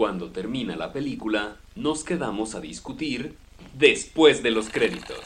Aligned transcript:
Cuando 0.00 0.30
termina 0.30 0.76
la 0.76 0.94
película, 0.94 1.58
nos 1.76 2.04
quedamos 2.04 2.54
a 2.54 2.60
discutir 2.60 3.36
después 3.74 4.42
de 4.42 4.50
los 4.50 4.70
créditos. 4.70 5.18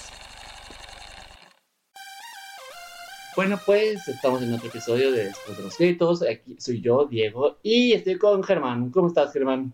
Bueno, 3.37 3.60
pues 3.64 4.08
estamos 4.08 4.42
en 4.42 4.52
otro 4.52 4.66
episodio 4.66 5.12
de 5.12 5.26
Después 5.26 5.58
de 5.58 5.62
los 5.62 5.76
créditos. 5.76 6.22
Aquí 6.22 6.56
soy 6.58 6.80
yo, 6.80 7.04
Diego, 7.04 7.56
y 7.62 7.92
estoy 7.92 8.18
con 8.18 8.42
Germán. 8.42 8.90
¿Cómo 8.90 9.06
estás, 9.06 9.33
Germán? 9.33 9.72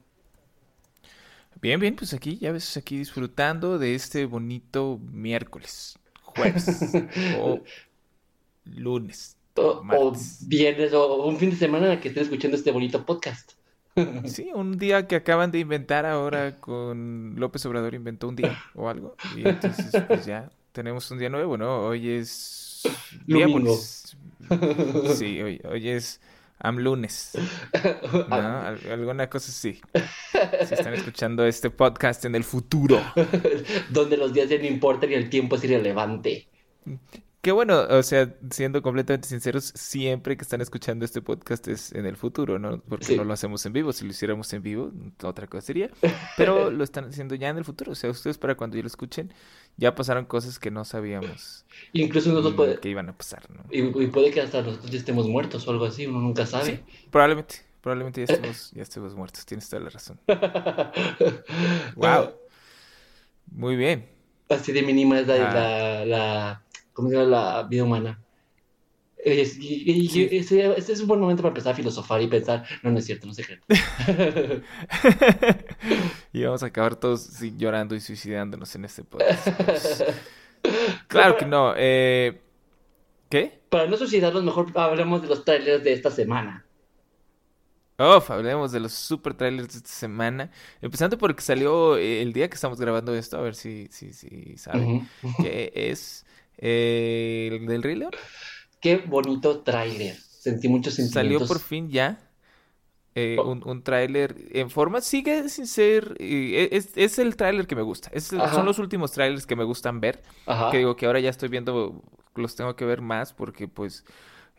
Bien, 1.62 1.80
bien, 1.80 1.96
pues 1.96 2.12
aquí, 2.12 2.37
ya 2.37 2.53
ves, 2.53 2.77
aquí 2.77 2.98
disfrutando 2.98 3.79
de 3.79 3.95
este 3.95 4.27
bonito 4.27 5.01
miércoles, 5.11 5.98
jueves 6.25 6.67
o 7.41 7.61
lunes. 8.67 9.39
O, 9.55 9.82
o 9.82 10.12
viernes 10.43 10.93
o 10.93 11.25
un 11.25 11.39
fin 11.39 11.48
de 11.48 11.57
semana 11.57 11.87
en 11.87 11.93
el 11.93 12.01
que 12.01 12.09
estén 12.09 12.25
escuchando 12.25 12.59
este 12.59 12.71
bonito 12.71 13.07
podcast. 13.07 13.53
Sí, 14.27 14.50
un 14.54 14.79
día 14.79 15.07
que 15.07 15.16
acaban 15.16 15.50
de 15.50 15.58
inventar 15.58 16.07
ahora 16.07 16.57
con 16.57 17.35
López 17.36 17.64
Obrador 17.67 17.94
inventó 17.94 18.29
un 18.29 18.36
día 18.36 18.58
o 18.75 18.89
algo. 18.89 19.16
Y 19.36 19.46
entonces, 19.49 19.90
pues 20.07 20.25
ya 20.26 20.50
tenemos 20.72 21.11
un 21.11 21.18
día 21.18 21.29
nuevo, 21.29 21.57
¿no? 21.58 21.80
Hoy 21.80 22.08
es 22.11 22.82
Domingo. 23.26 23.76
Sí, 25.14 25.43
hoy, 25.43 25.61
hoy 25.68 25.89
es 25.89 26.21
Amlunes. 26.58 27.32
¿No? 28.29 28.35
Al- 28.36 28.80
alguna 28.90 29.29
cosa 29.29 29.50
así. 29.50 29.80
Si 30.66 30.75
están 30.75 30.94
escuchando 30.94 31.44
este 31.44 31.71
podcast 31.71 32.25
en 32.25 32.34
el 32.34 32.44
futuro. 32.44 33.00
Donde 33.91 34.16
los 34.16 34.33
días 34.33 34.48
ya 34.48 34.58
no 34.58 34.66
importan 34.66 35.11
y 35.11 35.14
el 35.14 35.28
tiempo 35.30 35.56
es 35.56 35.64
irrelevante. 35.64 36.48
Qué 37.42 37.53
bueno, 37.53 37.80
o 37.89 38.03
sea, 38.03 38.34
siendo 38.50 38.83
completamente 38.83 39.27
sinceros, 39.27 39.72
siempre 39.75 40.36
que 40.36 40.42
están 40.42 40.61
escuchando 40.61 41.06
este 41.06 41.22
podcast 41.22 41.66
es 41.69 41.91
en 41.92 42.05
el 42.05 42.14
futuro, 42.16 42.58
¿no? 42.58 42.83
Porque 42.86 43.06
Sí. 43.06 43.16
no 43.16 43.25
lo 43.25 43.33
hacemos 43.33 43.64
en 43.64 43.72
vivo. 43.72 43.94
Si 43.94 44.05
lo 44.05 44.11
hiciéramos 44.11 44.53
en 44.53 44.62
vivo, 44.62 44.92
otra 45.22 45.47
cosa 45.47 45.62
sería. 45.69 45.89
Pero 46.36 46.70
lo 46.70 46.84
están 46.84 47.06
haciendo 47.08 47.34
ya 47.36 47.48
en 47.48 47.56
el 47.56 47.64
futuro. 47.64 47.92
O 47.92 47.94
sea, 47.94 48.11
ustedes 48.11 48.36
para 48.36 48.56
cuando 48.56 48.77
ya 48.77 48.83
lo 48.83 48.88
escuchen, 48.88 49.33
ya 49.78 49.94
pasaron 49.94 50.27
cosas 50.27 50.58
que 50.58 50.70
no 50.70 50.84
sabíamos 50.84 51.64
Incluso 51.94 52.28
nosotros 52.28 52.52
puede, 52.55 52.78
que 52.78 52.91
iban 52.91 53.08
a 53.08 53.16
pasar, 53.16 53.48
¿no? 53.50 53.64
y, 53.70 53.78
y 54.05 54.06
puede 54.08 54.30
que 54.33 54.42
hasta 54.42 54.61
nosotros 54.61 54.91
ya 54.91 54.98
estemos 54.98 55.27
muertos 55.27 55.66
o 55.66 55.70
algo 55.70 55.86
así, 55.86 56.06
uno 56.06 56.20
nunca 56.20 56.44
sabe. 56.44 56.64
Sí, 56.66 56.80
probablemente, 57.11 57.55
probablemente 57.80 58.27
ya 58.27 58.34
estemos, 58.34 58.70
ya 58.72 58.83
estemos 58.83 59.14
muertos. 59.14 59.46
Tienes 59.46 59.66
toda 59.66 59.83
la 59.84 59.88
razón. 59.88 60.20
Wow. 61.96 62.33
Muy 63.50 63.77
bien. 63.77 64.06
Así 64.50 64.72
de 64.72 64.83
mínima 64.83 65.20
es 65.20 65.27
la, 65.27 65.34
Ah. 65.34 65.55
la, 65.55 66.05
la- 66.05 66.62
La 67.08 67.62
vida 67.64 67.84
humana. 67.84 68.20
Es- 69.22 69.58
y- 69.58 69.82
y- 69.90 70.00
y 70.00 70.08
Sí. 70.08 70.28
ese, 70.32 70.72
ese 70.78 70.92
es 70.94 71.00
un 71.02 71.08
buen 71.08 71.20
momento 71.20 71.42
para 71.42 71.50
empezar 71.50 71.74
a 71.74 71.76
filosofar 71.76 72.22
y 72.22 72.26
pensar, 72.26 72.64
no, 72.82 72.90
no 72.90 72.98
es 72.98 73.04
cierto, 73.04 73.26
no 73.26 73.34
sé 73.34 73.44
qué. 73.44 73.60
y 76.32 76.42
vamos 76.44 76.62
a 76.62 76.66
acabar 76.66 76.96
todos 76.96 77.38
llorando 77.56 77.94
y 77.94 78.00
suicidándonos 78.00 78.74
en 78.74 78.84
este 78.84 79.04
podcast. 79.04 79.48
Pues, 79.64 80.04
Claro 81.08 81.36
que 81.36 81.46
no. 81.46 81.74
Eh, 81.76 82.40
¿Qué? 83.28 83.60
Para 83.70 83.86
no 83.86 83.96
suicidarnos, 83.96 84.42
mejor 84.44 84.66
hablemos 84.74 85.22
de 85.22 85.28
los 85.28 85.44
trailers 85.44 85.82
de 85.84 85.92
esta 85.92 86.10
semana. 86.10 86.64
Uf, 87.98 88.30
hablemos 88.30 88.72
de 88.72 88.80
los 88.80 88.92
super 88.92 89.34
trailers 89.34 89.68
de 89.72 89.76
esta 89.78 89.88
semana. 89.90 90.50
Empezando 90.80 91.16
por 91.18 91.30
el 91.30 91.36
que 91.36 91.42
salió 91.42 91.96
eh, 91.96 92.22
el 92.22 92.32
día 92.32 92.48
que 92.48 92.54
estamos 92.54 92.80
grabando 92.80 93.14
esto, 93.14 93.36
a 93.38 93.42
ver 93.42 93.54
si, 93.54 93.88
si, 93.90 94.12
si 94.12 94.56
saben. 94.56 95.08
Que 95.42 95.70
es 95.74 96.24
eh, 96.61 97.48
el 97.53 97.66
del 97.66 97.83
Rey 97.83 97.97
León. 97.97 98.12
Qué 98.80 98.97
bonito 98.98 99.61
trailer. 99.62 100.16
Sentí 100.16 100.69
muchos 100.69 100.94
Salió 100.94 101.11
sentimientos. 101.12 101.48
por 101.48 101.58
fin 101.61 101.91
ya 101.91 102.19
eh, 103.17 103.36
Oh. 103.39 103.50
un, 103.50 103.67
un 103.69 103.83
tráiler 103.83 104.36
en 104.52 104.70
forma, 104.70 105.00
sigue 105.00 105.48
sin 105.48 105.67
ser, 105.67 106.14
eh, 106.20 106.69
es, 106.72 106.91
es 106.97 107.19
el 107.19 107.34
tráiler 107.36 107.67
que 107.67 107.75
me 107.75 107.83
gusta, 107.83 108.08
es 108.14 108.25
son 108.25 108.64
los 108.64 108.78
últimos 108.78 109.11
trailers 109.12 109.47
que 109.47 109.56
me 109.56 109.64
gustan 109.64 110.00
ver, 110.00 110.22
Ajá. 110.47 110.70
que 110.70 110.78
digo 110.78 110.94
que 110.94 111.06
ahora 111.06 111.19
ya 111.19 111.28
estoy 111.28 111.48
viendo, 111.48 112.02
los 112.36 112.55
tengo 112.55 112.77
que 112.77 112.84
ver 112.84 113.01
más 113.02 113.33
porque 113.34 113.67
pues 113.67 114.05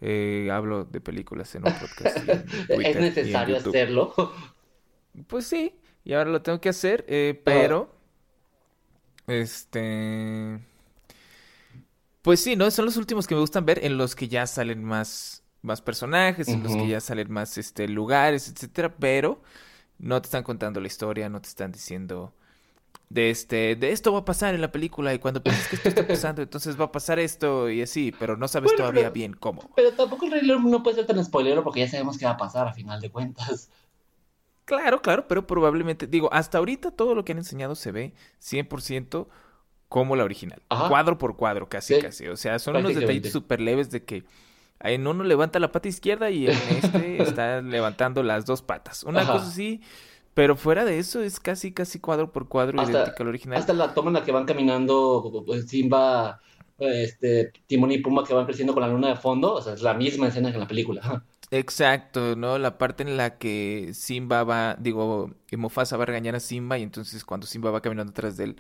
eh, 0.02 0.50
hablo 0.52 0.84
de 0.84 1.00
películas 1.00 1.56
en 1.56 1.66
un 1.66 1.74
podcast 1.74 2.18
en 2.30 2.46
Twitter 2.68 2.82
Es 2.88 2.96
necesario 2.98 3.56
hacerlo. 3.58 4.14
Pues 5.28 5.48
sí, 5.48 5.74
y 6.04 6.12
ahora 6.14 6.30
lo 6.30 6.42
tengo 6.42 6.60
que 6.60 6.70
hacer, 6.70 7.06
eh, 7.08 7.40
pero 7.44 7.96
este 9.28 10.60
pues 12.22 12.44
sí, 12.44 12.56
¿no? 12.56 12.70
Son 12.72 12.86
los 12.86 12.98
últimos 12.98 13.28
que 13.28 13.36
me 13.36 13.42
gustan 13.42 13.66
ver 13.66 13.84
en 13.84 13.98
los 13.98 14.16
que 14.16 14.28
ya 14.28 14.46
salen 14.48 14.84
más 14.84 15.44
más 15.64 15.80
personajes, 15.82 16.48
en 16.48 16.64
los 16.64 16.76
que 16.76 16.88
ya 16.88 17.00
salen 17.00 17.32
más 17.32 17.56
este 17.60 17.88
lugares, 17.88 18.50
etcétera, 18.50 18.96
pero 18.98 19.42
no 20.00 20.20
te 20.20 20.26
están 20.26 20.42
contando 20.44 20.80
la 20.80 20.88
historia, 20.88 21.30
no 21.30 21.40
te 21.40 21.50
están 21.50 21.72
diciendo 21.72 22.34
de 23.10 23.30
este 23.30 23.76
de 23.76 23.92
esto 23.92 24.12
va 24.14 24.20
a 24.20 24.26
pasar 24.26 24.56
en 24.56 24.62
la 24.62 24.72
película 24.72 25.14
y 25.14 25.20
cuando 25.20 25.44
piensas 25.44 25.68
que 25.68 25.76
esto 25.76 25.90
está 25.90 26.08
pasando, 26.08 26.42
entonces 26.42 26.80
va 26.80 26.86
a 26.86 26.92
pasar 26.92 27.20
esto 27.20 27.70
y 27.70 27.82
así, 27.84 28.12
pero 28.18 28.38
no 28.38 28.48
sabes 28.48 28.70
Bueno, 28.72 28.78
todavía 28.78 29.02
pero- 29.04 29.14
bien 29.14 29.34
cómo. 29.34 29.70
Pero 29.76 29.92
tampoco 29.94 30.26
el 30.26 30.32
Rey 30.32 30.42
León 30.46 30.70
no 30.72 30.82
puede 30.82 30.96
ser 30.96 31.06
tan 31.06 31.24
spoilero 31.24 31.64
porque 31.64 31.82
ya 31.82 31.88
sabemos 31.90 32.18
qué 32.18 32.26
va 32.26 32.32
a 32.32 32.38
pasar 32.38 32.68
a 32.68 32.74
final 32.74 33.00
de 33.00 33.12
cuentas. 33.12 33.70
Claro, 34.66 35.02
claro, 35.02 35.28
pero 35.28 35.46
probablemente, 35.46 36.08
digo, 36.08 36.32
hasta 36.34 36.58
ahorita 36.58 36.92
todo 36.92 37.14
lo 37.14 37.26
que 37.26 37.34
han 37.34 37.40
enseñado 37.40 37.76
se 37.76 37.92
ve 37.92 38.14
100% 38.40 39.28
como 39.92 40.16
la 40.16 40.24
original. 40.24 40.62
Ajá. 40.70 40.88
Cuadro 40.88 41.18
por 41.18 41.36
cuadro, 41.36 41.68
casi, 41.68 41.96
Sí. 41.96 42.02
casi. 42.02 42.28
O 42.30 42.38
sea, 42.38 42.60
son 42.60 42.78
unos 42.78 42.96
detallitos 42.96 43.34
súper 43.34 43.60
leves 43.60 43.92
de 43.92 44.06
que 44.06 44.24
en 44.80 45.06
uno 45.06 45.26
levanta 45.26 45.60
la 45.60 45.70
pata 45.74 45.90
izquierda 45.90 46.30
y 46.32 46.48
en 46.48 46.54
este 46.54 47.22
está 47.22 47.62
levantando 47.62 48.24
las 48.24 48.46
dos 48.46 48.62
patas. 48.62 49.04
Una 49.04 49.24
Ajá. 49.24 49.34
cosa 49.34 49.48
así, 49.50 49.82
pero 50.34 50.56
fuera 50.56 50.86
de 50.86 50.98
eso 50.98 51.22
es 51.22 51.42
casi, 51.42 51.74
casi 51.74 52.00
cuadro 52.00 52.32
por 52.32 52.48
cuadro 52.48 52.80
Hasta- 52.80 52.94
idéntico 53.02 53.24
al 53.24 53.28
original. 53.30 53.58
Hasta 53.60 53.74
la 53.74 53.94
toma 53.94 54.12
en 54.12 54.14
la 54.14 54.24
que 54.24 54.32
van 54.32 54.46
caminando 54.46 55.44
pues, 55.46 55.68
Simba, 55.68 56.40
este, 56.80 57.52
Timón 57.68 57.92
y 57.92 57.98
Pumba 57.98 58.24
que 58.24 58.34
van 58.34 58.46
creciendo 58.46 58.74
con 58.74 58.84
la 58.84 58.88
luna 58.88 59.10
de 59.10 59.16
fondo, 59.18 59.56
o 59.56 59.62
sea, 59.62 59.74
es 59.74 59.82
la 59.82 59.94
misma 59.94 60.30
escena 60.30 60.52
que 60.52 60.56
en 60.56 60.62
la 60.62 60.68
película. 60.70 61.26
Exacto, 61.52 62.38
¿no? 62.38 62.58
La 62.58 62.78
parte 62.78 63.04
en 63.04 63.18
la 63.18 63.38
que 63.38 63.90
Simba 63.94 64.46
va, 64.46 64.78
digo, 64.80 65.32
Mufasa 65.58 65.98
va 65.98 66.04
a 66.04 66.06
regañar 66.06 66.34
a 66.36 66.40
Simba 66.40 66.78
y 66.78 66.84
entonces 66.84 67.26
cuando 67.26 67.46
Simba 67.46 67.72
va 67.72 67.82
caminando 67.82 68.12
atrás 68.12 68.38
de 68.38 68.46
él, 68.46 68.56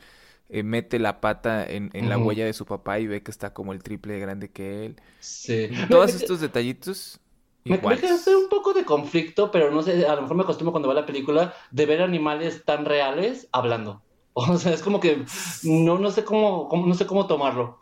eh, 0.52 0.64
mete 0.64 1.00
la 1.00 1.22
pata 1.22 1.66
en, 1.70 1.92
en 1.94 2.10
la 2.10 2.18
huella 2.20 2.46
de 2.46 2.54
su 2.54 2.66
papá 2.68 3.00
y 3.00 3.08
ve 3.08 3.24
que 3.24 3.32
está 3.32 3.54
como 3.54 3.74
el 3.74 3.84
triple 3.84 4.14
de 4.16 4.20
grande 4.22 4.52
que 4.52 4.86
él. 4.86 4.98
Sí. 5.20 5.70
Todos 5.90 6.16
estos 6.16 6.42
detallitos 6.42 7.20
Me, 7.64 7.78
me 7.86 8.00
iguales. 8.00 8.02
causa 8.02 8.36
un 8.38 8.50
poco 8.50 8.74
de 8.74 8.86
conflicto, 8.86 9.52
pero 9.52 9.72
no 9.72 9.84
sé, 9.84 10.06
a 10.08 10.16
lo 10.16 10.24
mejor 10.24 10.36
me 10.38 10.44
acostumbro 10.44 10.72
cuando 10.72 10.90
veo 10.90 10.96
la 11.00 11.06
película 11.06 11.54
de 11.72 11.86
ver 11.86 12.02
animales 12.02 12.64
tan 12.66 12.86
reales 12.86 13.48
hablando. 13.52 14.04
O 14.34 14.58
sea, 14.58 14.72
es 14.74 14.82
como 14.82 15.02
que 15.02 15.26
no, 15.64 16.00
no 16.00 16.10
sé 16.10 16.24
cómo, 16.24 16.70
cómo- 16.70 16.88
no 16.88 16.94
sé 16.96 17.06
cómo 17.06 17.28
tomarlo. 17.28 17.80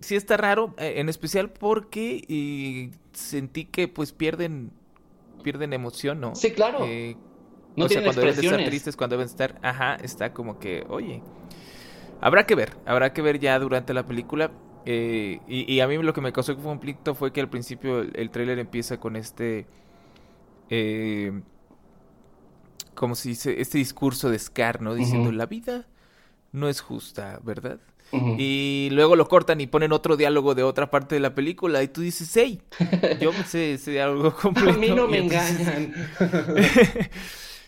Sí 0.00 0.14
está 0.14 0.36
raro, 0.36 0.74
eh, 0.78 0.94
en 1.00 1.08
especial 1.08 1.52
porque 1.52 2.22
y 2.28 2.92
sentí 3.12 3.64
que 3.66 3.88
pues 3.88 4.12
pierden 4.12 4.72
pierden 5.42 5.72
emoción, 5.74 6.20
¿no? 6.20 6.42
Sí, 6.42 6.52
claro. 6.52 6.78
Eh, 6.78 7.20
no 7.76 7.86
o 7.86 7.90
sea, 7.90 8.02
cuando 8.02 8.22
deben 8.22 8.36
de 8.36 8.42
estar 8.42 8.62
tristes, 8.64 8.96
cuando 8.96 9.16
deben 9.16 9.26
estar, 9.28 9.58
ajá, 9.62 9.96
está 9.96 10.34
como 10.34 10.58
que, 10.58 10.84
oye, 10.88 11.24
habrá 12.20 12.46
que 12.46 12.54
ver, 12.54 12.76
habrá 12.86 13.12
que 13.12 13.22
ver 13.22 13.38
ya 13.38 13.58
durante 13.58 13.92
la 13.94 14.06
película. 14.06 14.50
eh, 14.84 15.40
y, 15.48 15.72
y 15.72 15.80
a 15.80 15.88
mí 15.88 15.96
lo 15.98 16.12
que 16.12 16.20
me 16.20 16.32
causó 16.32 16.56
conflicto 16.56 17.14
fue 17.14 17.32
que 17.32 17.40
al 17.40 17.48
principio 17.48 18.00
el, 18.00 18.12
el 18.14 18.30
tráiler 18.30 18.58
empieza 18.58 18.98
con 18.98 19.16
este, 19.16 19.66
eh, 20.70 21.32
como 22.94 23.14
se 23.14 23.28
dice, 23.30 23.60
este 23.60 23.78
discurso 23.78 24.30
de 24.30 24.38
Scar, 24.38 24.80
¿no? 24.80 24.94
Diciendo, 24.94 25.30
la 25.32 25.46
vida 25.46 25.86
no 26.52 26.68
es 26.68 26.80
justa, 26.80 27.40
¿verdad? 27.42 27.78
Y 28.38 28.88
luego 28.92 29.16
lo 29.16 29.26
cortan 29.26 29.60
y 29.60 29.66
ponen 29.66 29.90
otro 29.92 30.16
diálogo 30.16 30.54
de 30.54 30.62
otra 30.62 30.88
parte 30.90 31.16
de 31.16 31.20
la 31.20 31.34
película 31.34 31.82
y 31.82 31.88
tú 31.88 32.00
dices, 32.02 32.30
hey, 32.36 32.62
yo 33.20 33.32
me 33.32 33.42
sé 33.42 33.74
ese 33.74 33.90
diálogo 33.90 34.32
completo. 34.32 34.70
A 34.74 34.78
mí 34.78 34.90
no 34.90 35.08
me 35.08 35.18
entonces- 35.18 35.58
engañan. 35.60 35.92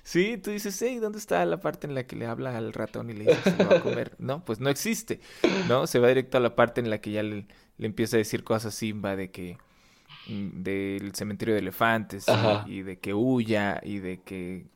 Sí, 0.08 0.38
tú 0.38 0.50
dices, 0.50 0.81
hey, 0.81 0.99
¿dónde 1.00 1.19
está 1.19 1.44
la 1.44 1.60
parte 1.60 1.87
en 1.87 1.94
la 1.94 2.06
que 2.06 2.16
le 2.16 2.25
habla 2.26 2.56
al 2.56 2.72
ratón 2.72 3.10
y 3.10 3.14
le 3.14 3.25
dice 3.25 3.43
que 3.43 3.49
se 3.50 3.58
lo 3.58 3.66
va 3.66 3.75
a 3.75 3.78
comer? 3.78 4.14
No, 4.19 4.43
pues 4.44 4.58
no 4.60 4.70
existe, 4.70 5.20
¿no? 5.64 5.87
Se 5.87 5.99
va 5.99 6.08
directo 6.08 6.38
a 6.38 6.40
la 6.40 6.55
parte 6.56 6.81
en 6.81 6.88
la 6.90 7.00
que 7.00 7.10
ya 7.12 7.22
le, 7.22 7.46
le 7.76 7.87
empieza 7.87 8.16
a 8.16 8.19
decir 8.19 8.43
cosas 8.43 8.75
a 8.75 8.76
Simba 8.76 9.16
de 9.16 9.31
que 9.31 9.58
mm, 10.26 10.62
del 10.64 11.14
cementerio 11.14 11.55
de 11.55 11.60
elefantes 11.60 12.38
y- 12.64 12.82
de 12.82 12.99
que 13.00 13.14
huya 13.14 13.81
y 13.84 13.99
de 14.00 14.22
que... 14.22 14.66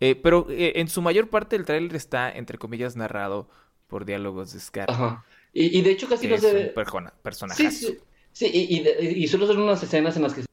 eh, 0.00 0.16
pero 0.16 0.46
eh, 0.50 0.74
en 0.76 0.88
su 0.88 1.02
mayor 1.02 1.30
parte 1.30 1.56
el 1.56 1.64
tráiler 1.66 1.96
está, 1.96 2.30
entre 2.32 2.58
comillas, 2.58 2.96
narrado 2.96 3.48
por 3.88 4.04
diálogos 4.06 4.52
de 4.52 4.60
Scar, 4.60 4.86
Ajá. 4.86 5.24
Y, 5.52 5.78
y 5.78 5.82
de 5.82 5.90
hecho 5.92 6.08
casi 6.08 6.28
no 6.28 6.36
es 6.36 6.42
se 6.42 6.52
un 6.52 6.54
ve. 6.54 6.74
persona, 6.74 7.12
Sí, 7.48 7.70
personajazo. 7.70 7.70
sí, 7.70 8.04
sí, 8.32 8.46
y, 8.52 8.78
y, 8.80 9.24
y 9.24 9.28
solo 9.28 9.46
son 9.46 9.60
unas 9.62 9.82
escenas 9.82 10.16
en 10.16 10.22
las 10.24 10.34
que 10.34 10.45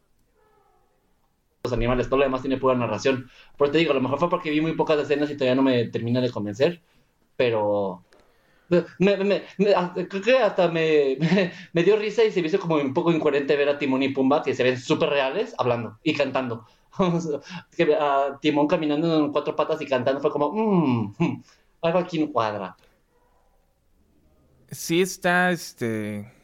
los 1.63 1.73
animales, 1.73 2.09
todo 2.09 2.17
lo 2.17 2.25
demás 2.25 2.41
tiene 2.41 2.57
pura 2.57 2.75
narración. 2.75 3.29
Pero 3.57 3.71
te 3.71 3.77
digo, 3.77 3.91
a 3.91 3.95
lo 3.95 4.01
mejor 4.01 4.19
fue 4.19 4.29
porque 4.29 4.51
vi 4.51 4.59
muy 4.59 4.73
pocas 4.73 4.99
escenas 4.99 5.29
y 5.31 5.35
todavía 5.35 5.55
no 5.55 5.63
me 5.63 5.85
termina 5.87 6.19
de 6.19 6.29
convencer, 6.29 6.81
pero 7.37 8.03
me, 8.99 9.43
ah, 9.75 9.93
creo 9.95 10.21
que 10.21 10.37
hasta 10.37 10.67
me, 10.71 11.17
dio 11.73 11.95
risa 11.95 12.23
y 12.25 12.31
se 12.31 12.41
me 12.41 12.47
hizo 12.47 12.59
como 12.59 12.75
un 12.75 12.93
poco 12.93 13.11
incoherente 13.11 13.55
ver 13.55 13.69
a 13.69 13.77
Timón 13.77 14.03
y 14.03 14.09
Pumba, 14.09 14.43
que 14.43 14.53
se 14.53 14.63
ven 14.63 14.77
súper 14.77 15.09
reales, 15.09 15.55
hablando 15.57 15.99
y 16.03 16.13
cantando. 16.13 16.65
que, 17.77 17.95
ah, 17.97 18.37
Timón 18.41 18.67
caminando 18.67 19.25
en 19.25 19.31
cuatro 19.31 19.55
patas 19.55 19.81
y 19.81 19.85
cantando 19.85 20.19
fue 20.19 20.31
como, 20.31 20.51
mmm, 20.51 21.41
algo 21.81 21.99
aquí 21.99 22.19
no 22.19 22.31
cuadra. 22.31 22.75
Sí 24.69 25.01
está, 25.01 25.51
este... 25.51 26.42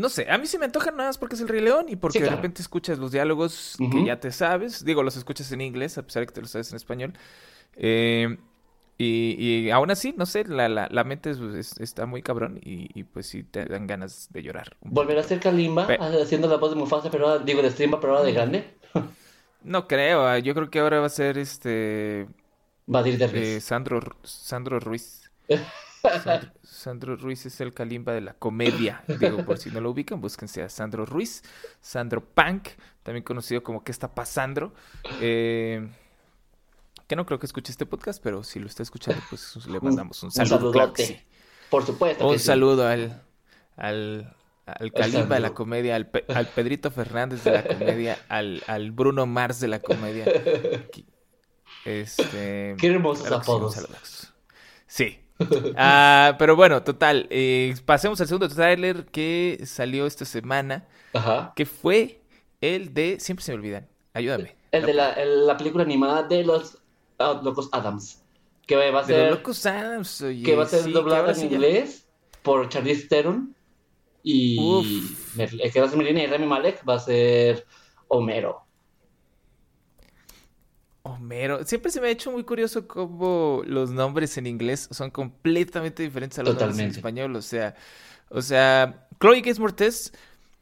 No 0.00 0.08
sé, 0.08 0.30
a 0.30 0.38
mí 0.38 0.46
se 0.46 0.58
me 0.58 0.64
antoja 0.66 0.90
nada 0.90 1.08
más 1.10 1.18
porque 1.18 1.34
es 1.36 1.40
el 1.40 1.48
Rey 1.48 1.60
León 1.60 1.86
y 1.88 1.96
porque 1.96 2.18
Sí, 2.18 2.18
claro. 2.20 2.30
de 2.30 2.36
repente 2.36 2.62
escuchas 2.62 2.98
los 2.98 3.12
diálogos 3.12 3.76
que 3.90 4.02
ya 4.02 4.18
te 4.20 4.32
sabes. 4.32 4.84
Digo, 4.84 5.02
los 5.02 5.16
escuchas 5.16 5.50
en 5.52 5.60
inglés, 5.60 5.98
a 5.98 6.02
pesar 6.02 6.22
de 6.22 6.26
que 6.28 6.32
te 6.34 6.40
los 6.40 6.50
sabes 6.50 6.70
en 6.70 6.76
español. 6.76 7.12
Eh, 7.76 8.38
y, 8.98 9.36
y 9.66 9.70
aún 9.70 9.90
así, 9.90 10.14
no 10.16 10.26
sé, 10.26 10.44
la, 10.44 10.68
la, 10.68 10.88
la 10.90 11.04
mente 11.04 11.30
es- 11.30 11.40
es- 11.40 11.78
está 11.80 12.06
muy 12.06 12.22
cabrón 12.22 12.58
y, 12.62 12.88
y 12.98 13.04
pues 13.04 13.26
sí 13.28 13.42
te 13.44 13.64
dan 13.66 13.86
ganas 13.86 14.28
de 14.32 14.42
llorar. 14.42 14.76
¿Volverá 14.82 15.20
a 15.20 15.24
ser 15.24 15.40
Kalimba 15.40 15.86
Pe- 15.86 15.98
haciendo 15.98 16.48
la 16.48 16.56
voz 16.56 16.70
de 16.70 16.76
Mufasa, 16.76 17.10
pero 17.10 17.28
ahora, 17.28 17.44
digo, 17.44 17.62
de 17.62 17.70
Strimba, 17.70 18.00
pero 18.00 18.12
ahora 18.14 18.24
de 18.26 18.32
grande? 18.32 18.78
No 19.62 19.86
creo, 19.86 20.26
ah, 20.26 20.38
yo 20.38 20.54
creo 20.54 20.70
que 20.70 20.78
ahora 20.80 21.00
va 21.00 21.06
a 21.06 21.08
ser 21.10 21.36
este 21.38 22.26
Va 22.96 23.00
a 23.04 23.08
ir 23.12 23.16
de 23.22 23.26
eh, 23.32 23.32
risa. 23.34 23.60
Sandro, 23.60 24.00
Ru- 24.00 24.16
Sandro 24.24 24.80
Ruiz. 24.80 25.30
Sandro, 26.02 26.50
Sandro 26.62 27.16
Ruiz 27.16 27.46
es 27.46 27.60
el 27.60 27.72
Kalimba 27.74 28.12
de 28.12 28.20
la 28.20 28.34
comedia. 28.34 29.02
Digo, 29.06 29.44
por 29.44 29.58
si 29.58 29.70
no 29.70 29.80
lo 29.80 29.90
ubican, 29.90 30.20
búsquense 30.20 30.62
a 30.62 30.68
Sandro 30.68 31.04
Ruiz. 31.06 31.42
Sandro 31.80 32.24
Punk, 32.24 32.68
también 33.02 33.22
conocido 33.24 33.62
como 33.62 33.84
¿Qué 33.84 33.92
está 33.92 34.14
pasando? 34.14 34.72
Eh, 35.20 35.88
que 37.06 37.16
no 37.16 37.26
creo 37.26 37.38
que 37.38 37.46
escuche 37.46 37.72
este 37.72 37.86
podcast, 37.86 38.22
pero 38.22 38.44
si 38.44 38.60
lo 38.60 38.66
está 38.66 38.82
escuchando, 38.82 39.20
pues 39.30 39.56
le 39.66 39.80
mandamos 39.80 40.22
un 40.22 40.28
Un 40.28 40.32
saludo. 40.32 40.70
claro 40.72 40.92
que 40.92 41.04
saludote. 41.04 41.24
sí. 41.26 41.36
Por 41.70 41.84
supuesto. 41.86 42.24
que 42.24 42.32
Un 42.32 42.38
sí. 42.38 42.44
saludo 42.46 42.86
al, 42.86 43.22
al, 43.76 44.36
al 44.66 44.92
Kalimba 44.92 45.34
de 45.36 45.40
la 45.40 45.50
comedia, 45.54 45.96
al, 45.96 46.08
Pe- 46.08 46.24
al 46.34 46.46
Pedrito 46.48 46.90
Fernández 46.90 47.44
de 47.44 47.52
la 47.52 47.64
comedia, 47.64 48.18
al, 48.28 48.62
al 48.66 48.90
Bruno 48.92 49.26
Mars 49.26 49.60
de 49.60 49.68
la 49.68 49.80
comedia. 49.80 50.24
Este, 51.84 52.74
Qué 52.78 52.86
hermosos 52.88 53.22
claro 53.26 53.36
un 53.36 53.42
apodos. 53.42 54.32
Sí. 54.86 55.18
Ah, 55.76 56.36
pero 56.38 56.56
bueno, 56.56 56.82
total. 56.82 57.26
eh, 57.30 57.74
pasemos 57.84 58.20
al 58.20 58.26
segundo 58.26 58.48
tráiler 58.48 59.06
que 59.06 59.60
salió 59.64 60.06
esta 60.06 60.24
semana, 60.24 60.86
Ajá. 61.12 61.52
que 61.56 61.66
fue 61.66 62.20
el 62.60 62.92
de... 62.94 63.18
Siempre 63.20 63.44
se 63.44 63.52
me 63.52 63.58
olvidan. 63.58 63.88
Ayúdame. 64.14 64.54
El 64.72 64.86
de 64.86 64.94
la, 64.94 65.12
el- 65.14 65.46
la 65.46 65.56
película 65.56 65.84
animada 65.84 66.22
de 66.24 66.44
los 66.44 66.78
ah, 67.18 67.40
Locos 67.42 67.68
Adams. 67.72 68.22
Que 68.66 68.76
va 68.76 68.82
a 68.82 68.86
De 68.86 68.92
los 68.94 69.06
ser, 69.06 69.30
Locos 69.32 69.66
Adams, 69.66 70.20
oye, 70.22 70.42
que 70.44 70.54
va 70.56 70.62
a 70.64 70.66
ser 70.66 70.82
sí, 70.84 70.92
doblada 70.92 71.32
en 71.32 71.36
ya- 71.38 71.44
inglés 71.46 72.06
por 72.42 72.68
Charlize 72.68 73.08
Theron. 73.08 73.54
Y 74.22 74.58
Uf. 74.60 75.38
El 75.38 75.72
que 75.72 75.80
va 75.80 75.86
a 75.86 75.88
ser 75.88 75.96
Merlina 75.98 76.22
y 76.22 76.26
Rami 76.26 76.46
Malek 76.46 76.86
va 76.88 76.94
a 76.94 77.00
ser 77.00 77.66
Homero. 78.08 78.62
Homero. 81.10 81.64
Siempre 81.64 81.90
se 81.90 82.00
me 82.00 82.08
ha 82.08 82.10
hecho 82.10 82.30
muy 82.30 82.44
curioso 82.44 82.86
cómo 82.88 83.62
los 83.66 83.90
nombres 83.90 84.36
en 84.38 84.46
inglés 84.46 84.88
son 84.90 85.10
completamente 85.10 86.02
diferentes 86.02 86.38
a 86.38 86.42
los 86.42 86.56
nombres 86.58 86.78
en 86.78 86.90
español. 86.90 87.36
O 87.36 87.42
sea, 87.42 87.74
o 88.28 88.42
sea, 88.42 89.06
Chloe 89.20 89.40
Gates 89.40 89.58
Mortez 89.58 90.12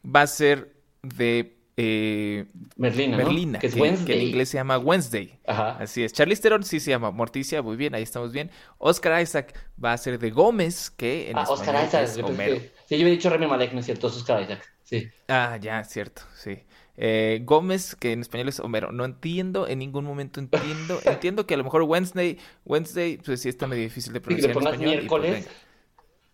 va 0.03 0.21
a 0.23 0.27
ser 0.27 0.73
de 1.01 1.55
eh, 1.77 2.45
Merlina, 2.75 3.17
¿no? 3.17 3.59
Que 3.59 3.67
es 3.67 3.73
que, 3.73 4.05
que 4.05 4.13
en 4.21 4.27
inglés 4.27 4.49
se 4.49 4.57
llama 4.57 4.77
Wednesday. 4.77 5.39
Ajá. 5.47 5.77
Así 5.79 6.03
es. 6.03 6.11
Charlize 6.11 6.41
Theron 6.41 6.63
sí 6.63 6.79
se 6.81 6.89
llama 6.91 7.09
Morticia, 7.11 7.61
muy 7.61 7.77
bien, 7.77 7.95
ahí 7.95 8.03
estamos 8.03 8.33
bien. 8.33 8.51
Oscar 8.79 9.21
Isaac 9.21 9.55
va 9.81 9.93
a 9.93 9.97
ser 9.97 10.19
de 10.19 10.29
Gómez, 10.29 10.89
que 10.89 11.29
en 11.29 11.37
Ah, 11.37 11.45
Oscar 11.47 11.85
Isaac. 11.87 12.03
es 12.03 12.17
Homero. 12.17 12.57
Sí, 12.85 12.97
yo 12.97 13.03
había 13.03 13.11
dicho 13.11 13.29
Rami 13.29 13.47
Malek, 13.47 13.71
no 13.73 13.79
es 13.79 13.85
cierto, 13.85 14.07
es 14.07 14.15
Oscar 14.17 14.41
Isaac. 14.43 14.61
Sí. 14.83 15.07
Ah, 15.29 15.57
ya, 15.61 15.83
cierto, 15.85 16.23
sí. 16.35 16.57
Eh, 17.01 17.39
Gómez, 17.45 17.95
que 17.95 18.11
en 18.11 18.19
español 18.19 18.49
es 18.49 18.59
Homero. 18.59 18.91
No 18.91 19.05
entiendo, 19.05 19.67
en 19.67 19.79
ningún 19.79 20.03
momento 20.03 20.41
entiendo. 20.41 20.99
Entiendo 21.05 21.47
que 21.47 21.53
a 21.53 21.57
lo 21.57 21.63
mejor 21.63 21.83
Wednesday, 21.83 22.37
Wednesday, 22.65 23.17
pues 23.17 23.41
sí 23.41 23.47
está 23.47 23.67
medio 23.67 23.83
difícil 23.83 24.11
de 24.11 24.19
pronunciar 24.19 24.51
en 24.51 24.57
español. 24.57 24.75
y 24.75 25.07
pues 25.07 25.21
miércoles. 25.21 25.31
venga. 25.31 25.51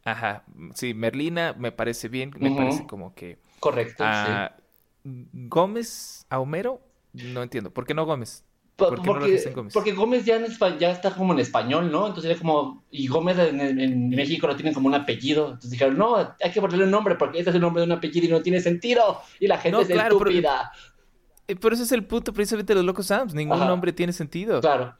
Ajá, 0.05 0.43
sí, 0.73 0.95
Merlina 0.95 1.53
me 1.53 1.71
parece 1.71 2.09
bien, 2.09 2.31
me 2.39 2.55
parece 2.55 2.85
como 2.87 3.13
que... 3.13 3.37
Correcto, 3.59 4.03
sí. 4.03 4.09
ah, 4.11 4.55
Gómez 5.03 6.25
a 6.29 6.39
Homero, 6.39 6.81
no 7.13 7.43
entiendo. 7.43 7.71
¿Por 7.71 7.85
qué 7.85 7.93
no 7.93 8.05
Gómez? 8.05 8.43
Po- 8.75 8.89
¿por 8.89 9.01
qué 9.01 9.07
no 9.07 9.13
lo 9.13 9.19
porque, 9.21 9.43
en 9.43 9.53
Gómez? 9.53 9.73
porque 9.73 9.91
Gómez 9.93 10.25
ya, 10.25 10.35
en 10.35 10.45
espa- 10.45 10.77
ya 10.77 10.91
está 10.91 11.11
como 11.15 11.31
en 11.33 11.39
español, 11.39 11.89
¿no? 11.91 12.07
Entonces 12.07 12.29
era 12.31 12.39
como, 12.39 12.83
y 12.91 13.07
Gómez 13.07 13.37
en, 13.39 14.09
México 14.09 14.47
lo 14.47 14.55
tienen 14.55 14.73
como 14.73 14.87
un 14.87 14.95
apellido. 14.95 15.45
Entonces 15.47 15.71
dijeron, 15.71 15.97
no, 15.97 16.17
hay 16.17 16.51
que 16.51 16.59
ponerle 16.59 16.83
un 16.83 16.91
nombre 16.91 17.15
porque 17.15 17.39
este 17.39 17.51
es 17.51 17.55
el 17.55 17.61
nombre 17.61 17.81
de 17.81 17.85
un 17.85 17.93
apellido 17.93 18.25
y 18.25 18.29
no 18.29 18.41
tiene 18.41 18.59
sentido. 18.59 19.21
Y 19.39 19.47
la 19.47 19.57
gente 19.59 19.77
No, 19.77 19.81
es 19.81 19.87
claro, 19.87 20.17
estúpida. 20.17 20.71
Eh, 21.47 21.55
Pero 21.55 21.73
ese 21.75 21.83
es 21.83 21.91
el 21.93 22.03
punto 22.05 22.33
precisamente 22.33 22.73
de 22.73 22.75
los 22.77 22.85
Locos 22.85 23.09
Adams. 23.11 23.33
Ningún 23.33 23.55
Ajá. 23.57 23.65
nombre 23.67 23.93
tiene 23.93 24.11
sentido. 24.11 24.59
Claro. 24.59 24.95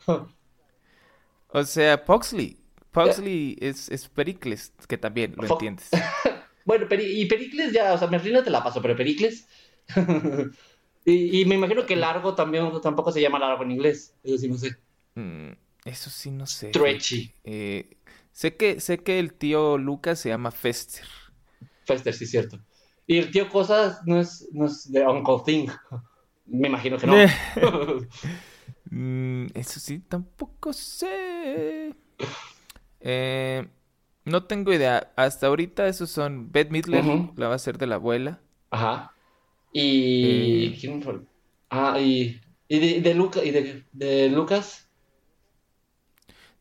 O 1.50 1.63
sea, 1.63 2.04
Pugsley. 2.06 2.57
Pugsley 2.92 3.57
es, 3.60 3.89
es 3.89 4.07
Pericles, 4.07 4.72
que 4.88 4.98
también 4.98 5.33
lo 5.38 5.48
entiendes. 5.48 5.89
Bueno, 6.68 6.88
Peri- 6.88 7.12
y 7.22 7.25
Pericles 7.27 7.72
ya, 7.72 7.94
o 7.94 7.98
sea, 8.00 8.07
Merlina 8.07 8.44
te 8.44 8.50
la 8.50 8.63
paso, 8.63 8.81
pero 8.81 8.95
Pericles. 8.95 9.48
y, 11.06 11.42
y 11.42 11.46
me 11.46 11.56
imagino 11.56 11.86
que 11.86 11.96
largo 11.96 12.34
también 12.34 12.69
tampoco 12.81 13.12
se 13.12 13.22
llama 13.22 13.40
largo 13.40 13.63
en 13.63 13.72
inglés. 13.72 14.16
Eso 14.24 14.38
sí, 14.38 14.48
no 14.48 14.57
sé. 14.57 14.75
Mm, 15.13 15.52
eso 15.86 16.10
sí, 16.10 16.31
no 16.31 16.48
sé. 16.48 16.69
Stretchy. 16.69 17.34
Eh, 17.44 17.98
sé 18.31 18.56
que, 18.56 18.80
sé 18.80 18.98
que 18.98 19.19
el 19.19 19.34
tío 19.34 19.78
Lucas 19.78 20.19
se 20.19 20.30
llama 20.30 20.52
Fester. 20.52 21.06
Fester, 21.86 22.13
sí, 22.13 22.25
cierto. 22.25 22.60
Y 23.07 23.18
el 23.19 23.30
tío 23.31 23.50
Cosas 23.50 24.02
no 24.06 24.19
es, 24.19 24.50
no 24.52 24.66
es 24.66 24.92
de 24.92 25.06
Uncle 25.06 25.38
Thing. 25.46 25.69
Me 26.48 26.68
imagino 26.68 26.98
que 26.98 27.08
no. 27.08 27.18
Eh. 27.18 27.30
Mm, 28.92 29.48
eso 29.56 29.80
sí, 29.80 29.98
tampoco 30.00 30.72
sé. 30.72 31.96
Eh, 33.00 33.68
no 34.25 34.44
tengo 34.46 34.72
idea. 34.72 35.12
Hasta 35.16 35.48
ahorita 35.48 35.88
esos 35.88 36.12
son 36.12 36.51
Beth 36.51 36.69
Midler, 36.69 37.04
la 37.36 37.48
va 37.48 37.56
a 37.56 37.60
ser 37.60 37.80
de 37.80 37.88
la 37.88 37.96
abuela. 37.96 38.42
Ajá. 38.69 39.14
Y. 39.77 40.68
Eh. 40.68 40.77
¿Quién 40.80 41.01
fue? 41.01 41.19
Ah, 41.69 42.00
y. 42.00 42.39
Y 42.68 42.80
de, 42.80 43.01
de, 43.01 43.13
Luca, 43.13 43.44
y 43.44 43.51
de, 43.51 43.83
de 43.92 44.30
Lucas. 44.30 44.89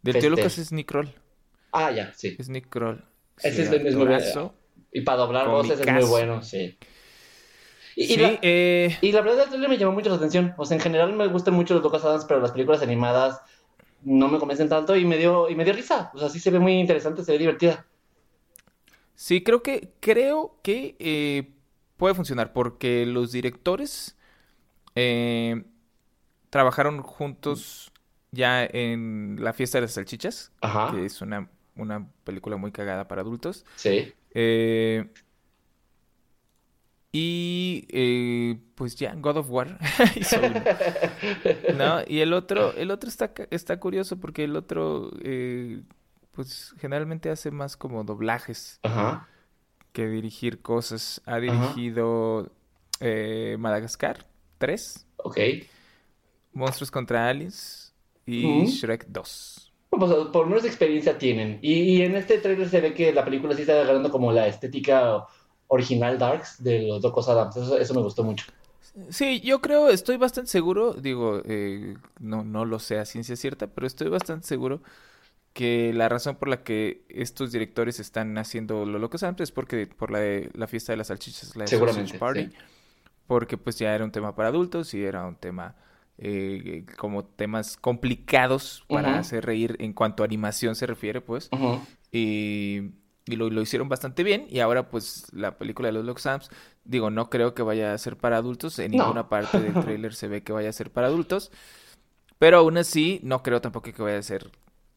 Del 0.03 0.15
tío 0.15 0.23
Fester. 0.23 0.31
Lucas 0.31 0.59
es 0.59 0.73
Nick 0.73 0.89
Kroll. 0.89 1.15
Ah, 1.73 1.93
ya, 1.93 2.13
sí. 2.13 2.35
Es 2.39 2.49
Nick 2.49 2.69
Kroll. 2.69 3.05
Ese 3.39 3.67
Sí, 3.67 3.75
es- 3.75 3.95
bueno. 3.97 4.15
actorazo. 4.15 4.55
Y 4.93 5.01
para 5.03 5.19
doblar 5.19 5.49
voces 5.49 5.81
es 5.81 5.93
muy 5.93 6.05
bueno, 6.05 6.43
sí. 6.43 6.77
Y, 7.97 8.15
y 8.15 8.17
la, 8.17 8.39
eh, 8.43 8.97
y 9.01 9.13
la 9.13 9.21
verdad, 9.23 9.53
el 9.55 9.69
me 9.69 9.79
llamó 9.79 9.93
mucho 9.93 10.11
la 10.11 10.17
atención. 10.17 10.53
O 10.57 10.67
sea, 10.67 10.77
en 10.77 10.83
general 10.83 11.13
me 11.13 11.27
gustan 11.29 11.55
mucho 11.55 11.75
los 11.75 11.83
Lucas 11.83 12.05
Adams, 12.05 12.25
pero 12.27 12.41
las 12.41 12.51
películas 12.53 12.83
animadas 12.83 13.41
no 14.03 14.29
me 14.29 14.39
convencen 14.39 14.69
tanto 14.69 14.97
y 14.97 15.05
me 15.05 15.17
dio, 15.19 15.49
y 15.49 15.55
me 15.55 15.65
dio 15.65 15.73
risa. 15.73 16.11
O 16.15 16.19
sea, 16.19 16.29
sí 16.29 16.41
se 16.41 16.51
ve 16.51 16.59
muy 16.59 16.75
interesante, 16.75 17.25
se 17.25 17.33
ve 17.33 17.39
divertida. 17.39 17.87
Sí, 19.15 19.43
creo 19.45 19.63
que, 19.63 19.93
creo 20.01 20.59
que 20.63 20.97
eh, 20.99 21.54
puede 22.05 22.15
funcionar 22.15 22.53
porque 22.53 23.07
los 23.07 23.33
directores 23.33 24.15
eh, 24.95 25.65
trabajaron 26.51 27.01
juntos 27.01 27.93
ya 28.31 28.63
en 28.63 29.39
La 29.41 29.55
fiesta 29.55 29.79
de 29.79 29.83
las 29.87 29.93
salchichas, 29.93 30.53
Ajá. 30.61 30.91
que 30.93 31.07
es 31.07 31.23
una, 31.23 31.49
una 31.77 32.07
película 32.25 32.59
muy 32.59 32.73
cagada 32.73 33.09
para 33.09 33.23
adultos. 33.23 33.65
Sí. 33.77 34.13
Eh, 34.35 35.09
y 37.11 37.87
eh, 37.89 38.59
pues 38.75 38.97
ya, 38.97 39.15
God 39.15 39.39
of 39.39 39.47
War 39.49 39.79
¿no? 41.75 42.03
Y 42.07 42.21
el 42.21 42.35
otro, 42.35 42.75
el 42.75 42.91
otro 42.91 43.09
está, 43.09 43.33
está 43.49 43.81
curioso 43.81 44.21
porque 44.21 44.45
el 44.45 44.57
otro, 44.57 45.11
eh, 45.23 45.81
pues 46.33 46.75
generalmente 46.77 47.31
hace 47.31 47.51
más 47.51 47.79
como 47.79 48.05
doblajes 48.05 48.79
Ajá. 48.83 49.27
Que 49.95 50.09
dirigir 50.09 50.61
cosas. 50.61 51.23
Ha 51.25 51.39
dirigido 51.39 52.51
eh, 53.01 53.57
Madagascar 53.59 54.27
3, 54.59 55.07
Ok. 55.17 55.39
Monstruos 56.53 56.91
contra 56.91 57.29
Aliens 57.29 57.95
y. 58.27 58.67
Shrek 58.67 59.07
2. 59.09 59.73
Pues, 59.91 60.13
por 60.33 60.45
lo 60.45 60.47
menos 60.47 60.65
experiencia 60.65 61.17
tienen. 61.17 61.59
Y, 61.63 61.75
y 61.75 62.03
en 62.03 62.17
este 62.17 62.39
trailer 62.39 62.69
se 62.69 62.81
ve 62.81 62.93
que 62.93 63.13
la 63.13 63.25
película 63.25 63.55
sí 63.55 63.63
está 63.63 63.81
agarrando 63.81 64.11
como 64.11 64.33
la 64.33 64.47
estética 64.47 65.25
original 65.69 66.19
Darks 66.19 66.63
de 66.63 66.83
los 66.83 67.03
Locos 67.03 67.29
Adams. 67.29 67.57
Eso, 67.57 67.79
eso 67.79 67.95
me 67.95 68.03
gustó 68.03 68.23
mucho. 68.23 68.47
Sí, 69.09 69.41
yo 69.41 69.61
creo, 69.61 69.89
estoy 69.89 70.19
bastante 70.19 70.51
seguro, 70.51 70.93
digo, 70.93 71.41
eh, 71.45 71.97
no, 72.21 72.45
no 72.45 72.65
lo 72.65 72.79
sé 72.79 72.99
a 72.99 73.05
ciencia 73.05 73.35
cierta, 73.35 73.67
pero 73.67 73.87
estoy 73.87 74.09
bastante 74.09 74.47
seguro 74.47 74.83
que 75.55 75.93
la 75.95 76.09
razón 76.11 76.37
por 76.37 76.49
la 76.49 76.63
que 76.63 77.07
estos 77.09 77.53
directores 77.53 78.01
están 78.01 78.37
haciendo 78.37 78.85
lo 78.85 78.99
locos 78.99 79.23
antes 79.23 79.49
es 79.49 79.53
porque 79.53 79.87
por 79.87 80.11
la 80.11 80.19
de 80.19 80.51
la 80.53 80.67
fiesta 80.67 80.93
de 80.93 80.99
las 80.99 81.07
salchichas, 81.07 81.57
la 81.57 81.65
de 81.65 81.69
Sausage 81.69 82.19
Party, 82.19 82.47
sí. 82.47 82.53
porque 83.27 83.57
pues 83.57 83.79
ya 83.79 83.95
era 83.95 84.05
un 84.05 84.11
tema 84.11 84.35
para 84.35 84.49
adultos 84.49 84.93
y 84.93 85.03
era 85.03 85.25
un 85.25 85.37
tema 85.37 85.77
eh, 86.19 86.85
como 86.97 87.25
temas 87.25 87.77
complicados 87.77 88.85
para 88.89 89.19
hacer 89.19 89.47
reír 89.47 89.77
en 89.79 89.93
cuanto 89.93 90.23
a 90.23 90.27
animación 90.27 90.75
se 90.75 90.87
refiere, 90.87 91.21
pues. 91.21 91.51
Y, 92.13 92.93
y 93.27 93.37
lo, 93.37 93.51
lo, 93.51 93.63
hicieron 93.63 93.89
bastante 93.89 94.23
bien. 94.23 94.47
Y 94.49 94.61
ahora, 94.61 94.89
pues, 94.91 95.27
la 95.33 95.59
película 95.59 95.89
de 95.89 95.93
los 95.93 96.05
Locos 96.05 96.27
Adams, 96.27 96.51
digo, 96.85 97.11
no 97.11 97.31
creo 97.31 97.55
que 97.55 97.63
vaya 97.63 97.93
a 97.93 97.99
ser 97.99 98.17
para 98.17 98.37
adultos. 98.37 98.79
En 98.79 98.93
ninguna 98.93 99.29
parte 99.29 99.59
del 99.61 99.75
tráiler 99.85 100.15
se 100.15 100.29
ve 100.29 100.43
que 100.45 100.53
vaya 100.53 100.69
a 100.69 100.73
ser 100.73 100.93
para 100.93 101.09
adultos. 101.09 101.51
Pero 102.39 102.59
aún 102.59 102.79
así, 102.79 103.21
no 103.25 103.43
creo 103.43 103.61
tampoco 103.61 103.93
que 103.93 104.03
vaya 104.03 104.19
a 104.19 104.23
ser 104.23 104.53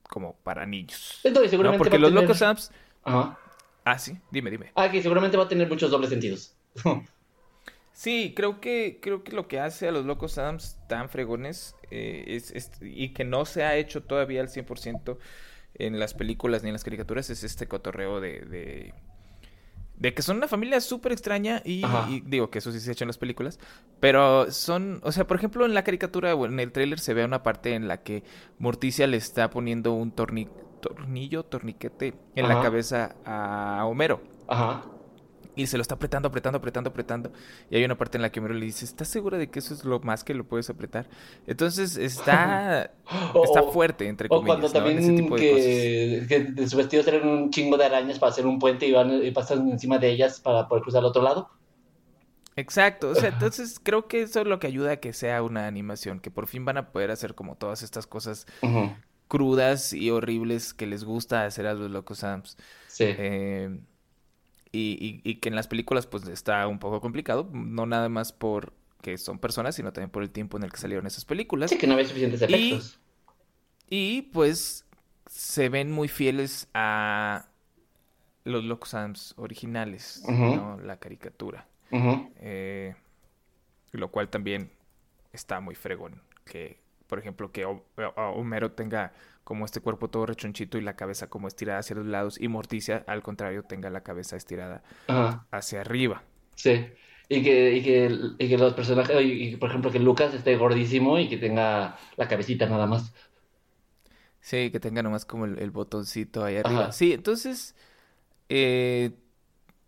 como 0.07 0.35
para 0.43 0.65
niños. 0.65 1.19
Entonces, 1.23 1.51
seguramente 1.51 1.77
Porque 1.77 1.99
los 1.99 2.11
Locos 2.11 2.41
Adams. 2.41 2.71
Ajá. 3.03 3.37
Ah, 3.83 3.97
sí, 3.97 4.17
dime, 4.31 4.51
dime. 4.51 4.71
Ah, 4.75 4.91
que 4.91 5.01
seguramente 5.01 5.37
va 5.37 5.45
a 5.45 5.47
tener 5.47 5.69
muchos 5.69 5.89
dobles 5.89 6.09
sentidos. 6.09 6.53
sí, 7.93 8.33
creo 8.35 8.59
que, 8.59 8.99
creo 9.01 9.23
que 9.23 9.31
lo 9.31 9.47
que 9.47 9.59
hace 9.61 9.87
a 9.87 9.91
los 9.91 10.05
Locos 10.05 10.37
Adams 10.37 10.77
tan 10.89 11.07
fregones 11.09 11.73
eh, 11.89 12.25
es, 12.27 12.71
y 12.81 13.13
que 13.13 13.23
no 13.23 13.45
se 13.45 13.63
ha 13.63 13.77
hecho 13.77 14.03
todavía 14.03 14.41
al 14.41 14.49
100% 14.49 15.17
en 15.75 15.99
las 15.99 16.13
películas 16.13 16.63
ni 16.63 16.69
en 16.69 16.73
las 16.73 16.83
caricaturas 16.83 17.29
es 17.29 17.43
este 17.43 17.67
cotorreo 17.67 18.19
de, 18.19 18.41
de, 18.41 18.93
que 20.01 20.21
son 20.21 20.37
una 20.37 20.47
familia 20.47 20.79
súper 20.81 21.11
extraña 21.11 21.61
y, 21.65 21.83
digo 22.25 22.49
que 22.49 22.59
eso 22.59 22.71
sí 22.71 22.79
se 22.79 22.89
ha 22.89 22.93
hecho 22.93 23.03
en 23.03 23.09
las 23.09 23.17
películas, 23.17 23.59
pero 23.99 24.51
son, 24.51 24.99
o 25.03 25.11
sea, 25.11 25.27
por 25.27 25.37
ejemplo 25.37 25.65
en 25.65 25.73
la 25.73 25.83
caricatura 25.83 26.35
o 26.35 26.45
en 26.45 26.59
el 26.59 26.71
tráiler 26.71 26.99
se 26.99 27.13
ve 27.13 27.25
una 27.25 27.43
parte 27.43 27.73
en 27.73 27.87
la 27.87 28.03
que 28.03 28.23
Morticia 28.59 29.07
le 29.07 29.17
está 29.17 29.49
poniendo 29.49 29.93
un 29.93 30.11
tornillo, 30.11 31.43
torniquete 31.43 32.13
en 32.35 32.47
la 32.47 32.61
cabeza 32.61 33.15
a 33.25 33.85
Homero. 33.85 34.21
Ajá 34.47 34.83
y 35.57 35.67
se 35.67 35.77
lo 35.77 35.81
está 35.81 35.95
apretando, 35.95 36.29
apretando, 36.29 36.57
apretando, 36.57 36.89
apretando. 36.89 37.31
Y 37.69 37.75
hay 37.75 37.83
una 37.83 37.97
parte 37.97 38.17
en 38.17 38.21
la 38.21 38.31
que 38.31 38.39
Homero 38.39 38.53
le 38.53 38.65
dice, 38.65 38.85
¿estás 38.85 39.07
segura 39.07 39.37
de 39.37 39.49
que 39.49 39.59
eso 39.59 39.73
es 39.73 39.83
lo 39.83 39.99
más 39.99 40.23
que 40.23 40.33
lo 40.33 40.45
puedes 40.45 40.69
apretar? 40.69 41.07
Entonces 41.47 41.97
está, 41.97 42.91
está 43.43 43.63
fuerte, 43.63 44.07
entre 44.07 44.29
comillas. 44.29 44.43
O 44.43 44.47
cuando 44.47 44.69
también 44.69 45.35
que, 45.35 46.47
de 46.53 46.69
su 46.69 46.77
vestido 46.77 47.03
salen 47.03 47.27
un 47.27 47.49
chingo 47.49 47.75
de 47.77 47.85
arañas 47.85 48.19
para 48.19 48.31
hacer 48.31 48.45
un 48.45 48.59
puente 48.59 48.87
y, 48.87 48.91
van, 48.91 49.23
y 49.23 49.31
pasan 49.31 49.69
encima 49.69 49.97
de 49.97 50.11
ellas 50.11 50.39
para 50.39 50.67
poder 50.67 50.83
cruzar 50.83 50.99
al 50.99 51.05
otro 51.05 51.23
lado. 51.23 51.49
Exacto, 52.55 53.09
o 53.09 53.15
sea, 53.15 53.29
entonces 53.33 53.79
creo 53.81 54.07
que 54.07 54.21
eso 54.21 54.41
es 54.41 54.47
lo 54.47 54.59
que 54.59 54.67
ayuda 54.67 54.93
a 54.93 54.97
que 54.97 55.13
sea 55.13 55.41
una 55.43 55.67
animación, 55.67 56.19
que 56.19 56.31
por 56.31 56.47
fin 56.47 56.65
van 56.65 56.77
a 56.77 56.91
poder 56.91 57.11
hacer 57.11 57.35
como 57.35 57.55
todas 57.55 57.83
estas 57.83 58.05
cosas 58.07 58.45
crudas 59.27 59.93
y 59.93 60.09
horribles 60.09 60.73
que 60.73 60.87
les 60.87 61.03
gusta 61.03 61.45
hacer 61.45 61.67
a 61.67 61.73
los 61.73 61.91
locos 61.91 62.23
Adams. 62.23 62.57
Sí. 62.87 63.05
Eh, 63.07 63.79
y, 64.71 65.35
que 65.35 65.49
en 65.49 65.55
las 65.55 65.67
películas 65.67 66.07
pues 66.07 66.27
está 66.27 66.67
un 66.67 66.79
poco 66.79 67.01
complicado, 67.01 67.49
no 67.53 67.85
nada 67.85 68.09
más 68.09 68.33
por 68.33 68.73
que 69.01 69.17
son 69.17 69.39
personas, 69.39 69.75
sino 69.75 69.93
también 69.93 70.09
por 70.09 70.23
el 70.23 70.31
tiempo 70.31 70.57
en 70.57 70.63
el 70.63 70.71
que 70.71 70.77
salieron 70.77 71.05
esas 71.05 71.25
películas. 71.25 71.69
Sí, 71.69 71.77
que 71.77 71.87
no 71.87 71.93
había 71.93 72.05
suficientes 72.05 72.41
efectos. 72.41 72.99
Y, 73.89 74.23
pues 74.33 74.85
se 75.27 75.69
ven 75.69 75.91
muy 75.91 76.07
fieles 76.07 76.67
a 76.73 77.47
los 78.43 78.63
Locos 78.63 78.93
Adams 78.93 79.33
originales, 79.37 80.23
¿no? 80.27 80.79
La 80.79 80.97
caricatura. 80.97 81.67
Eh, 81.91 82.95
lo 83.91 84.09
cual 84.09 84.29
también 84.29 84.71
está 85.33 85.59
muy 85.59 85.75
fregón. 85.75 86.21
Que, 86.45 86.79
por 87.07 87.19
ejemplo, 87.19 87.51
que 87.51 87.65
Homero 88.15 88.71
tenga 88.71 89.13
como 89.47 89.63
este 89.63 89.79
cuerpo 89.79 90.09
todo 90.09 90.25
rechonchito 90.25 90.77
y 90.77 90.81
la 90.81 90.97
cabeza 90.97 91.29
como 91.29 91.47
estirada 91.47 91.79
hacia 91.79 91.95
los 91.95 92.05
lados 92.05 92.37
y 92.37 92.49
Morticia 92.49 93.05
al 93.07 93.23
contrario 93.23 93.63
tenga 93.63 93.89
la 93.89 94.03
cabeza 94.03 94.35
estirada 94.35 94.83
hacia 95.51 95.79
arriba. 95.79 96.21
Sí. 96.55 96.85
Y 97.29 97.43
que, 97.43 97.77
y 97.77 97.81
que, 97.81 98.19
y 98.39 98.49
que 98.49 98.57
los 98.57 98.73
personajes, 98.73 99.15
y, 99.23 99.55
por 99.55 99.69
ejemplo 99.69 99.89
que 99.89 99.99
Lucas 99.99 100.33
esté 100.33 100.57
gordísimo 100.57 101.17
y 101.17 101.29
que 101.29 101.37
tenga 101.37 101.97
la 102.17 102.27
cabecita 102.27 102.65
nada 102.65 102.87
más. 102.87 103.13
Sí, 104.41 104.69
que 104.69 104.81
tenga 104.81 105.01
nomás 105.01 105.23
como 105.23 105.45
el, 105.45 105.71
botoncito 105.71 106.43
ahí 106.43 106.57
arriba. 106.57 106.91
Sí, 106.91 107.13
entonces 107.13 107.73
eh, 108.49 109.11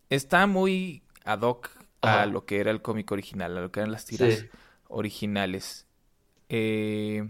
está 0.09 0.47
muy 0.47 1.03
ad 1.25 1.41
hoc 1.41 1.69
a 1.99 2.25
lo 2.27 2.45
que 2.45 2.61
era 2.61 2.71
el 2.71 2.81
cómic 2.81 3.11
original, 3.11 3.57
a 3.57 3.59
lo 3.59 3.73
que 3.73 3.81
eran 3.81 3.91
las 3.91 4.05
tiras 4.05 4.45
originales. 4.87 5.85
Eh, 6.47 7.27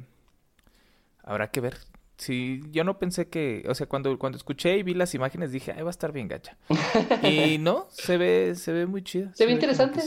habrá 1.24 1.50
que 1.50 1.62
ver 1.62 1.88
Sí, 2.20 2.62
yo 2.72 2.84
no 2.84 3.00
pensé 3.00 3.30
que, 3.30 3.64
o 3.70 3.74
sea, 3.74 3.88
cuando, 3.88 4.20
cuando 4.20 4.38
escuché 4.38 4.78
y 4.78 4.84
vi 4.84 4.94
las 4.94 5.16
imágenes 5.16 5.54
dije, 5.54 5.72
ay, 5.72 5.84
va 5.84 5.88
a 5.88 5.92
estar 5.92 6.12
bien 6.12 6.28
gacha. 6.28 6.58
y 7.24 7.58
no, 7.60 7.88
se 7.92 8.18
ve, 8.18 8.56
se 8.56 8.74
ve 8.74 8.86
muy 8.86 9.06
chido. 9.06 9.30
Se, 9.34 9.46
ve 9.46 9.54
interesante. 9.54 10.02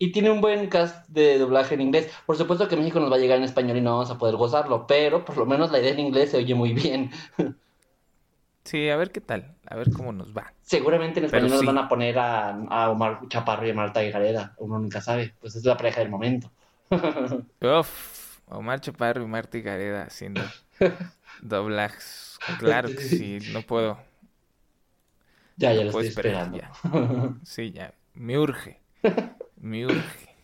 y, 0.00 0.10
tiene 0.10 0.32
un 0.32 0.40
buen 0.40 0.68
cast 0.68 1.08
de 1.08 1.38
doblaje 1.38 1.76
en 1.76 1.82
inglés. 1.82 2.10
Por 2.26 2.36
supuesto 2.36 2.66
que 2.66 2.76
México 2.76 2.98
nos 2.98 3.12
va 3.12 3.14
a 3.14 3.20
llegar 3.20 3.38
en 3.38 3.44
español 3.44 3.76
y 3.76 3.80
no 3.80 3.92
vamos 3.92 4.10
a 4.10 4.18
poder 4.18 4.34
gozarlo, 4.34 4.88
pero 4.88 5.24
por 5.24 5.36
lo 5.36 5.46
menos 5.46 5.70
la 5.70 5.78
idea 5.78 5.92
en 5.92 6.00
inglés 6.00 6.32
se 6.32 6.38
oye 6.38 6.56
muy 6.56 6.72
bien. 6.72 7.12
sí, 8.64 8.88
a 8.88 8.96
ver 8.96 9.12
qué 9.12 9.20
tal, 9.20 9.54
a 9.66 9.76
ver 9.76 9.92
cómo 9.92 10.12
nos 10.12 10.36
va. 10.36 10.52
Seguramente 10.62 11.20
en 11.20 11.26
español 11.26 11.50
nos 11.50 11.64
van 11.64 11.78
a 11.78 11.88
poner 11.88 12.18
a, 12.18 12.56
a, 12.68 12.90
Omar 12.90 13.20
Chaparro 13.28 13.64
y 13.68 13.70
a 13.70 13.74
Marta 13.74 14.02
Gareda, 14.02 14.56
uno 14.58 14.80
nunca 14.80 15.00
sabe, 15.00 15.32
pues 15.40 15.54
es 15.54 15.64
la 15.64 15.76
pareja 15.76 16.00
del 16.00 16.10
momento. 16.10 16.50
Uf, 16.90 18.40
Omar 18.48 18.80
Chaparro 18.80 19.22
y 19.22 19.26
Marta 19.26 19.58
Gareda 19.58 20.02
haciendo 20.02 20.42
Doblajes. 21.42 22.38
Claro 22.58 22.88
que 22.88 23.02
sí, 23.02 23.38
no 23.52 23.62
puedo. 23.62 23.98
Ya, 25.56 25.72
ya 25.72 25.82
lo 25.82 25.90
estoy 25.90 26.08
esperando. 26.08 26.58
Sí, 27.44 27.72
ya. 27.72 27.94
Me 28.14 28.38
urge. 28.38 28.80
Me 29.56 29.86
urge. 29.86 30.26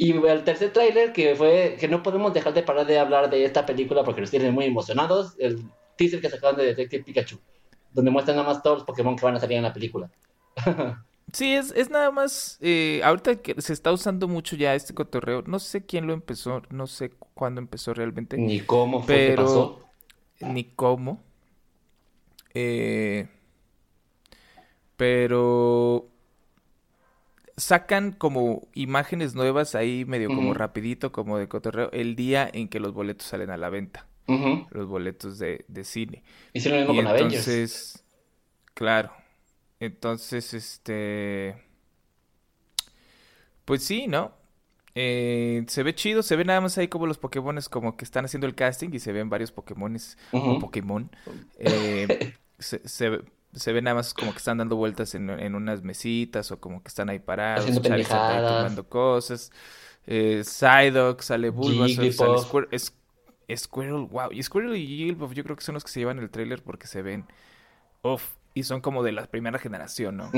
Y 0.00 0.12
el 0.12 0.44
tercer 0.44 0.72
tráiler 0.72 1.12
que 1.12 1.34
fue 1.34 1.76
que 1.80 1.88
no 1.88 2.04
podemos 2.04 2.32
dejar 2.32 2.54
de 2.54 2.62
parar 2.62 2.86
de 2.86 3.00
hablar 3.00 3.28
de 3.30 3.44
esta 3.44 3.66
película 3.66 4.04
porque 4.04 4.20
nos 4.20 4.30
tienen 4.30 4.54
muy 4.54 4.66
emocionados, 4.66 5.34
el 5.40 5.60
teaser 5.96 6.20
que 6.20 6.30
sacaron 6.30 6.56
de 6.56 6.66
Detective 6.66 7.02
Pikachu, 7.02 7.40
donde 7.92 8.12
muestran 8.12 8.36
nada 8.36 8.48
más 8.48 8.62
todos 8.62 8.78
los 8.78 8.86
Pokémon 8.86 9.16
que 9.16 9.24
van 9.24 9.34
a 9.34 9.40
salir 9.40 9.56
en 9.56 9.64
la 9.64 9.72
película. 9.72 10.08
Sí, 11.30 11.52
es, 11.52 11.72
es 11.72 11.90
nada 11.90 12.10
más, 12.10 12.56
eh, 12.62 13.02
ahorita 13.04 13.36
que 13.42 13.60
se 13.60 13.74
está 13.74 13.92
usando 13.92 14.28
mucho 14.28 14.56
ya 14.56 14.74
este 14.74 14.94
cotorreo, 14.94 15.42
no 15.42 15.58
sé 15.58 15.84
quién 15.84 16.06
lo 16.06 16.14
empezó, 16.14 16.62
no 16.70 16.86
sé 16.86 17.10
cuándo 17.34 17.60
empezó 17.60 17.92
realmente. 17.92 18.38
Ni 18.38 18.60
cómo 18.60 19.02
fue 19.02 19.26
que 19.26 19.34
pasó 19.34 19.87
ni 20.40 20.64
cómo. 20.64 21.22
Eh, 22.54 23.28
pero 24.96 26.08
sacan 27.56 28.12
como 28.12 28.68
imágenes 28.74 29.34
nuevas 29.34 29.74
ahí 29.74 30.04
medio 30.04 30.28
como 30.28 30.54
rapidito, 30.54 31.12
como 31.12 31.38
de 31.38 31.48
cotorreo, 31.48 31.90
el 31.92 32.16
día 32.16 32.48
en 32.52 32.68
que 32.68 32.80
los 32.80 32.92
boletos 32.92 33.26
salen 33.26 33.50
a 33.50 33.56
la 33.56 33.68
venta. 33.68 34.06
Los 34.70 34.86
boletos 34.86 35.38
de, 35.38 35.64
cine. 35.84 36.22
Y 36.52 36.60
lo 36.68 36.76
mismo 36.76 36.94
con 36.94 37.16
entonces, 37.16 38.04
Claro. 38.74 39.10
Entonces, 39.80 40.54
este... 40.54 41.56
Pues 43.64 43.84
sí, 43.84 44.06
¿no? 44.06 44.37
Eh, 45.00 45.62
se 45.68 45.84
ve 45.84 45.94
chido, 45.94 46.24
se 46.24 46.34
ve 46.34 46.44
nada 46.44 46.60
más 46.60 46.76
ahí 46.76 46.88
como 46.88 47.06
los 47.06 47.18
Pokémones 47.18 47.68
como 47.68 47.96
que 47.96 48.04
están 48.04 48.24
haciendo 48.24 48.48
el 48.48 48.56
casting 48.56 48.88
y 48.92 48.98
se 48.98 49.12
ven 49.12 49.30
varios 49.30 49.52
Pokémones 49.52 50.18
o 50.32 50.58
Pokémon. 50.58 51.08
Eh, 51.60 52.34
se, 52.58 52.80
se, 52.84 53.72
ve 53.72 53.82
nada 53.82 53.94
más 53.94 54.12
como 54.12 54.32
que 54.32 54.38
están 54.38 54.58
dando 54.58 54.74
vueltas 54.74 55.14
en, 55.14 55.54
unas 55.54 55.82
mesitas 55.82 56.50
o 56.50 56.58
como 56.58 56.82
que 56.82 56.88
están 56.88 57.08
ahí 57.10 57.20
parados, 57.20 57.80
tomando 57.80 58.88
cosas. 58.88 59.52
Eh, 60.04 60.42
Psyduck, 60.44 61.20
sale 61.20 61.50
Bulbasaur, 61.50 62.12
sale 62.12 62.38
Squirtle, 62.38 63.56
Squirrel, 63.56 64.06
wow. 64.10 64.32
Y 64.32 64.42
Squirrel 64.42 64.74
y 64.74 64.84
Jigglypuff 64.84 65.32
yo 65.32 65.44
creo 65.44 65.54
que 65.54 65.62
son 65.62 65.74
los 65.74 65.84
que 65.84 65.90
se 65.90 66.00
llevan 66.00 66.18
el 66.18 66.30
trailer 66.30 66.60
porque 66.60 66.88
se 66.88 67.02
ven, 67.02 67.24
uff, 68.02 68.24
y 68.54 68.62
son 68.64 68.80
como 68.80 69.02
de 69.02 69.12
la 69.12 69.26
primera 69.26 69.58
generación, 69.58 70.16
¿no? 70.16 70.30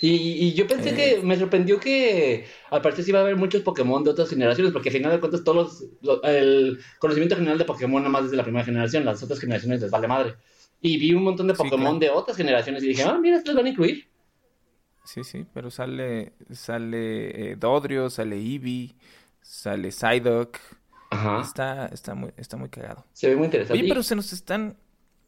y, 0.00 0.54
yo 0.54 0.66
pensé 0.66 0.94
que 0.94 1.12
eh. 1.12 1.20
me 1.22 1.36
sorprendió 1.36 1.78
que 1.78 2.46
al 2.70 2.80
parecer 2.80 3.04
sí 3.04 3.10
iba 3.10 3.18
a 3.18 3.22
haber 3.22 3.36
muchos 3.36 3.62
Pokémon 3.62 4.02
de 4.02 4.10
otras 4.10 4.30
generaciones, 4.30 4.72
porque 4.72 4.88
al 4.88 4.94
final 4.94 5.12
de 5.12 5.20
cuentas 5.20 5.44
todos 5.44 5.84
los, 6.00 6.20
el 6.24 6.78
conocimiento 6.98 7.36
general 7.36 7.58
de 7.58 7.64
Pokémon 7.64 8.02
nada 8.02 8.10
más 8.10 8.24
desde 8.24 8.36
la 8.36 8.42
primera 8.42 8.64
generación, 8.64 9.04
las 9.04 9.22
otras 9.22 9.38
generaciones 9.38 9.80
les 9.80 9.90
vale 9.90 10.08
madre. 10.08 10.34
Y 10.80 10.96
vi 10.98 11.12
un 11.12 11.24
montón 11.24 11.48
de 11.48 11.54
Pokémon 11.54 11.98
de 11.98 12.08
otras 12.08 12.36
generaciones 12.36 12.82
y 12.84 12.88
dije, 12.88 13.02
ah, 13.02 13.18
mira, 13.20 13.36
estos 13.36 13.54
van 13.54 13.66
a 13.66 13.68
incluir. 13.68 14.08
Sí, 15.04 15.24
sí, 15.24 15.44
pero 15.52 15.70
sale, 15.70 16.34
sale 16.50 17.52
eh, 17.52 17.56
Dodrio, 17.56 18.10
sale 18.10 18.36
Eevee, 18.36 18.94
sale 19.40 19.90
Psyduck. 19.90 20.58
Ajá. 21.10 21.40
Está, 21.40 21.86
está, 21.86 22.14
muy, 22.14 22.30
está 22.36 22.56
muy 22.56 22.68
cagado. 22.68 23.04
Se 23.12 23.28
ve 23.28 23.36
muy 23.36 23.46
interesante. 23.46 23.80
Oye, 23.80 23.88
pero 23.88 24.02
se 24.02 24.14
nos 24.14 24.32
están 24.32 24.76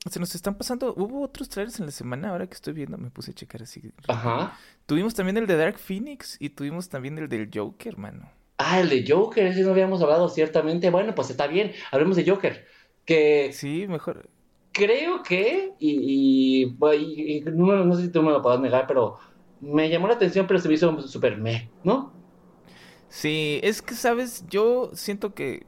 se 0.08 0.18
nos 0.18 0.34
están 0.34 0.54
pasando. 0.54 0.94
Hubo 0.96 1.22
otros 1.22 1.48
trailers 1.48 1.78
en 1.78 1.86
la 1.86 1.92
semana, 1.92 2.30
ahora 2.30 2.46
que 2.46 2.54
estoy 2.54 2.72
viendo, 2.72 2.96
me 2.96 3.10
puse 3.10 3.32
a 3.32 3.34
checar 3.34 3.62
así. 3.62 3.82
Ajá. 4.08 4.56
Tuvimos 4.86 5.14
también 5.14 5.36
el 5.36 5.46
de 5.46 5.56
Dark 5.56 5.78
Phoenix 5.78 6.36
y 6.40 6.50
tuvimos 6.50 6.88
también 6.88 7.18
el 7.18 7.28
del 7.28 7.50
Joker, 7.52 7.98
mano. 7.98 8.30
Ah, 8.56 8.80
el 8.80 8.88
de 8.88 9.04
Joker, 9.06 9.46
ese 9.46 9.62
no 9.62 9.70
habíamos 9.70 10.02
hablado 10.02 10.28
ciertamente. 10.28 10.90
Bueno, 10.90 11.14
pues 11.14 11.30
está 11.30 11.46
bien, 11.46 11.72
hablemos 11.90 12.16
de 12.16 12.28
Joker. 12.28 12.66
Que. 13.04 13.50
Sí, 13.52 13.86
mejor. 13.88 14.28
Creo 14.72 15.22
que, 15.22 15.72
y, 15.78 16.62
y, 16.62 17.40
no, 17.52 17.96
sé 17.96 18.02
si 18.02 18.08
tú 18.10 18.22
me 18.22 18.30
lo 18.30 18.40
puedas 18.40 18.60
negar, 18.60 18.86
pero 18.86 19.18
me 19.60 19.88
llamó 19.88 20.08
la 20.08 20.14
atención, 20.14 20.46
pero 20.46 20.60
se 20.60 20.68
me 20.68 20.74
hizo 20.74 21.00
súper 21.02 21.36
me, 21.36 21.70
¿no? 21.82 22.12
Sí, 23.08 23.60
es 23.62 23.82
que, 23.82 23.94
¿sabes? 23.94 24.44
Yo 24.48 24.90
siento 24.94 25.34
que. 25.34 25.66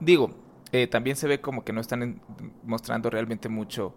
Digo, 0.00 0.34
eh, 0.72 0.86
también 0.86 1.16
se 1.16 1.26
ve 1.28 1.40
como 1.40 1.64
que 1.64 1.72
no 1.72 1.80
están 1.80 2.20
mostrando 2.64 3.10
realmente 3.10 3.48
mucho 3.48 3.94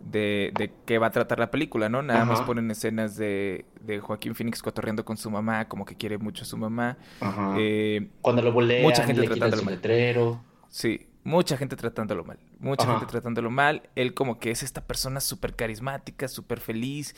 de, 0.00 0.52
de 0.56 0.72
qué 0.86 0.98
va 0.98 1.08
a 1.08 1.10
tratar 1.10 1.38
la 1.38 1.50
película, 1.50 1.88
¿no? 1.88 2.02
Nada 2.02 2.24
más 2.24 2.40
ponen 2.42 2.70
escenas 2.70 3.16
de, 3.16 3.66
de 3.80 4.00
Joaquín 4.00 4.34
Phoenix 4.34 4.62
cotorreando 4.62 5.04
con 5.04 5.16
su 5.16 5.30
mamá, 5.30 5.68
como 5.68 5.84
que 5.84 5.96
quiere 5.96 6.16
mucho 6.18 6.42
a 6.42 6.46
su 6.46 6.56
mamá. 6.56 6.96
Ajá. 7.20 7.54
Eh, 7.58 8.08
Cuando 8.22 8.42
lo 8.42 8.52
bulean, 8.52 8.82
mucha 8.82 9.04
gente 9.04 9.20
le 9.20 9.28
tratándolo 9.28 9.62
mal. 9.62 9.74
letrero. 9.74 10.42
Sí, 10.68 11.08
mucha 11.22 11.56
gente 11.56 11.76
tratándolo 11.76 12.24
mal. 12.24 12.38
Mucha 12.60 12.84
Ajá. 12.84 12.98
gente 12.98 13.10
tratándolo 13.10 13.50
mal. 13.50 13.90
Él 13.94 14.14
como 14.14 14.38
que 14.38 14.50
es 14.50 14.62
esta 14.62 14.86
persona 14.86 15.20
súper 15.20 15.54
carismática, 15.54 16.28
súper 16.28 16.60
feliz. 16.60 17.14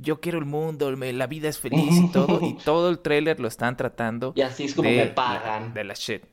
Yo 0.00 0.20
quiero 0.20 0.38
el 0.38 0.44
mundo, 0.44 0.90
la 0.90 1.26
vida 1.28 1.48
es 1.48 1.60
feliz 1.60 1.96
y 1.96 2.10
todo. 2.10 2.40
Y 2.44 2.54
todo 2.64 2.90
el 2.90 2.98
tráiler 2.98 3.38
lo 3.38 3.46
están 3.46 3.76
tratando 3.76 4.32
Y 4.34 4.40
así 4.40 4.64
es 4.64 4.74
como 4.74 4.88
de 4.88 4.96
me 4.96 5.06
pagan. 5.06 5.72
De 5.72 5.84
la 5.84 5.94
shit. 5.94 6.24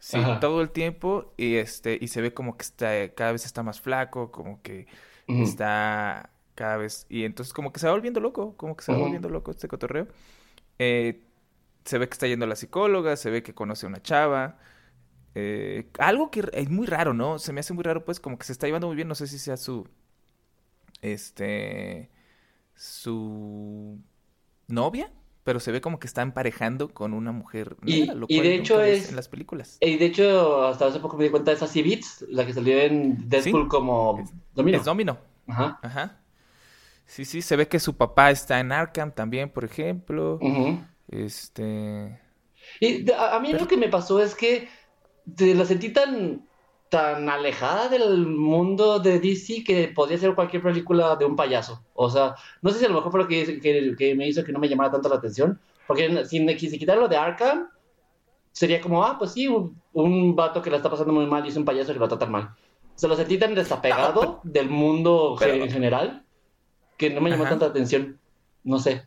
Sí, 0.00 0.18
Ajá. 0.18 0.40
todo 0.40 0.60
el 0.62 0.70
tiempo. 0.70 1.34
Y 1.36 1.56
este, 1.56 1.98
y 2.00 2.08
se 2.08 2.20
ve 2.20 2.32
como 2.34 2.56
que 2.56 2.62
está, 2.64 3.08
cada 3.14 3.32
vez 3.32 3.44
está 3.44 3.62
más 3.62 3.80
flaco, 3.80 4.30
como 4.30 4.62
que 4.62 4.86
está 5.26 6.30
cada 6.54 6.76
vez. 6.76 7.06
Y 7.08 7.24
entonces 7.24 7.52
como 7.54 7.72
que 7.72 7.80
se 7.80 7.86
va 7.86 7.92
volviendo 7.92 8.20
loco, 8.20 8.56
como 8.56 8.76
que 8.76 8.84
se 8.84 8.92
va 8.92 8.98
Ujú. 8.98 9.04
volviendo 9.06 9.28
loco 9.28 9.50
este 9.50 9.68
cotorreo. 9.68 10.08
Eh, 10.78 11.24
se 11.84 11.98
ve 11.98 12.08
que 12.08 12.14
está 12.14 12.26
yendo 12.28 12.44
a 12.46 12.48
la 12.48 12.56
psicóloga, 12.56 13.16
se 13.16 13.30
ve 13.30 13.42
que 13.42 13.54
conoce 13.54 13.86
a 13.86 13.88
una 13.88 14.02
chava. 14.02 14.58
Eh, 15.34 15.90
algo 15.98 16.30
que 16.30 16.48
es 16.52 16.70
muy 16.70 16.86
raro, 16.86 17.14
¿no? 17.14 17.38
Se 17.38 17.52
me 17.52 17.60
hace 17.60 17.74
muy 17.74 17.84
raro, 17.84 18.04
pues, 18.04 18.20
como 18.20 18.38
que 18.38 18.46
se 18.46 18.52
está 18.52 18.66
llevando 18.66 18.88
muy 18.88 18.96
bien. 18.96 19.08
No 19.08 19.14
sé 19.16 19.26
si 19.26 19.38
sea 19.38 19.56
su. 19.56 19.88
Este. 21.02 22.10
Su. 22.74 23.98
novia. 24.68 25.12
Pero 25.48 25.60
se 25.60 25.72
ve 25.72 25.80
como 25.80 25.98
que 25.98 26.06
está 26.06 26.20
emparejando 26.20 26.92
con 26.92 27.14
una 27.14 27.32
mujer 27.32 27.74
Y- 27.86 28.00
negra, 28.00 28.14
lo 28.16 28.26
y 28.28 28.36
cual 28.36 28.46
de 28.48 28.54
hecho 28.54 28.82
es- 28.82 29.08
en 29.08 29.16
las 29.16 29.28
películas. 29.30 29.78
Y 29.80 29.96
de 29.96 30.04
hecho, 30.04 30.66
hasta 30.66 30.84
hace 30.88 31.00
poco 31.00 31.16
me 31.16 31.24
di 31.24 31.30
cuenta 31.30 31.52
de 31.52 31.56
esa 31.56 31.66
Beats, 31.82 32.26
la 32.28 32.44
que 32.44 32.52
salió 32.52 32.78
en 32.78 33.26
Deadpool 33.30 33.62
Sí. 33.62 33.68
como 33.68 34.20
Es- 34.22 34.30
Domino. 34.54 34.76
Es 34.76 34.84
Domino. 34.84 35.16
Ajá. 35.46 35.78
Ajá. 35.82 36.20
Sí, 37.06 37.24
sí, 37.24 37.40
se 37.40 37.56
ve 37.56 37.66
que 37.66 37.80
su 37.80 37.96
papá 37.96 38.30
está 38.30 38.60
en 38.60 38.72
Arkham 38.72 39.10
también, 39.10 39.48
por 39.48 39.64
ejemplo. 39.64 40.38
Ujú. 40.42 40.82
Este. 41.10 42.20
Y 42.80 43.10
a, 43.10 43.36
a 43.36 43.40
mí 43.40 43.48
Pero- 43.52 43.60
lo 43.64 43.68
que 43.68 43.78
me 43.78 43.88
pasó 43.88 44.20
es 44.22 44.34
que 44.34 44.68
te 45.34 45.54
la 45.54 45.64
sentí 45.64 45.88
tan, 45.94 46.46
tan 46.90 47.28
alejada 47.28 47.88
del 47.88 48.26
mundo 48.26 48.98
de 48.98 49.20
DC 49.20 49.62
que 49.64 49.88
podría 49.88 50.18
ser 50.18 50.34
cualquier 50.34 50.62
película 50.62 51.16
de 51.16 51.24
un 51.24 51.36
payaso. 51.36 51.84
O 51.94 52.08
sea, 52.10 52.34
no 52.62 52.70
sé 52.70 52.78
si 52.78 52.84
a 52.84 52.88
lo 52.88 52.94
mejor 52.94 53.10
fue 53.10 53.20
lo 53.20 53.28
que, 53.28 53.60
que, 53.60 53.94
que 53.96 54.14
me 54.14 54.26
hizo 54.28 54.42
que 54.44 54.52
no 54.52 54.58
me 54.58 54.68
llamara 54.68 54.90
tanto 54.90 55.08
la 55.08 55.16
atención. 55.16 55.60
Porque 55.86 56.24
si, 56.26 56.46
si 56.58 56.78
quitar 56.78 56.98
lo 56.98 57.08
de 57.08 57.16
Arkham, 57.16 57.68
sería 58.52 58.80
como, 58.80 59.04
ah, 59.04 59.16
pues 59.18 59.32
sí, 59.32 59.48
un, 59.48 59.80
un 59.92 60.34
vato 60.36 60.60
que 60.62 60.70
la 60.70 60.76
está 60.78 60.90
pasando 60.90 61.12
muy 61.12 61.26
mal 61.26 61.44
y 61.44 61.48
es 61.48 61.56
un 61.56 61.64
payaso 61.64 61.92
que 61.92 61.98
lo 61.98 62.08
tratan 62.08 62.30
mal. 62.32 62.50
Se 62.94 63.06
lo 63.06 63.14
sentí 63.16 63.38
tan 63.38 63.54
desapegado 63.54 64.22
No, 64.22 64.40
del 64.44 64.68
mundo 64.68 65.36
pero- 65.38 65.54
en 65.54 65.70
general 65.70 66.24
que 66.96 67.10
no 67.10 67.20
me 67.20 67.30
llamó 67.30 67.44
Ajá. 67.44 67.50
tanta 67.52 67.66
atención. 67.66 68.18
No 68.64 68.78
sé. 68.78 69.02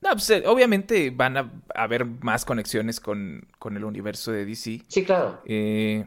No, 0.00 0.10
pues 0.10 0.28
eh, 0.30 0.42
obviamente 0.46 1.10
van 1.10 1.36
a 1.38 1.50
haber 1.74 2.04
más 2.04 2.44
conexiones 2.44 3.00
con, 3.00 3.46
con 3.58 3.76
el 3.76 3.84
universo 3.84 4.32
de 4.32 4.44
DC. 4.44 4.82
Sí, 4.88 5.04
claro. 5.04 5.40
eh, 5.46 6.04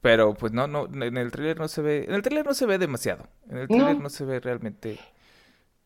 pero 0.00 0.34
pues 0.34 0.52
no, 0.52 0.66
no, 0.66 0.86
en 0.86 1.16
el 1.16 1.30
tráiler 1.30 1.58
no 1.58 1.68
se 1.68 1.82
ve, 1.82 2.04
en 2.08 2.14
el 2.14 2.22
tráiler 2.22 2.46
no 2.46 2.54
se 2.54 2.66
ve 2.66 2.78
demasiado. 2.78 3.26
En 3.50 3.58
el 3.58 3.68
tráiler 3.68 3.96
No. 3.96 4.02
no 4.02 4.10
se 4.10 4.24
ve 4.24 4.40
realmente 4.40 4.98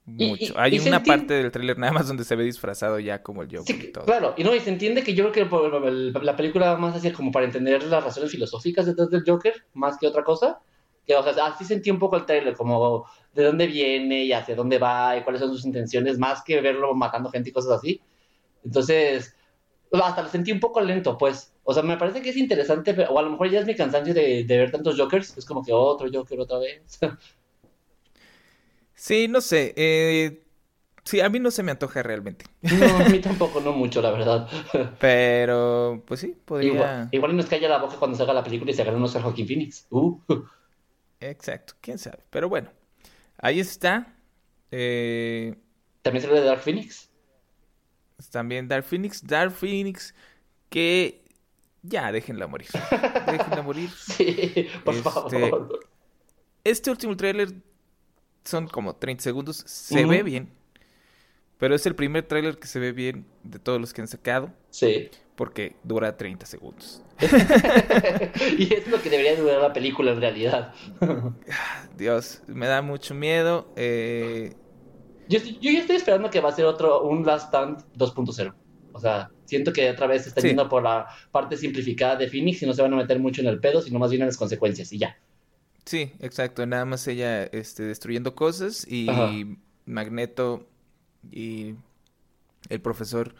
mucho. 0.04 0.52
y- 0.52 0.56
Hay 0.56 0.76
y 0.76 0.78
una 0.88 1.02
parte 1.02 1.34
del 1.34 1.50
tráiler 1.50 1.78
nada 1.78 1.92
más 1.92 2.08
donde 2.08 2.24
se 2.24 2.34
ve 2.36 2.44
disfrazado 2.44 2.98
ya 2.98 3.22
como 3.22 3.42
el 3.42 3.48
Joker 3.56 3.76
Sí, 3.76 3.86
y 3.88 3.92
todo. 3.92 4.04
claro, 4.04 4.34
y 4.36 4.44
no, 4.44 4.54
y 4.54 4.60
se 4.60 4.70
entiende 4.70 5.02
que 5.02 5.14
yo 5.14 5.30
creo 5.32 5.48
que 5.48 6.20
la 6.22 6.36
película 6.36 6.72
va 6.72 6.78
más 6.78 6.96
hacia 6.96 7.12
como 7.12 7.30
para 7.32 7.46
entender 7.46 7.82
las 7.84 8.02
razones 8.04 8.30
filosóficas 8.30 8.86
detrás 8.86 9.10
del 9.10 9.22
Joker, 9.26 9.54
más 9.74 9.96
que 9.98 10.06
otra 10.06 10.24
cosa. 10.24 10.60
Que, 11.06 11.16
o 11.16 11.22
sea, 11.34 11.46
así 11.46 11.64
sentí 11.64 11.90
un 11.90 11.98
poco 11.98 12.16
el 12.16 12.26
trailer, 12.26 12.54
como 12.54 13.06
de 13.34 13.42
dónde 13.42 13.66
viene 13.66 14.24
y 14.24 14.32
hacia 14.32 14.54
dónde 14.54 14.78
va 14.78 15.16
y 15.16 15.22
cuáles 15.24 15.40
son 15.40 15.50
sus 15.52 15.64
intenciones, 15.64 16.16
más 16.16 16.44
que 16.44 16.60
verlo 16.60 16.94
matando 16.94 17.28
gente 17.30 17.50
y 17.50 17.52
cosas 17.52 17.72
así. 17.78 18.00
Entonces, 18.64 19.34
hasta 19.92 20.22
lo 20.22 20.28
sentí 20.28 20.52
un 20.52 20.60
poco 20.60 20.80
lento, 20.80 21.18
pues. 21.18 21.51
O 21.64 21.74
sea, 21.74 21.82
me 21.82 21.96
parece 21.96 22.22
que 22.22 22.30
es 22.30 22.36
interesante, 22.36 22.94
pero- 22.94 23.12
o 23.12 23.18
a 23.18 23.22
lo 23.22 23.30
mejor 23.30 23.50
ya 23.50 23.60
es 23.60 23.66
mi 23.66 23.74
cansancio 23.76 24.14
de, 24.14 24.44
de 24.44 24.58
ver 24.58 24.70
tantos 24.72 24.96
Jokers, 24.98 25.36
es 25.38 25.44
como 25.46 25.64
que 25.64 25.72
otro 25.72 26.08
Joker 26.12 26.40
otra 26.40 26.58
vez. 26.58 26.98
Sí, 28.94 29.28
no 29.28 29.40
sé. 29.40 29.72
eh, 29.76 30.44
sí, 31.04 31.20
a 31.20 31.28
mí 31.28 31.40
no 31.40 31.50
se 31.50 31.62
me 31.62 31.72
antoja 31.72 32.02
realmente. 32.02 32.46
no, 32.70 32.86
a 32.98 33.08
mí 33.08 33.20
tampoco, 33.22 33.60
no 33.60 33.72
mucho, 33.72 34.00
la 34.02 34.10
verdad. 34.10 34.48
Pero, 34.98 36.04
pues 36.06 36.20
sí, 36.20 36.28
Igual, 36.28 36.44
podría. 36.44 37.08
igual 37.10 37.32
y 37.32 37.34
nos 37.36 37.46
calla 37.46 37.68
la 37.68 37.78
boca 37.78 37.96
cuando 37.98 38.16
se 38.16 38.22
haga 38.22 38.32
la 38.34 38.44
película 38.44 38.70
y 38.70 38.74
se 38.74 38.82
agarra 38.82 38.96
un 38.98 39.04
Oscar 39.04 39.22
Joaquín 39.22 39.46
Phoenix. 39.46 39.86
Uh. 39.90 40.18
Exacto, 41.20 41.74
quién 41.80 41.98
sabe. 41.98 42.18
Pero 42.30 42.48
bueno, 42.48 42.70
ahí 43.38 43.60
está. 43.60 44.16
Eh, 44.70 45.56
También 46.02 46.22
sale 46.22 46.40
de 46.40 46.46
Dark 46.46 46.60
Phoenix. 46.60 47.10
también 48.30 48.68
Dark 48.68 48.84
Phoenix. 48.84 49.26
Dark 49.26 49.52
Phoenix, 49.52 50.14
que 50.70 51.21
ya 51.82 52.12
déjenla 52.12 52.46
morir. 52.46 52.68
Déjenla 53.26 53.62
morir. 53.62 53.90
Sí, 53.90 54.68
por 54.84 54.94
Este, 54.94 55.10
favor. 55.10 55.80
Este 56.64 56.90
último 56.90 57.16
tráiler 57.16 57.52
son 58.44 58.68
como 58.68 58.94
30 58.96 59.22
segundos. 59.22 59.56
Se 59.66 60.04
ve 60.06 60.22
bien. 60.22 60.52
Pero 61.58 61.74
es 61.74 61.86
el 61.86 61.94
primer 61.94 62.24
tráiler 62.26 62.58
que 62.58 62.66
se 62.66 62.78
ve 62.80 62.92
bien 62.92 63.26
de 63.44 63.58
todos 63.58 63.80
los 63.80 63.92
que 63.92 64.00
han 64.00 64.08
sacado. 64.08 64.52
Sí. 64.70 65.08
Porque 65.36 65.76
dura 65.84 66.16
30 66.16 66.44
segundos. 66.46 67.02
y 68.58 68.74
es 68.74 68.86
lo 68.88 69.00
que 69.00 69.10
debería 69.10 69.36
durar 69.36 69.60
la 69.60 69.72
película 69.72 70.12
en 70.12 70.20
realidad. 70.20 70.74
Dios, 71.96 72.42
me 72.46 72.66
da 72.66 72.82
mucho 72.82 73.14
miedo. 73.14 73.72
Eh, 73.76 74.54
Yo, 75.28 75.38
yo 75.38 75.70
ya 75.70 75.80
estoy 75.80 75.96
esperando 75.96 76.30
que 76.30 76.40
va 76.40 76.48
a 76.50 76.52
ser 76.52 76.64
otro, 76.66 77.02
un 77.02 77.24
Last 77.24 77.48
Stand 77.48 77.84
2.0. 77.96 78.54
O 78.92 79.00
sea, 79.00 79.30
siento 79.44 79.72
que 79.72 79.90
otra 79.90 80.06
vez 80.06 80.22
se 80.22 80.28
está 80.30 80.40
Sí. 80.40 80.48
yendo 80.48 80.68
por 80.68 80.82
la 80.82 81.06
parte 81.30 81.56
simplificada 81.56 82.16
de 82.16 82.28
Phoenix 82.28 82.62
y 82.62 82.66
no 82.66 82.72
se 82.74 82.82
van 82.82 82.92
a 82.92 82.96
meter 82.96 83.18
mucho 83.18 83.40
en 83.40 83.48
el 83.48 83.58
pedo, 83.60 83.80
sino 83.82 83.98
más 83.98 84.10
bien 84.10 84.22
en 84.22 84.28
las 84.28 84.36
consecuencias 84.36 84.92
y 84.92 84.98
ya. 84.98 85.16
Sí, 85.84 86.12
exacto. 86.20 86.64
Nada 86.66 86.84
más 86.84 87.06
ella 87.08 87.44
este, 87.44 87.82
destruyendo 87.84 88.34
cosas 88.34 88.86
y 88.88 89.08
Ajá. 89.08 89.30
Magneto 89.86 90.68
y 91.30 91.74
el 92.68 92.80
profesor 92.80 93.34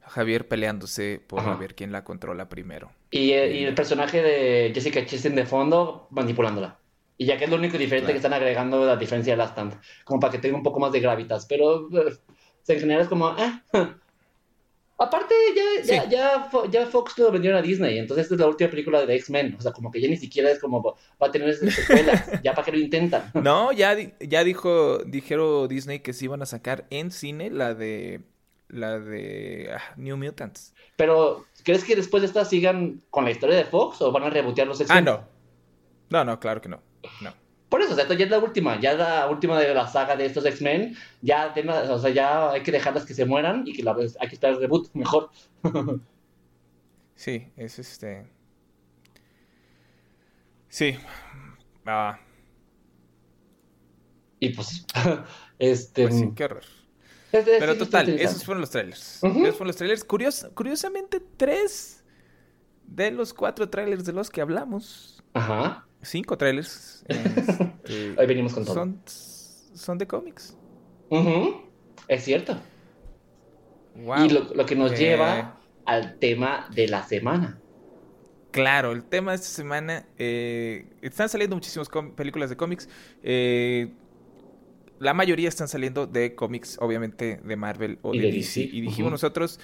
Javier 0.00 0.46
peleándose 0.48 1.20
por 1.26 1.40
Ajá. 1.40 1.56
ver 1.56 1.74
quién 1.74 1.92
la 1.92 2.04
controla 2.04 2.48
primero. 2.48 2.92
Y, 3.10 3.30
eh, 3.32 3.60
y 3.60 3.64
el 3.64 3.74
personaje 3.74 4.22
de 4.22 4.70
Jessica 4.74 5.04
Chastain 5.04 5.34
de 5.34 5.44
fondo 5.46 6.06
manipulándola. 6.10 6.78
Y 7.16 7.26
ya 7.26 7.36
que 7.36 7.44
es 7.44 7.50
lo 7.50 7.56
único 7.56 7.76
diferente 7.76 8.04
Claro. 8.06 8.12
que 8.14 8.18
están 8.18 8.32
agregando 8.32 8.86
la 8.86 8.96
diferencia 8.96 9.32
de 9.32 9.38
Last 9.38 9.52
Stand. 9.52 9.80
Como 10.04 10.20
para 10.20 10.30
que 10.32 10.38
tenga 10.38 10.56
un 10.56 10.62
poco 10.62 10.78
más 10.78 10.92
de 10.92 11.00
gravitas. 11.00 11.46
Pero 11.46 11.88
eh, 12.06 12.16
en 12.68 12.78
general 12.80 13.02
es 13.02 13.08
como... 13.08 13.34
eh. 13.36 13.60
Aparte, 15.00 15.32
ya, 15.54 15.62
ya, 15.84 16.02
Sí. 16.02 16.08
ya, 16.10 16.50
Fo- 16.50 16.68
ya 16.70 16.84
Fox 16.86 17.16
lo 17.18 17.30
vendieron 17.30 17.58
a 17.58 17.62
Disney. 17.62 17.98
Entonces 17.98 18.24
esta 18.24 18.34
es 18.34 18.40
la 18.40 18.48
última 18.48 18.68
película 18.68 19.06
de 19.06 19.14
X-Men. 19.14 19.54
O 19.56 19.62
sea, 19.62 19.70
como 19.72 19.90
que 19.92 20.00
ya 20.00 20.08
ni 20.08 20.16
siquiera 20.16 20.50
es 20.50 20.58
como... 20.58 20.82
Va 20.82 21.26
a 21.28 21.30
tener 21.30 21.54
secuelas. 21.54 22.28
ya 22.42 22.52
para 22.52 22.64
que 22.64 22.72
lo 22.72 22.78
intentan. 22.78 23.30
No, 23.42 23.70
ya, 23.72 23.96
ya 24.20 24.42
dijo, 24.42 24.98
dijeron 25.04 25.68
Disney 25.68 26.00
que 26.00 26.12
sí 26.12 26.24
iban 26.24 26.42
a 26.42 26.46
sacar 26.46 26.86
en 26.90 27.10
cine 27.12 27.48
la 27.50 27.74
de 27.74 28.22
la 28.68 28.98
de 28.98 29.70
ah, 29.72 29.94
New 29.96 30.16
Mutants. 30.16 30.74
Pero, 30.96 31.46
¿crees 31.64 31.84
que 31.84 31.94
después 31.96 32.20
de 32.22 32.26
esta 32.26 32.44
sigan 32.44 33.00
con 33.08 33.24
la 33.24 33.30
historia 33.30 33.56
de 33.56 33.64
Fox 33.64 34.02
o 34.02 34.10
van 34.12 34.24
a 34.24 34.30
rebotear 34.30 34.66
los 34.66 34.80
X-Men? 34.80 34.98
Ah, 34.98 35.00
no. 35.12 35.28
No, 36.10 36.24
no, 36.24 36.40
claro 36.40 36.60
que 36.60 36.68
no. 36.68 36.82
No. 37.22 37.32
Por 37.68 37.82
eso, 37.82 37.92
o 37.92 37.94
sea, 37.94 38.04
esto 38.04 38.14
ya 38.14 38.24
es 38.24 38.30
la 38.30 38.38
última, 38.38 38.80
ya 38.80 38.92
es 38.92 38.98
la 38.98 39.28
última 39.28 39.58
de 39.60 39.74
la 39.74 39.86
saga 39.86 40.16
de 40.16 40.24
estos 40.26 40.44
X-Men, 40.46 40.96
ya, 41.20 41.52
o 41.90 41.98
sea, 41.98 42.10
ya 42.10 42.50
hay 42.50 42.62
que 42.62 42.72
dejarlas 42.72 43.04
que 43.04 43.12
se 43.14 43.26
mueran 43.26 43.64
y 43.66 43.74
que 43.74 43.82
la, 43.82 43.92
hay 44.20 44.28
que 44.28 44.34
esperar 44.34 44.54
el 44.56 44.60
reboot 44.62 44.90
mejor. 44.94 45.30
Sí, 47.14 47.48
es 47.56 47.80
este. 47.80 48.28
Sí. 50.68 50.96
Ah, 51.84 52.20
Y 54.38 54.50
pues, 54.50 54.86
este... 55.58 56.02
pues 56.06 56.14
sí, 56.16 56.30
qué 56.36 56.44
horror. 56.44 56.62
este, 57.32 57.58
Pero 57.58 57.72
sí, 57.72 57.78
total, 57.80 58.08
esos 58.10 58.44
fueron 58.44 58.60
los 58.60 58.70
trailers. 58.70 59.16
Esos 59.16 59.24
fueron 59.56 59.66
los 59.66 59.76
trailers. 59.76 60.04
Curios- 60.06 60.48
curiosamente, 60.54 61.20
tres 61.36 62.04
de 62.86 63.10
los 63.10 63.34
cuatro 63.34 63.68
trailers 63.68 64.04
de 64.04 64.12
los 64.12 64.30
que 64.30 64.40
hablamos, 64.40 65.24
Ajá, 65.34 65.87
cinco 66.02 66.36
trailers, 66.36 67.04
este, 67.08 68.14
ahí 68.16 68.26
venimos 68.26 68.54
con 68.54 68.64
todo. 68.64 68.74
son, 68.74 69.02
son 69.06 69.98
de 69.98 70.06
cómics. 70.06 70.56
Es 72.08 72.24
cierto. 72.24 72.56
Wow. 73.94 74.16
Y 74.16 74.28
lo, 74.30 74.54
lo 74.54 74.66
que 74.66 74.76
nos 74.76 74.92
Eh, 74.92 74.96
lleva 74.96 75.60
al 75.84 76.18
tema 76.18 76.68
de 76.74 76.88
la 76.88 77.02
semana. 77.06 77.62
Claro, 78.50 78.92
el 78.92 79.04
tema 79.04 79.32
de 79.32 79.36
esta 79.36 79.48
semana, 79.48 80.08
eh, 80.16 80.86
están 81.02 81.28
saliendo 81.28 81.54
muchísimas 81.56 81.88
películas 82.16 82.50
de 82.50 82.56
cómics. 82.56 82.88
eh, 83.22 83.98
la 84.98 85.14
mayoría 85.14 85.48
están 85.48 85.68
saliendo 85.68 86.06
de 86.06 86.34
cómics, 86.34 86.76
obviamente, 86.80 87.40
de 87.44 87.56
Marvel 87.56 87.98
o 88.02 88.14
Y 88.14 88.18
de, 88.18 88.28
de 88.28 88.32
DC. 88.32 88.60
DC, 88.62 88.68
Y 88.72 88.80
dijimos 88.80 89.10
nosotros, 89.12 89.60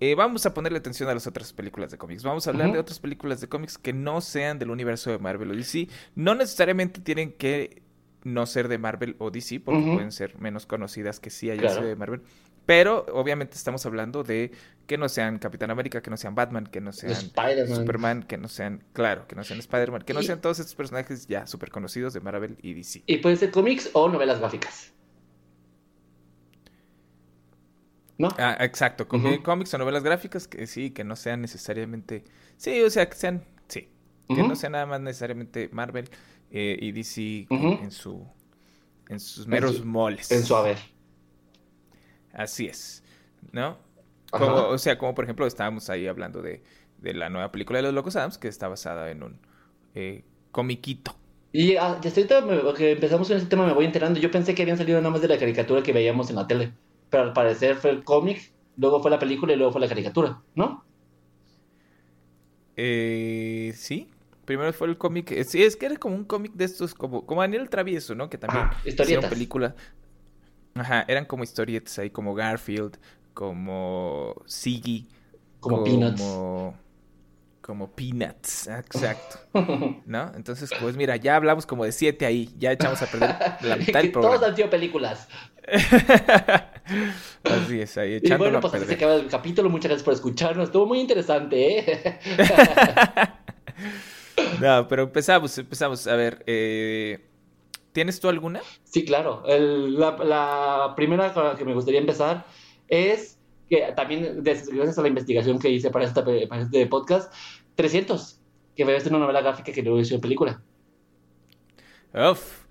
eh, 0.00 0.14
vamos 0.14 0.46
a 0.46 0.54
ponerle 0.54 0.78
atención 0.78 1.08
a 1.08 1.14
las 1.14 1.26
otras 1.26 1.52
películas 1.52 1.90
de 1.90 1.98
cómics. 1.98 2.22
Vamos 2.22 2.46
a 2.46 2.50
hablar 2.50 2.72
de 2.72 2.78
otras 2.78 2.98
películas 2.98 3.40
de 3.40 3.48
cómics 3.48 3.76
que 3.78 3.92
no 3.92 4.20
sean 4.20 4.58
del 4.58 4.70
universo 4.70 5.10
de 5.10 5.18
Marvel 5.18 5.50
o 5.50 5.54
DC. 5.54 5.88
No 6.14 6.34
necesariamente 6.34 7.00
tienen 7.00 7.32
que 7.32 7.82
no 8.24 8.46
ser 8.46 8.68
de 8.68 8.78
Marvel 8.78 9.16
o 9.18 9.30
DC, 9.30 9.60
porque 9.60 9.82
pueden 9.92 10.12
ser 10.12 10.38
menos 10.38 10.66
conocidas 10.66 11.20
que 11.20 11.30
sí 11.30 11.50
hayan 11.50 11.60
Claro. 11.64 11.76
sido 11.76 11.88
de 11.88 11.96
Marvel. 11.96 12.22
Pero 12.66 13.04
obviamente 13.14 13.56
estamos 13.56 13.84
hablando 13.86 14.22
de 14.22 14.52
que 14.86 14.96
no 14.98 15.08
sean 15.08 15.38
Capitán 15.38 15.70
América, 15.70 16.02
que 16.02 16.10
no 16.10 16.16
sean 16.16 16.34
Batman, 16.34 16.66
que 16.66 16.80
no 16.80 16.92
sean. 16.92 17.14
Superman, 17.66 18.22
que 18.22 18.36
no 18.36 18.48
sean, 18.48 18.84
claro, 18.92 19.26
que 19.26 19.34
no 19.34 19.42
sean 19.44 19.58
Spider-Man, 19.58 20.02
que 20.02 20.14
no 20.14 20.20
Y- 20.20 20.24
sean 20.26 20.40
todos 20.40 20.60
estos 20.60 20.74
personajes 20.74 21.26
ya 21.26 21.46
súper 21.46 21.70
conocidos 21.70 22.12
de 22.12 22.20
Marvel 22.20 22.56
y 22.62 22.74
DC. 22.74 23.02
Y 23.06 23.16
pueden 23.18 23.38
ser 23.38 23.50
cómics 23.50 23.90
o 23.94 24.08
novelas 24.08 24.38
gráficas. 24.38 24.92
¿No? 28.20 28.28
Ah, 28.38 28.56
exacto, 28.60 29.08
com- 29.08 29.20
Ujú. 29.20 29.42
cómics 29.42 29.74
o 29.74 29.78
novelas 29.78 30.02
gráficas 30.02 30.46
que 30.48 30.66
sí, 30.66 30.90
que 30.92 31.04
no 31.04 31.16
sean 31.16 31.40
necesariamente, 31.42 32.24
sí, 32.56 32.80
o 32.82 32.90
sea, 32.90 33.08
que 33.08 33.16
sean, 33.16 33.44
sí, 33.68 33.88
que 34.32 34.42
no 34.44 34.56
sean 34.56 34.72
nada 34.72 34.86
más 34.86 35.00
necesariamente 35.00 35.68
Marvel 35.72 36.08
eh, 36.50 36.76
y 36.80 36.92
DC 36.92 37.48
en 37.78 37.90
su, 37.90 38.26
en 39.08 39.20
sus 39.20 39.46
meros 39.46 39.76
su- 39.76 39.84
moles. 39.84 40.30
En 40.30 40.44
su 40.44 40.56
haber. 40.56 40.78
Así 42.32 42.66
es, 42.66 43.02
¿no? 43.52 43.78
Como, 44.30 44.54
o 44.68 44.78
sea, 44.78 44.98
como 44.98 45.14
por 45.14 45.24
ejemplo 45.24 45.46
estábamos 45.46 45.90
ahí 45.90 46.06
hablando 46.06 46.42
de, 46.42 46.62
de 46.98 47.14
la 47.14 47.28
nueva 47.30 47.50
película 47.52 47.78
de 47.78 47.82
los 47.84 47.94
Locos 47.94 48.16
Adams, 48.16 48.38
que 48.38 48.48
está 48.48 48.68
basada 48.68 49.10
en 49.10 49.22
un 49.22 49.40
eh, 49.94 50.24
comiquito. 50.52 51.16
Y 51.52 51.76
ah, 51.76 51.98
ya 52.02 52.08
hasta 52.08 52.20
ahorita 52.34 52.74
que 52.76 52.92
empezamos 52.92 53.28
con 53.28 53.36
este 53.36 53.48
tema 53.48 53.66
me 53.66 53.72
voy 53.72 53.84
enterando. 53.84 54.18
Yo 54.20 54.30
pensé 54.32 54.54
que 54.54 54.62
habían 54.62 54.78
salido 54.78 54.98
nada 55.00 55.10
más 55.10 55.22
de 55.22 55.28
la 55.28 55.38
caricatura 55.38 55.82
que 55.82 55.92
veíamos 55.92 56.30
en 56.30 56.36
la 56.36 56.46
tele. 56.48 56.72
Pero 57.10 57.24
al 57.24 57.32
parecer 57.34 57.76
fue 57.76 57.90
el 57.90 58.04
cómic, 58.04 58.54
luego 58.76 59.02
fue 59.02 59.10
la 59.10 59.18
película 59.18 59.52
y 59.52 59.56
luego 59.56 59.72
fue 59.72 59.80
la 59.82 59.88
caricatura, 59.88 60.42
¿no? 60.54 60.86
Eh, 62.76 63.72
sí, 63.76 64.10
primero 64.44 64.72
fue 64.72 64.88
el 64.88 64.96
cómic, 64.98 65.30
eh, 65.32 65.44
sí, 65.44 65.62
es 65.62 65.76
que 65.76 65.86
era 65.86 65.96
como 65.96 66.14
un 66.16 66.24
cómic 66.24 66.52
de 66.54 66.64
estos, 66.64 66.94
como, 66.94 67.26
como 67.26 67.42
Daniel 67.42 67.62
el 67.62 67.70
Travieso, 67.70 68.14
¿no? 68.14 68.30
Que 68.30 68.38
también 68.38 68.70
Ajá, 68.70 68.80
historietas. 68.84 69.28
película. 69.28 69.74
Ajá, 70.74 71.04
eran 71.08 71.24
como 71.26 71.42
historietas 71.44 71.98
ahí, 71.98 72.10
como 72.10 72.34
Garfield, 72.34 72.98
como 73.34 74.34
Siggy, 74.46 75.08
Como 75.60 75.82
Peanuts. 75.84 76.20
como, 76.20 76.74
como 77.60 77.92
Peanuts, 77.94 78.68
exacto, 78.68 79.38
¿no? 80.06 80.32
Entonces, 80.34 80.74
pues 80.80 80.96
mira, 80.96 81.16
ya 81.16 81.36
hablamos 81.36 81.66
como 81.66 81.84
de 81.84 81.92
siete 81.92 82.26
ahí, 82.26 82.54
ya 82.58 82.72
echamos 82.72 83.02
a 83.02 83.10
perder 83.10 83.36
la 83.60 83.76
mitad 83.76 84.04
todos 84.12 84.42
han 84.42 84.56
sido 84.56 84.70
películas. 84.70 85.28
Así 87.44 87.80
es, 87.80 87.96
ahí 87.98 88.12
Y 88.12 88.14
echándolo 88.16 88.50
bueno, 88.50 88.60
pues 88.60 88.74
así 88.74 88.84
se 88.86 88.94
acaba 88.94 89.14
el 89.14 89.26
capítulo. 89.28 89.70
Muchas 89.70 89.88
gracias 89.90 90.04
por 90.04 90.14
escucharnos. 90.14 90.64
Estuvo 90.68 90.86
muy 90.86 91.00
interesante, 91.00 91.78
¿eh? 91.78 92.18
No, 94.60 94.86
pero 94.88 95.04
empezamos, 95.04 95.56
empezamos. 95.58 96.06
A 96.06 96.16
ver, 96.16 96.42
eh, 96.46 97.18
¿tienes 97.92 98.20
tú 98.20 98.28
alguna? 98.28 98.60
Sí, 98.84 99.04
claro. 99.04 99.42
El- 99.46 99.98
la, 99.98 100.16
la 100.18 100.92
primera 100.96 101.32
con 101.32 101.44
la 101.44 101.54
que 101.56 101.64
me 101.64 101.74
gustaría 101.74 102.00
empezar 102.00 102.46
es 102.88 103.38
que 103.68 103.92
también, 103.94 104.42
gracias 104.42 104.98
a 104.98 105.02
la 105.02 105.08
investigación 105.08 105.58
que 105.58 105.70
hice 105.70 105.90
para, 105.90 106.04
esta, 106.04 106.24
para 106.24 106.62
este 106.62 106.86
podcast, 106.86 107.32
300, 107.76 108.40
que 108.74 108.96
es 108.96 109.06
una 109.06 109.18
novela 109.18 109.40
gráfica 109.40 109.72
que 109.72 109.82
luego 109.82 110.00
hizo 110.00 110.14
en 110.14 110.20
película. 110.20 110.60
Uf, 112.12 112.64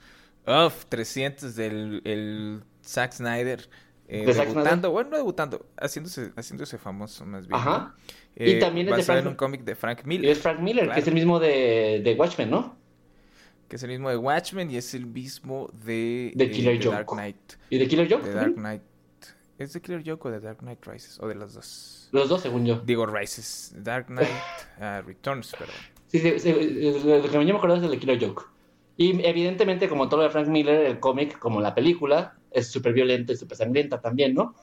uf, 0.45 0.85
300 0.89 1.55
del 1.55 2.01
el 2.03 2.63
Zack 2.83 3.13
Snyder. 3.13 3.69
Eh, 4.11 4.25
¿De 4.25 4.33
debutando, 4.33 4.91
bueno, 4.91 5.11
no 5.11 5.17
debutando, 5.17 5.65
haciéndose, 5.77 6.31
haciéndose 6.35 6.77
famoso 6.77 7.25
más 7.25 7.47
bien. 7.47 7.55
Ajá. 7.59 7.95
¿no? 8.35 8.43
Y 8.45 8.51
Eh, 8.53 8.59
también 8.59 8.89
es 8.89 8.95
de 8.97 9.03
Frank- 9.03 9.19
en 9.19 9.27
un 9.27 9.35
cómic 9.35 9.63
de 9.63 9.75
Frank 9.75 9.99
Y 10.03 10.07
Miller, 10.07 10.31
es 10.31 10.39
Frank 10.39 10.59
Miller, 10.59 10.85
Claro. 10.85 10.95
que 10.95 10.99
es 11.01 11.07
el 11.07 11.13
mismo 11.13 11.39
de, 11.39 12.01
de 12.03 12.13
Watchmen, 12.15 12.49
¿no? 12.49 12.77
que 13.67 13.75
es 13.75 13.83
el 13.83 13.89
mismo 13.89 14.09
de 14.09 14.17
Watchmen 14.17 14.71
y 14.71 14.77
es 14.77 14.95
el 14.95 15.05
mismo 15.05 15.69
de, 15.85 16.31
De 16.33 16.45
eh, 16.45 16.51
Killer 16.51 16.77
Joke. 16.83 16.95
Dark 16.95 17.07
Knight. 17.11 17.53
¿Y 17.69 17.77
de 17.77 17.87
Killer 17.87 18.11
Joke? 18.11 18.25
De? 18.27 18.33
Dark 18.33 18.55
Knight. 18.55 18.81
¿Es 19.59 19.73
de 19.73 19.81
Killer 19.81 20.01
Joke 20.03 20.27
o 20.27 20.31
de 20.31 20.39
Dark 20.39 20.57
Knight 20.59 20.83
Rises? 20.87 21.19
O 21.19 21.27
de 21.27 21.35
las 21.35 21.53
dos. 21.53 22.09
Los 22.11 22.29
dos, 22.29 22.41
según 22.41 22.65
yo. 22.65 22.79
Digo 22.79 23.05
Rises. 23.05 23.73
Dark 23.77 24.07
Knight 24.07 24.27
ah, 24.79 25.03
Returns, 25.05 25.51
perdón. 25.51 25.75
Sí, 26.07 26.17
sí, 26.19 26.39
sí, 26.39 26.51
lo 26.51 27.21
que 27.21 27.31
yo 27.31 27.41
me 27.43 27.51
acuerdo 27.57 27.75
es 27.75 27.83
el 27.83 27.91
de 27.91 27.99
Killer 27.99 28.19
Joke. 28.25 28.45
Y 28.97 29.23
evidentemente, 29.23 29.87
como 29.87 30.09
todo 30.09 30.21
lo 30.21 30.23
de 30.23 30.29
Frank 30.31 30.47
Miller, 30.47 30.85
el 30.87 30.99
cómic, 30.99 31.37
como 31.37 31.61
la 31.61 31.75
película, 31.75 32.38
es 32.51 32.67
súper 32.67 32.93
violenta 32.93 33.33
y 33.33 33.35
súper 33.37 33.57
sangrienta 33.57 34.01
también, 34.01 34.33
¿no? 34.33 34.55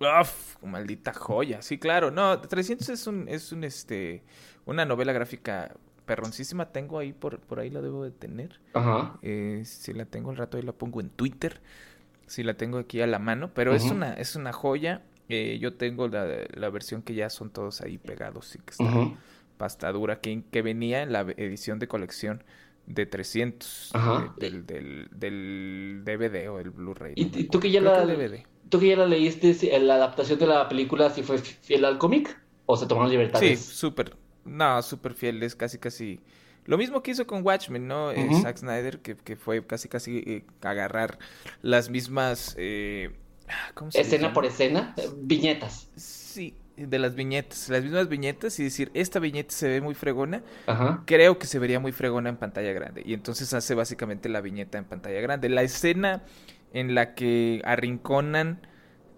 Uf, 0.00 0.56
maldita 0.62 1.12
joya. 1.12 1.60
Sí, 1.62 1.78
claro. 1.78 2.10
No, 2.10 2.40
300 2.40 2.88
es 2.88 3.06
un, 3.06 3.28
es 3.28 3.52
un, 3.52 3.64
este, 3.64 4.22
una 4.64 4.84
novela 4.86 5.12
gráfica 5.12 5.74
perroncísima. 6.06 6.72
Tengo 6.72 6.98
ahí, 6.98 7.12
por, 7.12 7.38
por 7.40 7.60
ahí 7.60 7.68
la 7.70 7.82
debo 7.82 8.04
de 8.04 8.10
tener. 8.10 8.60
Ajá. 8.72 9.18
Eh, 9.22 9.62
si 9.66 9.92
la 9.92 10.06
tengo 10.06 10.30
al 10.30 10.36
rato 10.38 10.56
ahí 10.56 10.62
la 10.62 10.72
pongo 10.72 11.00
en 11.00 11.10
Twitter. 11.10 11.60
Si 12.26 12.42
la 12.42 12.54
tengo 12.54 12.78
aquí 12.78 13.02
a 13.02 13.06
la 13.06 13.18
mano. 13.18 13.50
Pero 13.52 13.74
es 13.74 13.84
una, 13.84 14.14
es 14.14 14.36
una 14.36 14.52
joya. 14.52 15.02
Eh, 15.28 15.58
yo 15.60 15.74
tengo 15.74 16.08
la, 16.08 16.26
la 16.54 16.70
versión 16.70 17.02
que 17.02 17.14
ya 17.14 17.28
son 17.28 17.50
todos 17.50 17.82
ahí 17.82 17.98
pegados 17.98 18.54
y 18.56 18.58
que 18.60 18.70
está 18.70 18.84
Ujú. 18.84 19.16
pasta 19.58 19.92
dura. 19.92 20.20
Que, 20.20 20.42
que 20.50 20.62
venía 20.62 21.02
en 21.02 21.12
la 21.12 21.20
edición 21.36 21.78
de 21.78 21.88
colección 21.88 22.42
de 22.94 23.06
300. 23.06 23.90
Ajá. 23.94 24.26
eh, 24.26 24.40
del, 24.40 24.66
del, 24.66 25.08
del 25.12 26.02
DVD 26.04 26.48
o 26.50 26.58
el 26.58 26.70
Blu-ray. 26.70 27.14
¿Y- 27.16 27.24
no 27.24 27.48
tú 27.50 27.60
que 27.60 27.70
ya 27.70 27.80
la- 27.80 28.04
DVD. 28.04 28.44
¿Tú 28.68 28.78
que 28.78 28.88
ya 28.88 28.96
la 28.96 29.06
leíste, 29.06 29.54
si- 29.54 29.68
la 29.70 29.94
adaptación 29.94 30.38
de 30.38 30.46
la 30.46 30.68
película, 30.68 31.10
si 31.10 31.22
fue 31.22 31.38
fiel 31.38 31.84
al 31.84 31.98
cómic? 31.98 32.38
¿O 32.66 32.76
se 32.76 32.86
tomaron 32.86 33.08
Sí, 33.10 33.16
libertades? 33.16 33.60
súper. 33.64 34.16
No, 34.44 34.80
súper 34.82 35.14
fiel. 35.14 35.42
Es 35.42 35.56
casi, 35.56 35.78
casi. 35.78 36.20
Lo 36.66 36.78
mismo 36.78 37.02
que 37.02 37.10
hizo 37.12 37.26
con 37.26 37.44
Watchmen, 37.44 37.88
¿no? 37.88 38.12
Eh. 38.12 38.28
Zack 38.42 38.58
Snyder, 38.58 39.00
que, 39.00 39.16
que 39.16 39.34
fue 39.36 39.66
casi, 39.66 39.88
casi 39.88 40.18
eh, 40.18 40.44
agarrar 40.62 41.18
las 41.62 41.90
mismas. 41.90 42.54
eh, 42.58 43.10
¿Cómo 43.74 43.90
se 43.90 44.00
escena 44.02 44.32
por 44.32 44.44
escena, 44.46 44.94
eh, 44.96 45.08
viñetas. 45.16 45.88
De 46.86 46.98
las 46.98 47.14
viñetas. 47.14 47.68
Las 47.68 47.82
mismas 47.82 48.08
viñetas 48.08 48.58
y 48.60 48.64
decir, 48.64 48.90
esta 48.94 49.18
viñeta 49.18 49.52
se 49.54 49.68
ve 49.68 49.80
muy 49.80 49.94
fregona. 49.94 50.42
Ajá. 50.66 51.02
Creo 51.06 51.38
que 51.38 51.46
se 51.46 51.58
vería 51.58 51.80
muy 51.80 51.92
fregona 51.92 52.28
en 52.30 52.36
pantalla 52.36 52.72
grande. 52.72 53.02
Y 53.04 53.14
entonces 53.14 53.52
hace 53.54 53.74
básicamente 53.74 54.28
la 54.28 54.40
viñeta 54.40 54.78
en 54.78 54.84
pantalla 54.84 55.20
grande. 55.20 55.48
La 55.48 55.62
escena 55.62 56.22
en 56.72 56.94
la 56.94 57.14
que 57.14 57.62
arrinconan 57.64 58.66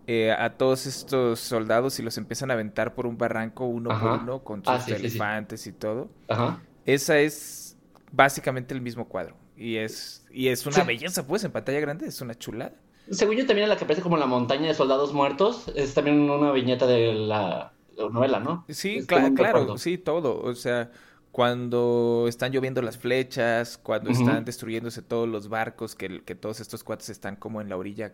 eh, 0.07 0.33
a 0.33 0.55
todos 0.57 0.87
estos 0.87 1.39
soldados 1.39 1.99
y 1.99 2.03
los 2.03 2.19
empiezan 2.19 2.51
a 2.51 2.55
aventar 2.55 2.95
por 2.95 3.07
un 3.07 3.17
barranco 3.19 3.67
uno 3.67 3.91
Ajá. 3.93 4.01
por 4.01 4.21
uno 4.23 4.45
con 4.45 4.65
sus 4.65 4.73
Ah, 4.75 4.81
sí, 4.81 4.93
sí, 4.93 4.99
sí. 4.99 5.07
elefantes 5.07 5.67
y 5.67 5.73
todo. 5.73 6.11
Ajá. 6.29 6.61
Esa 6.87 7.19
es 7.19 7.77
básicamente 8.11 8.75
el 8.75 8.81
mismo 8.81 9.07
cuadro. 9.09 9.37
Y 9.57 9.77
es, 9.77 10.27
y 10.33 10.49
es 10.49 10.67
una 10.67 10.83
belleza, 10.83 11.27
pues, 11.27 11.45
en 11.45 11.53
pantalla 11.53 11.79
grande. 11.79 12.07
Es 12.07 12.21
una 12.21 12.35
chulada. 12.35 12.75
Según 13.11 13.37
yo, 13.37 13.47
también 13.47 13.69
la 13.69 13.77
que 13.77 13.85
aparece 13.85 14.03
como 14.03 14.17
la 14.17 14.27
montaña 14.27 14.69
de 14.69 14.75
soldados 14.75 15.13
muertos, 15.13 15.71
es 15.75 15.95
también 15.95 16.31
una 16.31 16.53
viñeta 16.53 16.87
de 16.87 17.13
la, 17.13 17.73
la 17.97 18.09
novela, 18.09 18.41
¿no? 18.41 18.65
Sí, 18.69 19.05
claro, 19.07 19.35
recuerdo. 19.37 19.79
sí, 19.79 19.99
todo. 19.99 20.41
O 20.41 20.55
sea, 20.55 20.91
cuando 21.33 22.27
están 22.29 22.53
lloviendo 22.53 22.83
las 22.83 22.99
flechas, 22.99 23.79
cuando 23.79 24.11
están 24.11 24.45
destruyéndose 24.45 25.03
todos 25.03 25.29
los 25.29 25.49
barcos, 25.49 25.95
que, 25.95 26.23
que 26.23 26.35
todos 26.35 26.61
estos 26.61 26.85
cuates 26.85 27.09
están 27.09 27.37
como 27.37 27.61
en 27.61 27.69
la 27.69 27.77
orilla, 27.77 28.13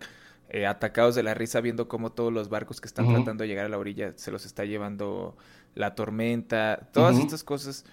eh, 0.51 0.66
atacados 0.66 1.14
de 1.14 1.22
la 1.22 1.35
risa, 1.35 1.61
viendo 1.61 1.88
cómo 1.88 2.11
todos 2.11 2.33
los 2.33 2.48
barcos 2.48 2.81
que 2.81 2.87
están 2.87 3.07
tratando 3.09 3.42
de 3.42 3.48
llegar 3.48 3.66
a 3.66 3.68
la 3.68 3.77
orilla 3.77 4.12
se 4.16 4.31
los 4.31 4.46
está 4.46 4.64
llevando 4.64 5.37
la 5.74 5.94
tormenta, 5.94 6.88
todas 6.92 7.18
estas 7.18 7.44
cosas. 7.44 7.85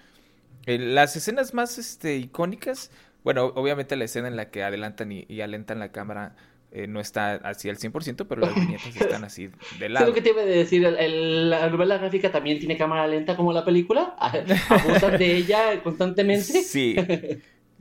Eh, 0.64 0.78
las 0.78 1.16
escenas 1.16 1.54
más 1.54 1.76
este, 1.76 2.16
icónicas, 2.16 2.90
bueno, 3.24 3.52
obviamente 3.56 3.94
la 3.96 4.04
escena 4.04 4.28
en 4.28 4.36
la 4.36 4.50
que 4.50 4.62
adelantan 4.62 5.12
y, 5.12 5.26
y 5.28 5.40
alentan 5.42 5.80
la 5.80 5.92
cámara 5.92 6.36
eh, 6.76 6.86
no 6.86 7.00
está 7.00 7.34
así 7.36 7.68
al 7.70 7.78
100%, 7.78 8.26
pero 8.28 8.42
las 8.42 8.54
viñetas 8.54 8.94
están 8.96 9.24
así 9.24 9.48
de 9.78 9.88
lado. 9.88 10.06
lo 10.06 10.12
que 10.14 10.20
te 10.20 10.30
iba 10.30 10.42
a 10.42 10.44
decir, 10.44 10.84
el- 10.84 10.96
el- 10.98 11.50
la 11.50 11.70
novela 11.70 11.96
gráfica 11.98 12.30
también 12.30 12.58
tiene 12.58 12.76
cámara 12.76 13.06
lenta 13.06 13.34
como 13.36 13.52
la 13.52 13.64
película. 13.64 14.14
Abusan 14.68 15.16
de 15.18 15.36
ella 15.36 15.82
constantemente. 15.82 16.62
Sí. 16.62 16.96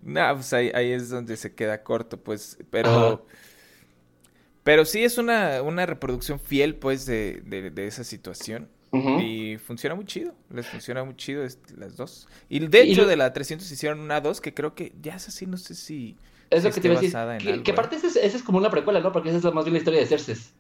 No, 0.08 0.36
pues 0.36 0.53
ahí, 0.53 0.69
ahí 0.75 0.91
es 0.91 1.10
donde 1.10 1.36
se 1.36 1.55
queda 1.55 1.81
corto, 1.81 2.17
pues. 2.21 2.58
Ajá. 2.60 2.67
Pero. 2.69 3.25
Pero 4.63 4.86
sí 4.86 5.03
es 5.03 5.17
una, 5.17 5.62
una 5.63 5.88
reproducción 5.88 6.39
fiel, 6.39 6.75
pues, 6.75 7.08
de, 7.08 7.41
de, 7.45 7.71
de 7.71 7.88
esa 7.88 8.03
situación. 8.03 8.69
Y 9.19 9.58
funciona 9.58 9.93
muy 9.93 10.05
chido. 10.05 10.34
Les 10.49 10.67
funciona 10.67 11.03
muy 11.03 11.15
chido 11.17 11.43
es- 11.43 11.58
las 11.75 11.97
dos. 11.97 12.29
Y 12.49 12.60
de 12.65 12.84
hecho, 12.84 13.05
de 13.05 13.17
la 13.17 13.34
300 13.34 13.69
hicieron 13.69 13.99
una 13.99 14.21
2 14.21 14.39
que 14.39 14.53
creo 14.53 14.73
que 14.73 14.93
ya 15.01 15.15
es 15.15 15.27
así, 15.27 15.45
no 15.47 15.58
sé 15.58 15.75
si. 15.75 16.15
Es 16.49 16.63
lo 16.63 16.71
que 16.71 16.81
te 16.81 16.88
iba 16.88 16.97
a 16.97 17.01
decir. 17.01 17.12
Que, 17.39 17.51
algo, 17.51 17.63
que 17.63 17.71
¿eh? 17.71 17.73
aparte 17.73 17.95
esa 17.95 18.19
es, 18.19 18.43
como 18.43 18.58
una 18.58 18.69
precuela, 18.69 18.99
¿no? 18.99 19.12
Porque 19.12 19.29
esa 19.29 19.38
es 19.39 19.43
la, 19.43 19.51
más 19.51 19.65
bien 19.65 19.73
la 19.73 19.79
historia 19.79 19.99
de 19.99 20.05
Cerces. 20.05 20.53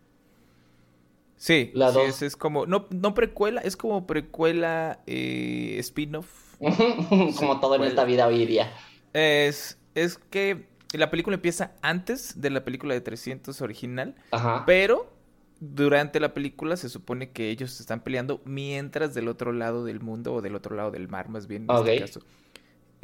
Sí, 1.37 1.71
La 1.73 1.91
sí, 1.91 2.25
es, 2.25 2.35
como. 2.35 2.65
No, 2.65 2.87
no 2.89 3.13
precuela, 3.13 3.61
es 3.61 3.77
como 3.77 4.07
precuela 4.07 4.99
eh, 5.05 5.75
spin-off. 5.79 6.55
como 7.37 7.59
todo 7.59 7.75
en 7.75 7.83
esta 7.83 8.05
vida 8.05 8.27
hoy 8.27 8.45
día. 8.45 8.73
Es, 9.13 9.77
es 9.93 10.17
que 10.17 10.67
la 10.93 11.11
película 11.11 11.35
empieza 11.35 11.73
antes 11.81 12.41
de 12.41 12.49
la 12.49 12.63
película 12.63 12.93
de 12.93 13.01
300 13.01 13.61
original. 13.61 14.15
Ajá. 14.31 14.63
Pero 14.65 15.13
durante 15.59 16.19
la 16.19 16.33
película 16.33 16.77
se 16.77 16.89
supone 16.89 17.31
que 17.31 17.49
ellos 17.49 17.71
se 17.71 17.83
están 17.83 18.01
peleando 18.01 18.41
mientras 18.45 19.13
del 19.13 19.27
otro 19.27 19.51
lado 19.51 19.85
del 19.85 19.99
mundo 20.01 20.33
o 20.33 20.41
del 20.41 20.55
otro 20.55 20.75
lado 20.75 20.91
del 20.91 21.07
mar 21.07 21.29
más 21.29 21.47
bien 21.47 21.65
en 21.69 21.77
este 21.77 21.99
caso 21.99 22.21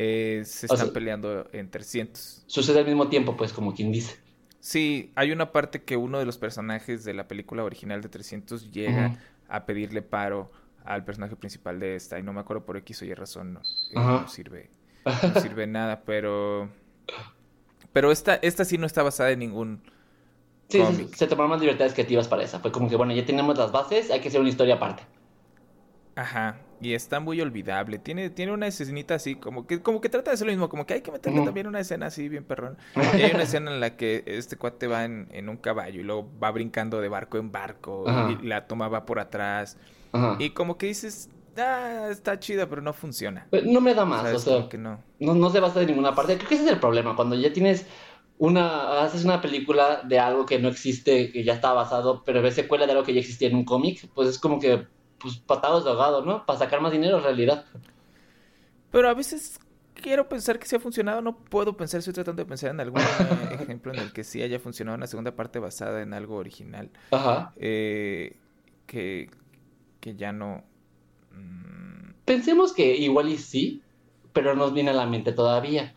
Eh, 0.04 0.42
se 0.46 0.66
O 0.66 0.74
están 0.74 0.88
sea- 0.88 0.94
peleando 0.94 1.48
en 1.54 1.70
300. 1.70 2.44
Sucede 2.48 2.80
al 2.80 2.86
mismo 2.86 3.08
tiempo, 3.08 3.38
pues, 3.38 3.54
como 3.54 3.76
quien 3.76 3.92
dice. 3.92 4.18
Sí, 4.60 5.12
hay 5.16 5.32
una 5.32 5.52
parte 5.52 5.84
que 5.84 5.96
uno 5.96 6.18
de 6.18 6.26
los 6.26 6.38
personajes 6.40 7.04
de 7.04 7.14
la 7.14 7.28
película 7.28 7.64
original 7.64 8.02
de 8.02 8.10
300 8.10 8.72
llega 8.72 9.20
a 9.48 9.66
pedirle 9.66 10.02
paro 10.02 10.52
al 10.86 11.04
personaje 11.06 11.36
principal 11.36 11.80
de 11.80 11.96
esta 11.96 12.18
y 12.18 12.24
no 12.24 12.34
me 12.34 12.40
acuerdo 12.40 12.66
por 12.66 12.78
X 12.78 13.02
o 13.04 13.06
Y 13.06 13.14
razón, 13.14 13.54
no, 13.54 13.60
eh, 13.60 13.94
no 13.96 14.28
sirve, 14.28 14.72
no 15.06 15.40
sirve 15.40 15.68
nada, 15.68 16.02
pero 16.04 16.70
pero 17.94 18.12
esta 18.12 18.36
esta 18.36 18.66
sí 18.66 18.78
no 18.80 18.86
está 18.88 19.04
basada 19.04 19.30
en 19.32 19.40
ningún 19.40 19.82
Sí, 20.70 20.82
se 21.16 21.28
tomaron 21.28 21.50
más 21.52 21.60
libertades 21.62 21.94
creativas 21.94 22.28
para 22.30 22.44
esa. 22.44 22.60
Fue 22.62 22.72
como 22.72 22.90
que, 22.90 22.96
bueno, 22.96 23.14
ya 23.14 23.26
tenemos 23.26 23.58
las 23.58 23.72
bases, 23.74 24.10
hay 24.10 24.22
que 24.22 24.30
hacer 24.30 24.40
una 24.40 24.50
historia 24.50 24.76
aparte. 24.76 25.04
Ajá, 26.16 26.58
y 26.82 26.94
está 26.94 27.20
muy 27.20 27.40
olvidable. 27.42 28.00
Tiene, 28.00 28.30
tiene 28.30 28.52
una 28.52 28.68
escenita 28.68 29.16
así, 29.16 29.36
como 29.36 29.68
que, 29.68 29.82
como 29.82 30.02
que 30.02 30.10
trata 30.10 30.32
de 30.32 30.36
hacer 30.36 30.48
lo 30.48 30.54
mismo, 30.54 30.70
como 30.70 30.86
que 30.86 30.96
hay 30.96 31.02
que 31.02 31.12
meterle 31.12 31.44
también 31.46 31.68
una 31.68 31.80
escena 31.80 32.08
así 32.08 32.28
bien 32.28 32.44
perrón. 32.44 32.78
Y 33.18 33.22
hay 33.22 33.32
una 33.34 33.44
escena 33.44 33.72
en 33.72 33.80
la 33.80 33.96
que 33.96 34.24
este 34.26 34.58
cuate 34.58 34.88
va 34.88 35.06
en, 35.06 35.28
en 35.32 35.50
un 35.50 35.58
caballo 35.58 36.00
y 36.00 36.04
luego 36.04 36.30
va 36.42 36.52
brincando 36.52 37.00
de 37.02 37.10
barco 37.10 37.38
en 37.38 37.52
barco 37.52 38.04
Ajá. 38.08 38.32
y 38.32 38.46
la 38.48 38.68
toma 38.68 38.88
va 38.88 39.06
por 39.06 39.20
atrás. 39.20 39.78
Ajá. 40.12 40.38
Y 40.40 40.52
como 40.52 40.78
que 40.78 40.88
dices, 40.88 41.30
ah, 41.58 42.08
está 42.10 42.40
chida, 42.40 42.68
pero 42.68 42.82
no 42.82 42.94
funciona. 42.94 43.48
Pero 43.52 43.66
No 43.68 43.82
me 43.82 43.94
da 43.94 44.06
más, 44.06 44.34
o 44.34 44.40
sea, 44.40 44.70
que 44.70 44.78
no. 44.78 45.00
no, 45.20 45.36
no 45.36 45.50
se 45.50 45.60
basa 45.60 45.82
en 45.82 45.88
ninguna 45.88 46.16
parte. 46.16 46.38
Creo 46.38 46.50
que 46.50 46.56
ese 46.56 46.66
es 46.66 46.72
el 46.72 46.80
problema, 46.80 47.16
cuando 47.16 47.36
ya 47.36 47.54
tienes 47.54 47.86
una, 48.38 49.04
haces 49.04 49.24
una 49.24 49.40
película 49.40 50.02
de 50.04 50.18
algo 50.18 50.48
que 50.48 50.58
no 50.58 50.70
existe, 50.70 51.32
que 51.32 51.44
ya 51.44 51.54
está 51.54 51.74
basado, 51.74 52.24
pero 52.26 52.42
ves 52.42 52.56
secuela 52.56 52.88
de 52.88 52.94
algo 52.94 53.04
que 53.04 53.14
ya 53.14 53.20
existía 53.20 53.50
en 53.50 53.56
un 53.56 53.66
cómic, 53.66 54.10
pues 54.16 54.30
es 54.30 54.40
como 54.40 54.60
que, 54.60 54.88
pues, 55.22 55.38
patados 55.40 55.84
de 55.86 55.92
ahogado, 55.92 56.24
¿no? 56.26 56.46
Para 56.46 56.60
sacar 56.60 56.82
más 56.82 56.92
dinero 56.92 57.18
en 57.18 57.24
realidad. 57.24 57.66
Pero 58.92 59.10
a 59.10 59.14
veces 59.14 59.60
quiero 59.94 60.28
pensar 60.28 60.60
que 60.60 60.68
sí 60.68 60.76
ha 60.76 60.80
funcionado, 60.80 61.22
no 61.22 61.38
puedo 61.38 61.78
pensar, 61.78 62.00
estoy 62.00 62.14
tratando 62.14 62.44
de 62.44 62.48
pensar 62.50 62.72
en 62.72 62.80
algún 62.80 63.02
ejemplo 63.50 63.92
en 63.92 64.00
el 64.00 64.12
que 64.14 64.24
sí 64.24 64.42
haya 64.42 64.60
funcionado 64.60 64.98
una 64.98 65.08
segunda 65.08 65.36
parte 65.36 65.60
basada 65.60 66.02
en 66.02 66.14
algo 66.14 66.36
original. 66.38 66.92
Ajá. 67.12 67.54
eh, 67.58 68.38
que, 68.88 69.32
que 70.02 70.16
ya 70.16 70.34
no... 70.34 70.64
mm, 71.32 72.12
Pensemos 72.26 72.74
que 72.74 72.96
igual 72.98 73.30
y 73.30 73.38
sí, 73.38 73.82
pero 74.34 74.56
no 74.56 74.66
nos 74.66 74.74
viene 74.74 74.92
a 74.92 74.94
la 74.94 75.06
mente 75.08 75.32
todavía. 75.34 75.94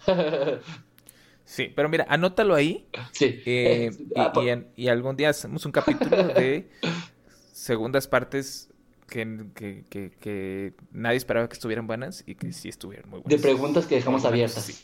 Sí, 1.44 1.72
pero 1.74 1.88
mira, 1.88 2.06
anótalo 2.08 2.54
ahí 2.54 2.88
sí. 3.12 3.40
eh, 3.44 3.90
y, 4.14 4.20
ah, 4.20 4.32
por- 4.32 4.44
y 4.44 4.66
y 4.76 4.88
algún 4.88 5.16
día 5.16 5.30
hacemos 5.30 5.66
un 5.66 5.72
capítulo 5.72 6.30
de 6.30 6.70
segundas 7.52 8.08
partes 8.08 8.70
que, 9.07 9.47
que, 9.55 9.85
que, 9.88 10.11
que 10.21 10.75
nadie 10.93 11.17
esperaba 11.19 11.49
que 11.49 11.55
estuvieran 11.55 11.87
buenas 11.87 12.23
y 12.27 12.35
que 12.37 12.53
sí 12.53 12.69
estuvieron 12.69 13.11
muy 13.11 13.21
de 13.25 13.38
buenas. 13.38 13.38
preguntas 13.38 13.87
que 13.87 13.97
dejamos 13.97 14.25
abiertas. 14.25 14.64
sí. 14.64 14.75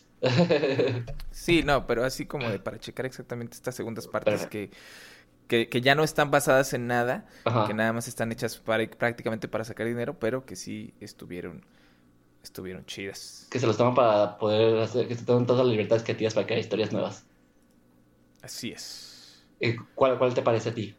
Sí, 1.30 1.62
no, 1.62 1.86
pero 1.86 2.04
así 2.04 2.26
como 2.26 2.50
de 2.50 2.58
para 2.58 2.78
checar 2.78 3.06
exactamente 3.06 3.56
estas 3.56 3.74
segundas 3.74 4.08
partes 4.08 4.46
que, 4.46 4.70
que, 5.48 5.68
que 5.68 5.80
ya 5.82 5.94
no 5.94 6.04
están 6.04 6.30
basadas 6.30 6.72
en 6.74 6.86
nada, 6.88 7.26
Ajá. 7.44 7.64
que 7.64 7.74
nada 7.74 7.92
más 7.92 8.08
están 8.08 8.32
hechas 8.32 8.58
para, 8.58 8.88
prácticamente 8.90 9.48
para 9.48 9.64
sacar 9.64 9.86
dinero, 9.86 10.18
pero 10.18 10.46
que 10.46 10.56
sí 10.56 10.94
estuvieron, 11.00 11.66
estuvieron 12.42 12.86
chidas. 12.86 13.48
Que 13.50 13.58
se 13.60 13.66
los 13.66 13.76
toman 13.76 13.94
para 13.94 14.38
poder 14.38 14.78
hacer, 14.80 15.06
que 15.06 15.14
se 15.14 15.24
toman 15.26 15.46
todas 15.46 15.64
las 15.66 15.70
libertades 15.72 16.02
creativas 16.04 16.32
para 16.34 16.46
crear 16.46 16.60
historias 16.60 16.90
nuevas. 16.92 17.26
Así 18.42 18.70
es. 18.72 19.44
Eh, 19.60 19.76
¿Cuál, 19.94 20.18
cuál 20.18 20.34
te 20.34 20.42
parece 20.42 20.70
a 20.70 20.74
ti? 20.74 20.96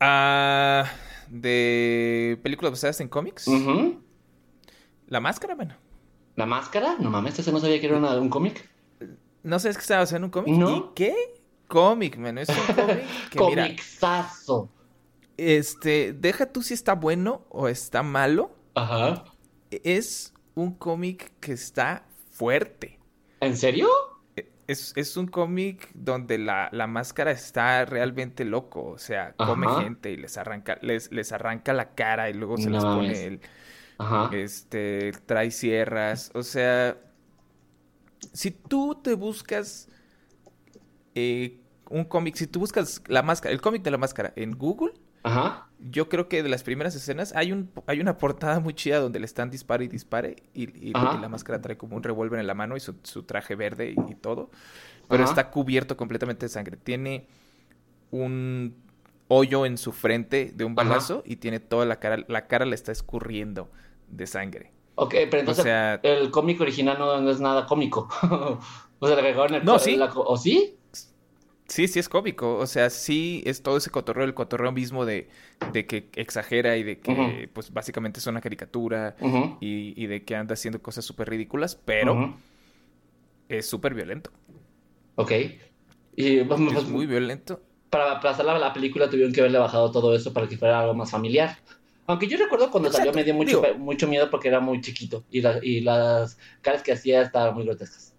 Ah, 0.00 0.86
de 1.30 2.38
películas 2.42 2.72
basadas 2.72 3.00
en 3.00 3.08
cómics. 3.08 3.46
La 5.06 5.20
máscara, 5.20 5.54
bueno. 5.54 5.74
¿La 6.36 6.46
máscara? 6.46 6.96
No 6.98 7.10
mames, 7.10 7.38
ese 7.38 7.52
no 7.52 7.60
sabía 7.60 7.80
que 7.80 7.86
era 7.86 7.96
una- 7.98 8.18
un 8.18 8.28
cómic. 8.28 8.68
No 9.42 9.58
sabes 9.58 9.76
que 9.76 9.80
estaba 9.82 10.04
en 10.04 10.24
un 10.24 10.30
cómic. 10.30 10.54
No. 10.54 10.76
¿Y 10.76 10.84
qué? 10.94 11.14
Cómic, 11.68 12.16
man. 12.18 12.38
Es 12.38 12.48
un 12.48 12.74
cómic 12.74 13.04
que 13.30 13.38
mira, 13.46 13.68
este, 15.36 16.12
deja 16.12 16.46
tú 16.46 16.62
si 16.62 16.74
está 16.74 16.94
bueno 16.94 17.46
o 17.48 17.68
está 17.68 18.02
malo. 18.02 18.50
Ajá. 18.74 19.24
Es 19.70 20.34
un 20.54 20.74
cómic 20.74 21.32
que 21.40 21.52
está 21.52 22.04
fuerte. 22.32 22.98
¿En 23.40 23.56
serio? 23.56 23.88
Es, 24.70 24.92
es 24.96 25.16
un 25.16 25.26
cómic 25.26 25.90
donde 25.94 26.38
la, 26.38 26.68
la 26.72 26.86
máscara 26.86 27.30
está 27.32 27.84
realmente 27.84 28.44
loco. 28.44 28.84
O 28.84 28.98
sea, 28.98 29.34
come 29.42 29.66
Ajá. 29.66 29.82
gente 29.82 30.10
y 30.12 30.16
les 30.16 30.36
arranca, 30.38 30.78
les, 30.82 31.10
les 31.12 31.32
arranca 31.32 31.72
la 31.72 31.94
cara 31.94 32.30
y 32.30 32.34
luego 32.34 32.56
se 32.58 32.70
No 32.70 32.76
les 32.76 32.84
pone 32.84 33.26
el, 33.26 33.40
Ajá. 33.98 34.30
este, 34.30 35.12
trae 35.26 35.50
sierras. 35.50 36.30
O 36.34 36.42
sea, 36.42 36.98
si 38.32 38.50
tú 38.50 39.00
te 39.02 39.14
buscas 39.14 39.88
eh, 41.14 41.60
un 41.88 42.04
cómic, 42.04 42.36
si 42.36 42.46
tú 42.46 42.60
buscas 42.60 43.02
la 43.08 43.22
máscara, 43.22 43.52
el 43.52 43.60
cómic 43.60 43.82
de 43.82 43.90
la 43.90 43.98
máscara 43.98 44.32
en 44.36 44.52
Google, 44.52 44.92
Ajá. 45.22 45.66
yo 45.78 46.08
creo 46.08 46.28
que 46.28 46.42
de 46.42 46.48
las 46.48 46.62
primeras 46.62 46.94
escenas 46.94 47.34
hay 47.36 47.52
un 47.52 47.70
hay 47.86 48.00
una 48.00 48.16
portada 48.18 48.58
muy 48.60 48.74
chida 48.74 48.98
donde 49.00 49.18
le 49.20 49.26
están 49.26 49.50
dispare 49.50 49.84
y 49.84 49.88
dispare 49.88 50.36
y, 50.54 50.88
y- 50.88 50.92
Ajá. 50.94 51.16
y 51.18 51.20
la 51.20 51.28
máscara 51.28 51.60
trae 51.60 51.76
como 51.76 51.96
un 51.96 52.02
revólver 52.02 52.40
en 52.40 52.46
la 52.46 52.54
mano 52.54 52.76
y 52.76 52.80
su, 52.80 52.96
su 53.02 53.22
traje 53.24 53.54
verde 53.54 53.90
y, 53.96 54.12
y 54.12 54.14
todo, 54.14 54.50
pero 55.08 55.24
Ajá. 55.24 55.32
está 55.32 55.50
cubierto 55.50 55.96
completamente 55.96 56.46
de 56.46 56.50
sangre. 56.50 56.76
Tiene 56.76 57.26
un 58.10 58.74
hoyo 59.28 59.64
en 59.66 59.78
su 59.78 59.92
frente 59.92 60.52
de 60.54 60.64
un 60.64 60.72
Ajá. 60.78 60.88
balazo 60.88 61.22
y 61.24 61.36
tiene 61.36 61.60
toda 61.60 61.86
la 61.86 61.96
cara, 62.00 62.24
la 62.28 62.46
cara 62.46 62.64
le 62.66 62.74
está 62.74 62.92
escurriendo 62.92 63.70
de 64.08 64.26
sangre. 64.26 64.72
Ok, 64.96 65.14
pero 65.30 65.38
entonces 65.40 65.62
O 65.62 65.66
sea- 65.66 65.94
el 66.02 66.30
cómic 66.30 66.60
original 66.60 66.98
no, 66.98 67.20
no 67.20 67.30
es 67.30 67.40
nada 67.40 67.66
cómico. 67.66 68.08
o 68.98 69.06
sea, 69.06 69.14
le 69.16 69.22
agregaron 69.22 69.54
el... 69.54 69.64
No, 69.64 69.78
sí. 69.78 69.96
la 69.96 70.06
¿O 70.14 70.36
sí? 70.36 70.76
Sí, 71.70 71.86
sí 71.86 72.00
es 72.00 72.08
cómico. 72.08 72.56
O 72.56 72.66
sea, 72.66 72.90
sí 72.90 73.42
es 73.46 73.62
todo 73.62 73.76
ese 73.76 73.90
cotorreo, 73.90 74.24
el 74.24 74.34
cotorreo 74.34 74.72
mismo 74.72 75.06
de, 75.06 75.28
de 75.72 75.86
que 75.86 76.08
exagera 76.16 76.76
y 76.76 76.82
de 76.82 76.98
que, 76.98 77.48
pues, 77.54 77.72
básicamente 77.72 78.18
es 78.18 78.26
una 78.26 78.40
caricatura 78.40 79.14
y, 79.60 79.94
y 80.02 80.06
de 80.08 80.24
que 80.24 80.34
anda 80.34 80.54
haciendo 80.54 80.82
cosas 80.82 81.04
súper 81.04 81.30
ridículas, 81.30 81.76
pero 81.76 82.34
es 83.48 83.68
súper 83.68 83.94
violento. 83.94 84.30
Ok. 85.14 85.32
Y 86.16 86.42
pues, 86.42 86.60
Es 86.76 86.88
muy 86.88 87.06
violento. 87.06 87.62
para, 87.88 88.18
para 88.20 88.34
hacer 88.34 88.44
la, 88.44 88.58
la 88.58 88.72
película 88.72 89.08
tuvieron 89.08 89.32
que 89.32 89.40
haberle 89.40 89.58
bajado 89.58 89.92
todo 89.92 90.14
eso 90.14 90.32
para 90.32 90.48
que 90.48 90.56
fuera 90.58 90.80
algo 90.80 90.94
más 90.94 91.10
familiar. 91.12 91.56
Aunque 92.08 92.26
yo 92.26 92.36
recuerdo 92.36 92.70
cuando 92.72 92.90
salió 92.90 93.12
me 93.12 93.22
dio 93.22 93.34
mucho, 93.34 93.62
digo- 93.62 93.78
mucho 93.78 94.08
miedo 94.08 94.28
porque 94.28 94.48
era 94.48 94.58
muy 94.58 94.80
chiquito 94.80 95.24
y, 95.30 95.40
la- 95.40 95.60
y 95.62 95.80
las 95.82 96.36
caras 96.62 96.82
que 96.82 96.92
hacía 96.92 97.22
estaban 97.22 97.54
muy 97.54 97.64
grotescas. 97.64 98.12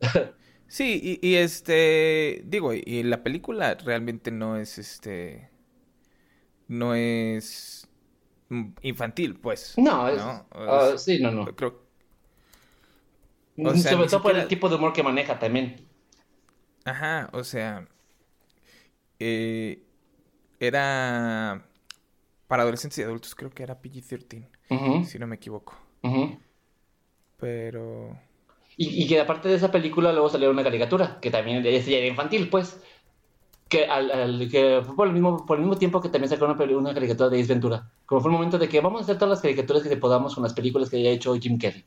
Sí, 0.72 1.18
y, 1.22 1.28
y 1.28 1.34
este, 1.36 2.42
digo, 2.46 2.72
y 2.72 3.02
la 3.02 3.22
película 3.22 3.74
realmente 3.74 4.30
no 4.30 4.56
es 4.56 4.78
este, 4.78 5.50
no 6.68 6.94
es 6.94 7.88
infantil, 8.82 9.36
pues. 9.40 9.76
No, 9.76 10.08
es, 10.08 10.18
¿no? 10.18 10.46
ah, 10.52 10.94
sí, 10.98 11.18
no, 11.20 11.30
no. 11.30 11.44
Creo, 11.56 11.82
o 13.64 13.74
sea, 13.76 13.92
Sobre 13.92 14.08
todo 14.08 14.22
por 14.22 14.36
el 14.36 14.48
tipo 14.48 14.68
de 14.68 14.76
humor 14.76 14.92
que 14.92 15.02
maneja 15.02 15.38
también. 15.38 15.88
ajá, 16.84 17.28
o 17.32 17.44
sea, 17.44 17.86
eh, 19.18 19.82
era 20.60 21.66
para 22.48 22.62
adolescentes 22.64 22.98
y 22.98 23.02
adultos, 23.02 23.34
creo 23.34 23.50
que 23.50 23.62
era 23.64 23.80
PG-13, 23.82 24.50
Ujú, 24.70 24.94
si 25.00 25.18
no 25.18 25.26
me 25.26 25.36
equivoco. 25.36 25.76
ujú. 26.02 26.38
Pero, 27.36 28.16
Y, 28.76 29.02
y 29.04 29.06
que 29.08 29.20
aparte 29.20 29.48
de 29.48 29.56
esa 29.56 29.70
película 29.70 30.12
luego 30.12 30.28
salió 30.28 30.50
una 30.50 30.62
caricatura, 30.64 31.18
que 31.20 31.30
también 31.30 31.64
es 31.66 31.86
ya 31.86 31.98
era 31.98 32.06
infantil, 32.06 32.48
pues. 32.50 32.80
Que, 33.68 33.86
al, 33.86 34.10
al- 34.12 34.48
que 34.50 34.82
fue 34.86 34.96
por 34.96 35.06
el, 35.08 35.14
mismo, 35.14 35.46
por 35.46 35.56
el 35.58 35.62
mismo 35.64 35.78
tiempo 35.78 36.00
que 36.00 36.08
también 36.10 36.30
sacó 36.30 36.44
una, 36.46 36.54
una 36.78 36.94
caricatura 36.94 37.30
de 37.30 37.40
Ace 37.40 37.48
Ventura. 37.52 37.90
Como 38.06 38.20
fue 38.20 38.30
el 38.30 38.34
momento 38.34 38.58
de 38.58 38.68
que 38.68 38.80
vamos 38.80 39.00
a 39.02 39.04
hacer 39.04 39.16
todas 39.18 39.30
las 39.30 39.40
caricaturas 39.42 39.82
que 39.82 39.96
podamos 39.96 40.34
con 40.34 40.44
las 40.44 40.54
películas 40.54 40.90
que 40.90 40.98
haya 40.98 41.10
hecho 41.10 41.34
Jim 41.36 41.58
Carrey. 41.58 41.84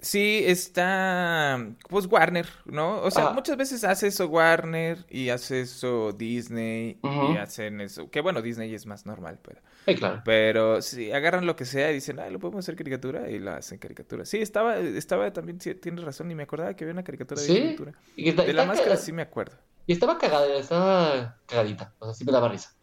Sí, 0.00 0.42
está, 0.44 1.58
pues 1.88 2.06
Warner, 2.06 2.46
¿no? 2.66 3.00
O 3.00 3.10
sea, 3.10 3.26
Ajá. 3.26 3.30
muchas 3.30 3.56
veces 3.56 3.84
hace 3.84 4.08
eso 4.08 4.26
Warner 4.28 5.06
y 5.08 5.30
hace 5.30 5.62
eso 5.62 6.12
Disney 6.12 7.00
y 7.16 7.36
hacen 7.36 7.80
eso, 7.80 8.10
que 8.10 8.20
bueno, 8.20 8.42
Disney 8.42 8.74
es 8.74 8.84
más 8.84 9.06
normal, 9.06 9.40
pero, 9.42 9.62
Sí, 9.86 9.94
claro. 9.96 10.22
pero 10.24 10.80
sí, 10.80 11.12
agarran 11.12 11.44
lo 11.46 11.56
que 11.56 11.64
sea 11.66 11.90
y 11.90 11.94
dicen, 11.94 12.18
ah, 12.18 12.30
lo 12.30 12.38
podemos 12.38 12.64
hacer 12.64 12.74
caricatura 12.76 13.28
y 13.30 13.38
la 13.38 13.56
hacen 13.56 13.78
caricatura. 13.78 14.24
Sí, 14.24 14.38
estaba, 14.38 14.78
estaba 14.78 15.32
también, 15.32 15.60
sí, 15.60 15.74
tienes 15.74 16.02
razón, 16.04 16.28
ni 16.28 16.34
me 16.34 16.44
acordaba 16.44 16.74
que 16.74 16.84
había 16.84 16.92
una 16.94 17.04
caricatura 17.04 17.40
de 17.40 17.46
Sí. 17.46 17.54
caricatura. 17.54 17.92
Y, 18.16 18.28
está- 18.30 18.44
De 18.44 18.52
la 18.54 18.64
máscara 18.64 18.90
cagada- 18.90 19.04
sí 19.04 19.12
me 19.12 19.22
acuerdo. 19.22 19.56
y 19.86 19.92
estaba 19.92 20.16
cagada, 20.18 20.46
estaba 20.56 21.36
cagadita. 21.46 21.92
O 21.98 22.06
sea, 22.06 22.14
sí 22.14 22.24
me 22.24 22.32
daba 22.32 22.48
risa. 22.48 22.74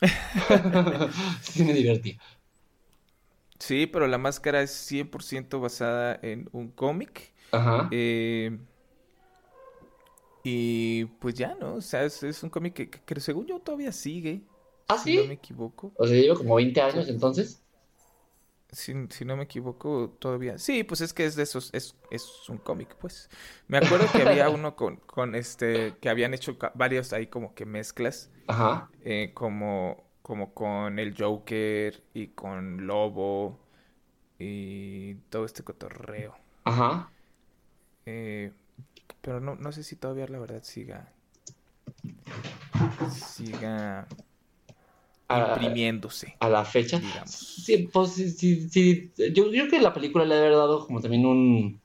sí 1.42 1.64
me 1.64 1.72
divertía. 1.74 2.18
Sí, 3.58 3.86
pero 3.86 4.06
la 4.06 4.16
máscara 4.18 4.62
es 4.62 4.70
100% 4.90 5.60
basada 5.60 6.18
en 6.22 6.48
un 6.52 6.68
cómic. 6.70 7.34
Ajá. 7.52 7.88
Eh, 7.90 8.58
y 10.42 11.04
pues 11.04 11.34
ya, 11.34 11.54
¿no? 11.60 11.74
O 11.74 11.80
sea, 11.82 12.04
es, 12.04 12.22
es 12.22 12.42
un 12.42 12.48
cómic 12.48 12.72
que, 12.72 12.88
que- 12.88 13.00
que 13.02 13.20
según 13.20 13.46
yo 13.46 13.58
todavía 13.60 13.92
sigue, 13.92 14.40
¿Ah, 14.90 14.98
si 14.98 15.10
no 15.10 15.24
sí? 15.24 15.24
me 15.24 15.34
equivoco. 15.34 15.92
O 15.94 16.06
sea, 16.06 16.16
llevo 16.16 16.36
como 16.36 16.56
20 16.56 16.80
años 16.80 17.08
entonces. 17.08 17.62
si, 18.72 18.94
si 19.10 19.24
no 19.24 19.36
me 19.36 19.44
equivoco, 19.44 20.16
todavía. 20.20 20.58
Sí, 20.58 20.84
pues 20.84 21.00
es 21.00 21.12
que 21.12 21.24
es 21.26 21.34
de 21.36 21.42
esos, 21.42 21.70
es, 21.72 21.96
es 22.10 22.48
un 22.48 22.58
cómic, 22.58 22.96
pues. 23.00 23.28
Me 23.68 23.78
acuerdo 23.78 24.12
que 24.12 24.22
había 24.22 24.48
uno 24.50 24.76
con, 24.76 24.96
con 24.96 25.34
este, 25.34 25.96
que 26.00 26.08
habían 26.08 26.34
hecho 26.34 26.56
varios 26.74 27.12
ahí 27.12 27.26
como 27.26 27.54
que 27.54 27.66
mezclas, 27.66 28.30
Ajá. 28.46 28.90
eh, 29.04 29.32
como, 29.34 30.04
como 30.22 30.54
con 30.54 30.98
el 30.98 31.14
Joker 31.18 32.02
y 32.14 32.28
con 32.28 32.86
Lobo 32.86 33.60
y 34.38 35.16
todo 35.30 35.46
este 35.46 35.64
cotorreo. 35.64 36.36
Ajá. 36.64 37.12
Eh, 38.06 38.52
pero 39.22 39.40
no, 39.40 39.56
no 39.56 39.72
sé 39.72 39.82
si 39.84 39.96
todavía 39.96 40.26
la 40.28 40.38
verdad 40.38 40.62
siga, 40.64 41.12
siga 43.08 44.06
Ah, 45.32 45.46
imprimiéndose, 45.48 46.36
A 46.40 46.48
la 46.48 46.64
fecha. 46.64 46.98
digamos. 46.98 47.30
Sí, 47.64 47.88
pues 47.92 48.12
sí, 48.14 48.68
sí. 48.68 49.12
Yo, 49.16 49.44
yo 49.46 49.50
creo 49.50 49.68
que 49.68 49.80
la 49.80 49.92
película 49.94 50.24
le 50.24 50.34
ha 50.34 50.38
haber 50.38 50.52
dado 50.52 50.86
como 50.86 51.00
también 51.00 51.26
un 51.26 51.80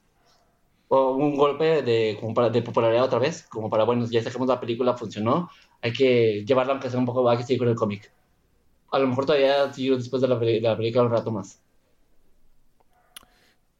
un 0.89 1.35
golpe 1.35 1.81
de, 1.81 2.17
como 2.19 2.33
para, 2.33 2.49
de 2.49 2.61
popularidad 2.61 3.03
otra 3.03 3.19
vez, 3.19 3.43
como 3.49 3.69
para, 3.69 3.83
bueno, 3.83 4.05
ya 4.09 4.23
sacamos 4.23 4.47
la 4.47 4.59
película, 4.59 4.95
funcionó, 4.97 5.49
hay 5.81 5.93
que 5.93 6.43
llevarla 6.45 6.73
aunque 6.73 6.89
sea 6.89 6.99
un 6.99 7.05
poco, 7.05 7.27
hay 7.29 7.37
que 7.37 7.43
seguir 7.43 7.59
con 7.59 7.69
el 7.69 7.75
cómic. 7.75 8.11
A 8.91 8.99
lo 8.99 9.07
mejor 9.07 9.25
todavía 9.25 9.71
sigo 9.73 9.97
después 9.97 10.21
de 10.21 10.27
la, 10.29 10.37
de 10.37 10.61
la 10.61 10.77
película 10.77 11.03
un 11.05 11.11
rato 11.11 11.31
más. 11.31 11.59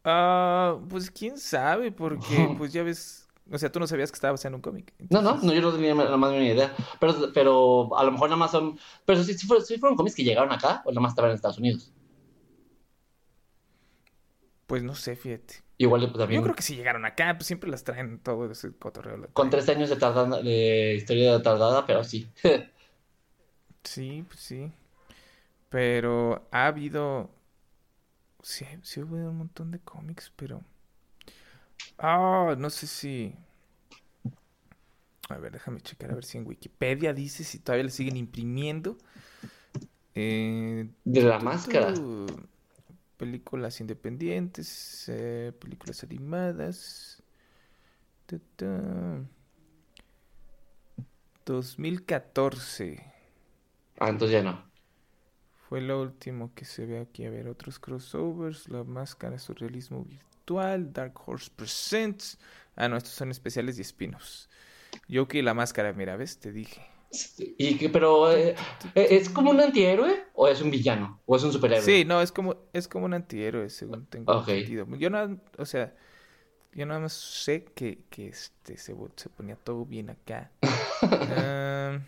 Ah, 0.04 0.80
pues 0.90 1.10
quién 1.10 1.38
sabe, 1.40 1.92
porque 1.92 2.50
pues 2.58 2.72
ya 2.74 2.84
ves, 2.84 3.25
o 3.52 3.58
sea, 3.58 3.72
tú 3.72 3.80
no 3.80 3.88
sabías 3.88 4.12
que 4.12 4.16
estaba 4.16 4.34
haciendo 4.34 4.58
un 4.58 4.62
cómic. 4.62 4.94
No, 5.10 5.22
no, 5.22 5.38
no, 5.38 5.54
yo 5.54 5.62
no 5.62 5.72
tenía 5.72 5.94
la 5.94 6.18
más 6.18 6.32
mínima 6.32 6.54
idea. 6.54 6.76
Pero, 7.00 7.32
pero 7.34 7.98
a 7.98 8.04
lo 8.04 8.12
mejor 8.12 8.30
nada 8.30 8.40
más 8.40 8.52
son. 8.52 8.80
Pero 9.06 9.24
sí, 9.24 9.36
sí 9.36 9.48
fueron, 9.78 9.96
cómics 9.96 10.16
que 10.16 10.24
llegaron 10.24 10.52
acá 10.52 10.82
o 10.86 10.92
nada 10.92 11.02
más 11.02 11.12
estaban 11.12 11.32
en 11.32 11.36
Estados 11.36 11.60
Unidos. 11.60 11.92
Pues 14.66 14.82
no 14.82 14.96
sé, 14.96 15.16
fíjate. 15.16 15.64
Igual 15.78 16.02
pues, 16.02 16.18
también. 16.18 16.42
Yo 16.42 16.44
creo 16.44 16.56
que 16.56 16.64
si 16.64 16.76
llegaron 16.76 17.06
acá, 17.06 17.36
pues 17.38 17.46
siempre 17.46 17.70
las 17.70 17.84
traen 17.84 18.20
todo 18.20 18.50
ese 18.50 18.72
cotorreo. 18.74 19.28
Con 19.34 19.50
tres 19.50 19.70
años 19.70 19.90
de, 19.90 19.96
tardada, 19.98 20.42
de 20.42 20.96
historia 20.96 21.42
tardada, 21.42 21.86
pero 21.86 22.04
sí. 22.04 22.28
Sí, 23.84 24.26
pues 24.28 24.40
sí. 24.40 24.72
Pero 25.70 26.48
ha 26.52 26.66
habido. 26.68 27.30
Sí, 28.42 28.66
sí 28.82 29.00
ha 29.00 29.04
habido 29.04 29.30
un 29.30 29.38
montón 29.38 29.72
de 29.72 29.80
cómics, 29.80 30.32
pero. 30.36 30.64
Ah, 31.98 32.56
no 32.58 32.70
sé 32.70 32.88
si. 32.88 33.36
A 35.30 35.38
ver, 35.38 35.52
déjame 35.54 35.82
checar 35.82 36.12
a 36.12 36.16
ver 36.16 36.24
si 36.26 36.38
en 36.38 36.46
Wikipedia 36.48 37.14
dice 37.14 37.44
si 37.44 37.60
todavía 37.60 37.84
le 37.86 37.90
siguen 37.92 38.18
imprimiendo. 38.18 38.98
Eh, 40.14 40.88
De 41.06 41.22
la 41.22 41.40
máscara. 41.40 41.94
Películas 43.18 43.80
independientes, 43.80 45.06
eh, 45.08 45.54
películas 45.60 46.04
animadas. 46.04 47.24
Tu, 48.28 48.40
tu. 48.58 48.66
2014 51.46 52.90
Ah, 54.00 54.10
entonces 54.10 54.34
ya 54.34 54.44
no. 54.44 54.64
fue 55.68 55.82
lo 55.82 56.02
último 56.02 56.54
que 56.54 56.66
se 56.66 56.86
ve 56.86 57.00
aquí. 57.00 57.26
A 57.26 57.30
ver, 57.30 57.48
otros 57.50 57.80
crossovers, 57.80 58.70
La 58.70 58.84
Máscara, 58.84 59.38
Surrealismo 59.40 60.04
Virtual, 60.06 60.35
Dark 60.48 61.14
Horse 61.26 61.50
Presents. 61.56 62.38
Ah, 62.76 62.88
no, 62.88 62.98
estos 62.98 63.14
son 63.14 63.32
especiales 63.32 63.78
y 63.80 63.82
spin-offs. 63.82 64.50
Yoki 65.08 65.40
y 65.40 65.42
La 65.42 65.54
Máscara, 65.54 65.94
mira, 65.94 66.16
¿ves? 66.16 66.40
Te 66.40 66.52
dije. 66.52 66.82
Y 67.58 67.78
que, 67.78 67.90
pero, 67.90 68.32
eh, 68.32 68.56
eh, 68.96 69.08
¿es 69.12 69.30
como 69.30 69.52
un 69.52 69.62
antihéroe 69.62 70.26
o 70.34 70.48
es 70.48 70.62
un 70.62 70.70
villano? 70.70 71.22
¿O 71.26 71.36
es 71.36 71.44
un 71.44 71.54
superhéroe? 71.54 71.86
Sí, 71.86 72.04
no, 72.06 72.22
es 72.22 72.32
como, 72.32 72.58
es 72.74 72.88
como 72.88 73.06
un 73.06 73.14
antihéroe, 73.14 73.70
según 73.70 74.06
tengo 74.08 74.34
Ok. 74.34 74.50
entendido. 74.50 74.88
Yo 74.98 75.10
no, 75.10 75.40
o 75.58 75.66
sea, 75.66 75.96
yo 76.74 76.86
nada 76.86 77.00
más 77.00 77.14
sé 77.14 77.64
que, 77.64 78.04
que 78.10 78.28
este 78.28 78.78
se 78.78 78.94
ponía 79.38 79.56
todo 79.56 79.86
bien 79.86 80.10
acá. 80.10 80.52
Ah, 81.02 82.00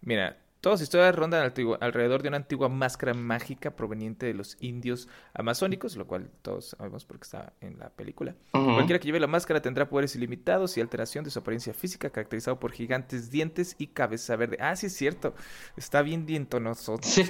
mira, 0.00 0.36
todas 0.64 0.80
las 0.80 0.84
historias 0.84 1.14
rondan 1.14 1.52
alrededor 1.80 2.22
de 2.22 2.28
una 2.28 2.38
antigua 2.38 2.70
máscara 2.70 3.12
mágica 3.12 3.76
proveniente 3.76 4.24
de 4.24 4.32
los 4.32 4.56
indios 4.60 5.10
amazónicos, 5.34 5.94
lo 5.94 6.06
cual 6.06 6.30
todos 6.40 6.70
sabemos 6.70 7.04
porque 7.04 7.24
está 7.24 7.52
en 7.60 7.78
la 7.78 7.90
película. 7.90 8.34
Cualquiera 8.50 8.98
que 8.98 9.04
lleve 9.04 9.20
la 9.20 9.26
máscara 9.26 9.60
tendrá 9.60 9.90
poderes 9.90 10.16
ilimitados 10.16 10.78
y 10.78 10.80
alteración 10.80 11.22
de 11.22 11.30
su 11.30 11.38
apariencia 11.38 11.74
física, 11.74 12.08
caracterizado 12.08 12.58
por 12.58 12.72
gigantes 12.72 13.30
dientes 13.30 13.76
y 13.76 13.88
cabeza 13.88 14.36
verde. 14.36 14.56
Ah, 14.58 14.74
sí 14.74 14.86
es 14.86 14.96
cierto. 14.96 15.34
Está 15.76 16.00
bien 16.00 16.24
dientonoso. 16.24 16.98
Sí. 17.04 17.22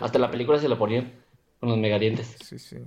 Hasta 0.00 0.18
la 0.18 0.28
película 0.28 0.58
se 0.58 0.68
lo 0.68 0.76
ponían 0.76 1.12
con 1.60 1.68
los 1.68 1.78
megadientes. 1.78 2.36
Sí, 2.44 2.58
sí. 2.58 2.78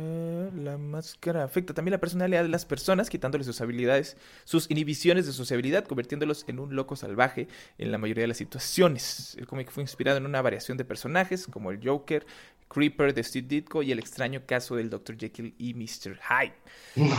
Eh, 0.00 0.50
la 0.54 0.78
máscara 0.78 1.42
afecta 1.42 1.74
también 1.74 1.90
la 1.90 1.98
personalidad 1.98 2.42
de 2.42 2.48
las 2.48 2.64
personas, 2.64 3.10
quitándole 3.10 3.42
sus 3.42 3.60
habilidades, 3.60 4.16
sus 4.44 4.70
inhibiciones 4.70 5.26
de 5.26 5.32
sociabilidad, 5.32 5.84
convirtiéndolos 5.86 6.44
en 6.46 6.60
un 6.60 6.76
loco 6.76 6.94
salvaje 6.94 7.48
en 7.78 7.90
la 7.90 7.98
mayoría 7.98 8.22
de 8.22 8.28
las 8.28 8.36
situaciones. 8.36 9.34
El 9.40 9.48
cómic 9.48 9.70
fue 9.72 9.82
inspirado 9.82 10.18
en 10.18 10.26
una 10.26 10.40
variación 10.40 10.78
de 10.78 10.84
personajes 10.84 11.48
como 11.48 11.72
el 11.72 11.80
Joker, 11.82 12.24
Creeper 12.68 13.12
de 13.12 13.24
Steve 13.24 13.48
Ditko 13.48 13.82
y 13.82 13.90
el 13.90 13.98
extraño 13.98 14.42
caso 14.46 14.76
del 14.76 14.88
Dr. 14.88 15.16
Jekyll 15.18 15.54
y 15.58 15.74
Mr. 15.74 16.16
Hyde. 16.16 16.54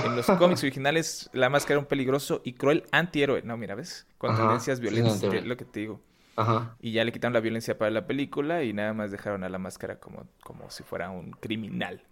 En 0.05 0.15
los 0.15 0.25
cómics 0.37 0.63
originales, 0.63 1.29
la 1.33 1.49
máscara 1.49 1.73
era 1.73 1.79
un 1.79 1.87
peligroso 1.87 2.41
y 2.45 2.53
cruel 2.53 2.85
antihéroe. 2.91 3.41
No, 3.41 3.57
mira, 3.57 3.75
¿ves? 3.75 4.07
Con 4.17 4.31
Ajá, 4.31 4.43
tendencias 4.43 4.79
violentas, 4.79 5.21
lo 5.21 5.57
que 5.57 5.65
te 5.65 5.81
digo. 5.81 5.99
Ajá. 6.37 6.77
Y 6.79 6.93
ya 6.93 7.03
le 7.03 7.11
quitaron 7.11 7.33
la 7.33 7.41
violencia 7.41 7.77
para 7.77 7.91
la 7.91 8.07
película 8.07 8.63
y 8.63 8.71
nada 8.71 8.93
más 8.93 9.11
dejaron 9.11 9.43
a 9.43 9.49
la 9.49 9.57
máscara 9.57 9.99
como, 9.99 10.27
como 10.39 10.69
si 10.69 10.83
fuera 10.83 11.09
un 11.09 11.31
criminal. 11.31 12.03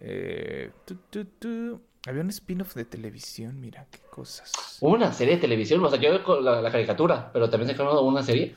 Eh, 0.00 0.70
tu, 0.84 0.96
tu, 1.10 1.24
tu. 1.24 1.80
Había 2.06 2.22
un 2.22 2.30
spin-off 2.30 2.74
de 2.74 2.84
televisión, 2.84 3.60
mira 3.60 3.86
qué 3.90 4.00
cosas. 4.10 4.50
Una 4.80 5.12
serie 5.12 5.36
de 5.36 5.40
televisión, 5.40 5.84
o 5.84 5.88
sea, 5.88 6.00
yo 6.00 6.10
veo 6.10 6.40
la, 6.40 6.60
la 6.60 6.72
caricatura, 6.72 7.30
pero 7.32 7.48
también 7.48 7.68
se 7.70 7.76
creó 7.76 8.02
una 8.02 8.22
serie. 8.24 8.56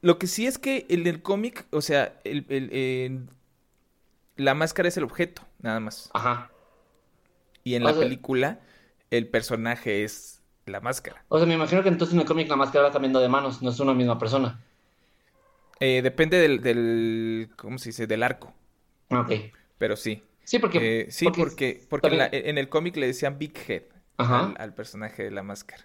Lo 0.00 0.18
que 0.18 0.28
sí 0.28 0.46
es 0.46 0.58
que 0.58 0.86
en 0.88 1.06
el 1.08 1.22
cómic, 1.22 1.66
o 1.72 1.80
sea, 1.80 2.20
el, 2.22 2.46
el- 2.48 2.72
el- 2.72 3.28
la 4.36 4.54
máscara 4.54 4.88
es 4.88 4.96
el 4.96 5.02
objeto, 5.04 5.42
nada 5.60 5.80
más. 5.80 6.10
Ajá. 6.12 6.52
Y 7.64 7.74
en 7.74 7.82
O 7.82 7.86
la 7.86 7.92
sea- 7.94 8.02
película, 8.02 8.60
el 9.10 9.26
personaje 9.28 10.04
es 10.04 10.40
la 10.66 10.80
máscara. 10.80 11.24
O 11.28 11.38
sea, 11.38 11.46
me 11.48 11.54
imagino 11.54 11.82
que 11.82 11.88
entonces 11.88 12.14
en 12.14 12.20
el 12.20 12.26
cómic 12.26 12.48
la 12.48 12.56
máscara 12.56 12.84
va 12.84 12.92
cambiando 12.92 13.18
de 13.18 13.28
manos, 13.28 13.60
no 13.62 13.70
es 13.70 13.80
una 13.80 13.94
misma 13.94 14.18
persona. 14.20 14.60
Eh, 15.80 16.00
depende 16.02 16.38
del, 16.38 16.60
del, 16.60 17.50
¿cómo 17.56 17.78
se 17.78 17.88
dice? 17.88 18.06
Del 18.06 18.22
arco, 18.22 18.54
Ok. 19.10 19.32
Pero 19.78 19.96
sí. 19.96 20.22
Sí, 20.44 20.58
porque. 20.58 21.00
Eh, 21.00 21.06
sí, 21.10 21.26
porque, 21.30 21.84
porque 21.88 22.08
en, 22.08 22.18
la- 22.18 22.28
en 22.32 22.58
el 22.58 22.68
cómic 22.68 22.96
le 22.96 23.06
decían 23.08 23.38
Big 23.38 23.54
Head 23.66 23.82
al, 24.18 24.54
al 24.58 24.74
personaje 24.74 25.24
de 25.24 25.30
la 25.30 25.42
máscara. 25.42 25.84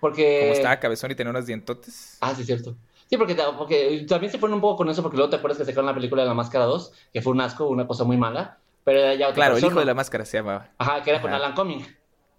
Porque. 0.00 0.40
Como 0.42 0.52
estaba 0.52 0.78
cabezón 0.78 1.10
y 1.10 1.14
tenía 1.14 1.30
unos 1.30 1.46
dientotes. 1.46 2.18
Ah, 2.20 2.34
sí, 2.34 2.44
cierto. 2.44 2.76
Sí, 3.08 3.16
porque, 3.16 3.34
ta- 3.34 3.56
porque 3.56 4.04
también 4.08 4.32
se 4.32 4.38
fueron 4.38 4.56
un 4.56 4.60
poco 4.60 4.76
con 4.78 4.90
eso, 4.90 5.00
porque 5.02 5.16
luego 5.16 5.30
te 5.30 5.36
acuerdas 5.36 5.58
que 5.58 5.64
sacaron 5.64 5.86
la 5.86 5.94
película 5.94 6.22
de 6.22 6.28
La 6.28 6.34
Máscara 6.34 6.64
2, 6.64 6.92
que 7.12 7.22
fue 7.22 7.32
un 7.32 7.40
asco, 7.40 7.66
una 7.68 7.86
cosa 7.86 8.02
muy 8.04 8.16
mala, 8.16 8.58
pero 8.84 8.98
era 8.98 9.14
ya 9.14 9.26
otra 9.28 9.34
Claro, 9.36 9.56
el 9.56 9.64
hijo 9.64 9.78
de 9.78 9.84
la 9.86 9.94
máscara 9.94 10.24
se 10.24 10.36
llamaba. 10.38 10.70
Ajá, 10.76 11.02
que 11.02 11.10
era 11.10 11.22
con. 11.22 11.32
Alan 11.32 11.54
Cumming, 11.54 11.86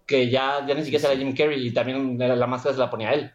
que 0.06 0.28
ya, 0.30 0.64
ya 0.66 0.74
ni 0.74 0.84
siquiera 0.84 1.10
era 1.10 1.18
Jim 1.18 1.34
Carrey, 1.34 1.66
y 1.66 1.72
también 1.72 2.18
la 2.18 2.46
máscara 2.46 2.74
se 2.74 2.80
la 2.80 2.90
ponía 2.90 3.08
a 3.10 3.14
él. 3.14 3.32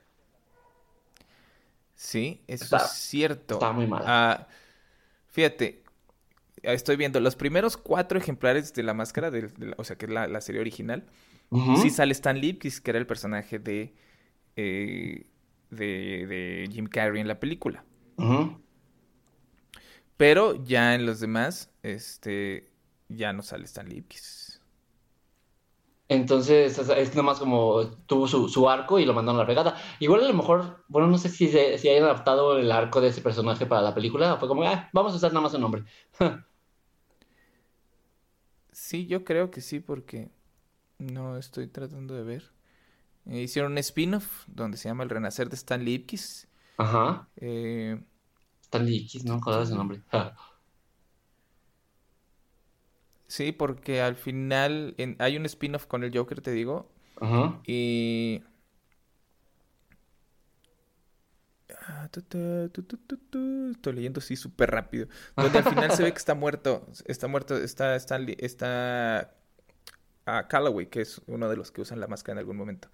Sí, 1.95 2.41
eso 2.47 2.63
Está- 2.65 2.77
es 2.77 2.91
cierto. 2.91 3.55
estaba 3.55 3.73
muy 3.73 3.87
mala. 3.87 4.05
Ah, 4.07 4.47
fíjate, 5.29 5.82
estoy 6.63 6.95
viendo 6.95 7.19
los 7.19 7.35
primeros 7.35 7.77
cuatro 7.77 8.17
ejemplares 8.19 8.73
de 8.73 8.83
la 8.83 8.93
máscara, 8.93 9.31
de, 9.31 9.43
de 9.49 9.67
la- 9.67 9.75
o 9.77 9.83
sea, 9.83 9.97
que 9.97 10.05
es 10.05 10.11
la, 10.11 10.27
la 10.27 10.41
serie 10.41 10.61
original. 10.61 11.05
Ujú. 11.55 11.73
Sí 11.73 11.89
sale 11.91 12.13
Stan 12.13 12.37
Lipkis, 12.39 12.81
que 12.81 12.91
era 12.91 12.99
el 12.99 13.07
personaje 13.07 13.59
de, 13.59 13.93
eh, 14.57 15.27
de, 15.71 16.27
de 16.27 16.69
Jim 16.71 16.87
Carrey 16.87 17.21
en 17.21 17.27
la 17.29 17.39
película. 17.39 17.85
Pero 20.17 20.63
ya 20.63 20.95
en 20.95 21.05
los 21.05 21.19
demás, 21.19 21.71
este, 21.83 22.71
ya 23.09 23.33
no 23.33 23.41
sale 23.41 23.65
Stan 23.65 23.87
Lipkis. 23.87 24.61
Entonces, 26.09 26.77
es, 26.77 27.15
nomás 27.15 27.39
como 27.39 27.85
tuvo 28.05 28.27
su, 28.27 28.47
su 28.49 28.69
arco 28.69 28.99
y 28.99 29.05
lo 29.05 29.13
mandaron 29.13 29.37
a 29.39 29.43
la 29.43 29.45
fregada. 29.45 29.77
Igual 29.99 30.23
a 30.23 30.27
lo 30.27 30.33
mejor, 30.33 30.83
bueno, 30.87 31.07
no 31.07 31.17
sé 31.17 31.29
si, 31.29 31.47
se, 31.47 31.77
si 31.77 31.89
hayan 31.89 32.03
adaptado 32.03 32.57
el 32.57 32.71
arco 32.71 33.01
de 33.01 33.07
ese 33.07 33.21
personaje 33.21 33.65
para 33.65 33.81
la 33.81 33.95
película, 33.95 34.37
fue 34.37 34.47
como, 34.47 34.63
ah, 34.63 34.89
vamos 34.93 35.13
a 35.13 35.15
usar 35.15 35.31
nada 35.31 35.41
más 35.43 35.53
su 35.53 35.59
nombre. 35.59 35.85
Sí, 38.73 39.07
yo 39.07 39.23
creo 39.23 39.51
que 39.51 39.61
sí, 39.61 39.79
porque 39.79 40.29
no 40.99 41.37
estoy 41.37 41.67
tratando 41.67 42.15
de 42.15 42.23
ver. 42.23 42.51
Eh, 43.27 43.41
hicieron 43.43 43.73
un 43.73 43.77
spin-off 43.79 44.45
donde 44.47 44.77
se 44.77 44.89
llama 44.89 45.03
El 45.03 45.09
Renacer 45.09 45.49
de 45.49 45.55
Stan 45.55 45.83
Lipkis. 45.83 46.47
Ajá. 46.77 47.27
Eh, 47.37 48.01
Stanley 48.63 49.03
X, 49.05 49.25
no 49.25 49.39
me 49.39 49.65
su 49.65 49.75
nombre. 49.75 50.01
Sí, 53.27 53.51
porque 53.51 54.01
al 54.01 54.15
final 54.15 54.93
en- 54.97 55.15
hay 55.19 55.37
un 55.37 55.45
spin-off 55.45 55.87
con 55.87 56.03
el 56.03 56.15
Joker, 56.15 56.41
te 56.41 56.51
digo, 56.51 56.89
Ajá. 57.21 57.59
y 57.65 58.43
ta, 61.67 61.75
ta, 61.75 61.85
ta, 61.85 61.85
tu, 61.85 61.87
tu, 61.87 61.91
tu, 61.91 62.02
tu. 62.02 62.02
Estoy 62.19 63.93
leyendo 63.93 64.19
así 64.19 64.35
súper 64.35 64.71
rápido. 64.71 65.07
Donde 65.35 65.57
al 65.57 65.63
final 65.63 65.91
se 65.91 66.03
ve 66.03 66.11
que 66.11 66.17
está 66.17 66.35
muerto. 66.35 66.87
Está 67.05 67.27
muerto. 67.27 67.57
Está. 67.57 67.95
Está. 67.95 68.17
está 68.17 69.33
a 70.25 70.47
Calloway, 70.47 70.87
que 70.87 71.01
es 71.01 71.21
uno 71.27 71.49
de 71.49 71.57
los 71.57 71.71
que 71.71 71.81
usan 71.81 71.99
la 71.99 72.07
máscara 72.07 72.33
en 72.33 72.39
algún 72.39 72.57
momento. 72.57 72.89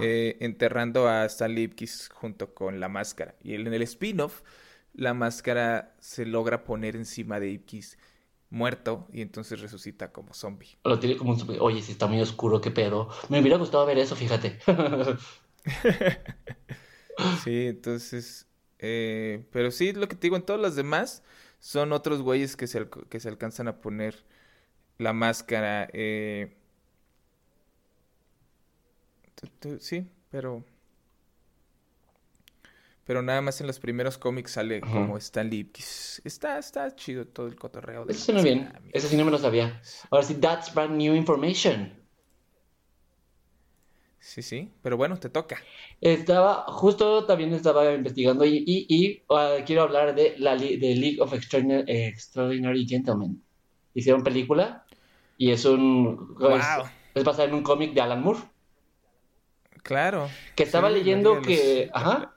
Eh, 0.00 0.36
enterrando 0.40 1.08
a 1.08 1.24
Stan 1.24 1.52
Lipkis 1.52 2.08
junto 2.12 2.54
con 2.54 2.80
la 2.80 2.88
máscara. 2.88 3.34
Y 3.42 3.54
en 3.54 3.72
el 3.72 3.82
spin-off, 3.82 4.42
la 4.94 5.14
máscara 5.14 5.94
se 5.98 6.26
logra 6.26 6.64
poner 6.64 6.96
encima 6.96 7.40
de 7.40 7.50
Ipkiss 7.50 7.98
muerto 8.50 9.06
y 9.12 9.22
entonces 9.22 9.60
resucita 9.60 10.12
como 10.12 10.34
zombie. 10.34 10.76
Lo 10.84 10.98
tiene 10.98 11.16
como 11.16 11.30
un... 11.30 11.38
zombie. 11.38 11.58
Oye, 11.60 11.82
si 11.82 11.92
está 11.92 12.06
muy 12.06 12.20
oscuro, 12.20 12.60
qué 12.60 12.70
pedo. 12.70 13.08
Me 13.28 13.40
hubiera 13.40 13.56
gustado 13.56 13.86
ver 13.86 13.98
eso, 13.98 14.16
fíjate. 14.16 14.58
Sí, 17.44 17.66
entonces... 17.66 18.46
eh, 18.80 19.44
pero 19.52 19.70
sí, 19.70 19.92
lo 19.92 20.08
que 20.08 20.16
te 20.16 20.22
digo, 20.22 20.36
en 20.36 20.42
todas 20.42 20.60
las 20.60 20.74
demás 20.74 21.22
son 21.60 21.92
otros 21.92 22.22
güeyes 22.22 22.56
que 22.56 22.66
se, 22.66 22.88
que 23.08 23.20
se 23.20 23.28
alcanzan 23.28 23.68
a 23.68 23.80
poner 23.80 24.24
la 24.98 25.12
máscara. 25.12 25.88
eh, 25.92 26.56
Sí, 29.80 30.06
pero... 30.30 30.64
Pero 33.04 33.22
nada 33.22 33.40
más 33.40 33.60
en 33.60 33.66
los 33.66 33.80
primeros 33.80 34.18
cómics 34.18 34.52
sale 34.52 34.80
Ajá. 34.82 34.92
como 34.92 35.16
Stan 35.16 35.48
Lipkis. 35.48 36.22
Está, 36.24 36.58
está 36.58 36.94
chido 36.94 37.26
todo 37.26 37.48
el 37.48 37.56
cotorreo 37.56 38.04
de 38.04 38.12
Eso 38.12 38.26
suena 38.26 38.42
bien. 38.42 38.72
Eso 38.92 39.08
sí 39.08 39.16
no 39.16 39.24
me 39.24 39.32
lo 39.32 39.38
sabía. 39.38 39.82
Ahora 40.10 40.24
sí, 40.24 40.34
that's 40.34 40.72
brand 40.72 40.96
new 40.96 41.14
information. 41.14 41.99
Sí, 44.22 44.42
sí, 44.42 44.70
pero 44.82 44.96
bueno, 44.98 45.16
te 45.18 45.30
toca. 45.30 45.56
Estaba, 46.00 46.64
justo 46.68 47.24
también 47.24 47.54
estaba 47.54 47.92
investigando 47.94 48.44
y, 48.44 48.58
y, 48.66 48.86
y, 48.88 49.22
ah, 49.30 49.56
quiero 49.64 49.82
hablar 49.82 50.14
de 50.14 50.34
la 50.38 50.56
de 50.56 50.94
League 50.94 51.16
of 51.20 51.32
Extraordinary, 51.32 51.84
Extraordinary 51.88 52.86
Gentlemen. 52.86 53.42
Hicieron 53.94 54.22
película 54.22 54.84
y 55.38 55.50
es 55.50 55.64
un... 55.64 56.34
Wow. 56.34 56.56
Es, 56.56 56.64
es 57.14 57.24
basada 57.24 57.48
en 57.48 57.54
un 57.54 57.62
cómic 57.62 57.94
de 57.94 58.00
Alan 58.02 58.22
Moore. 58.22 58.40
Claro. 59.82 60.28
Que 60.54 60.64
estaba 60.64 60.88
Sí, 60.88 60.94
leyendo 60.96 61.36
los- 61.36 61.46
que... 61.46 61.88
Ajá. 61.92 62.34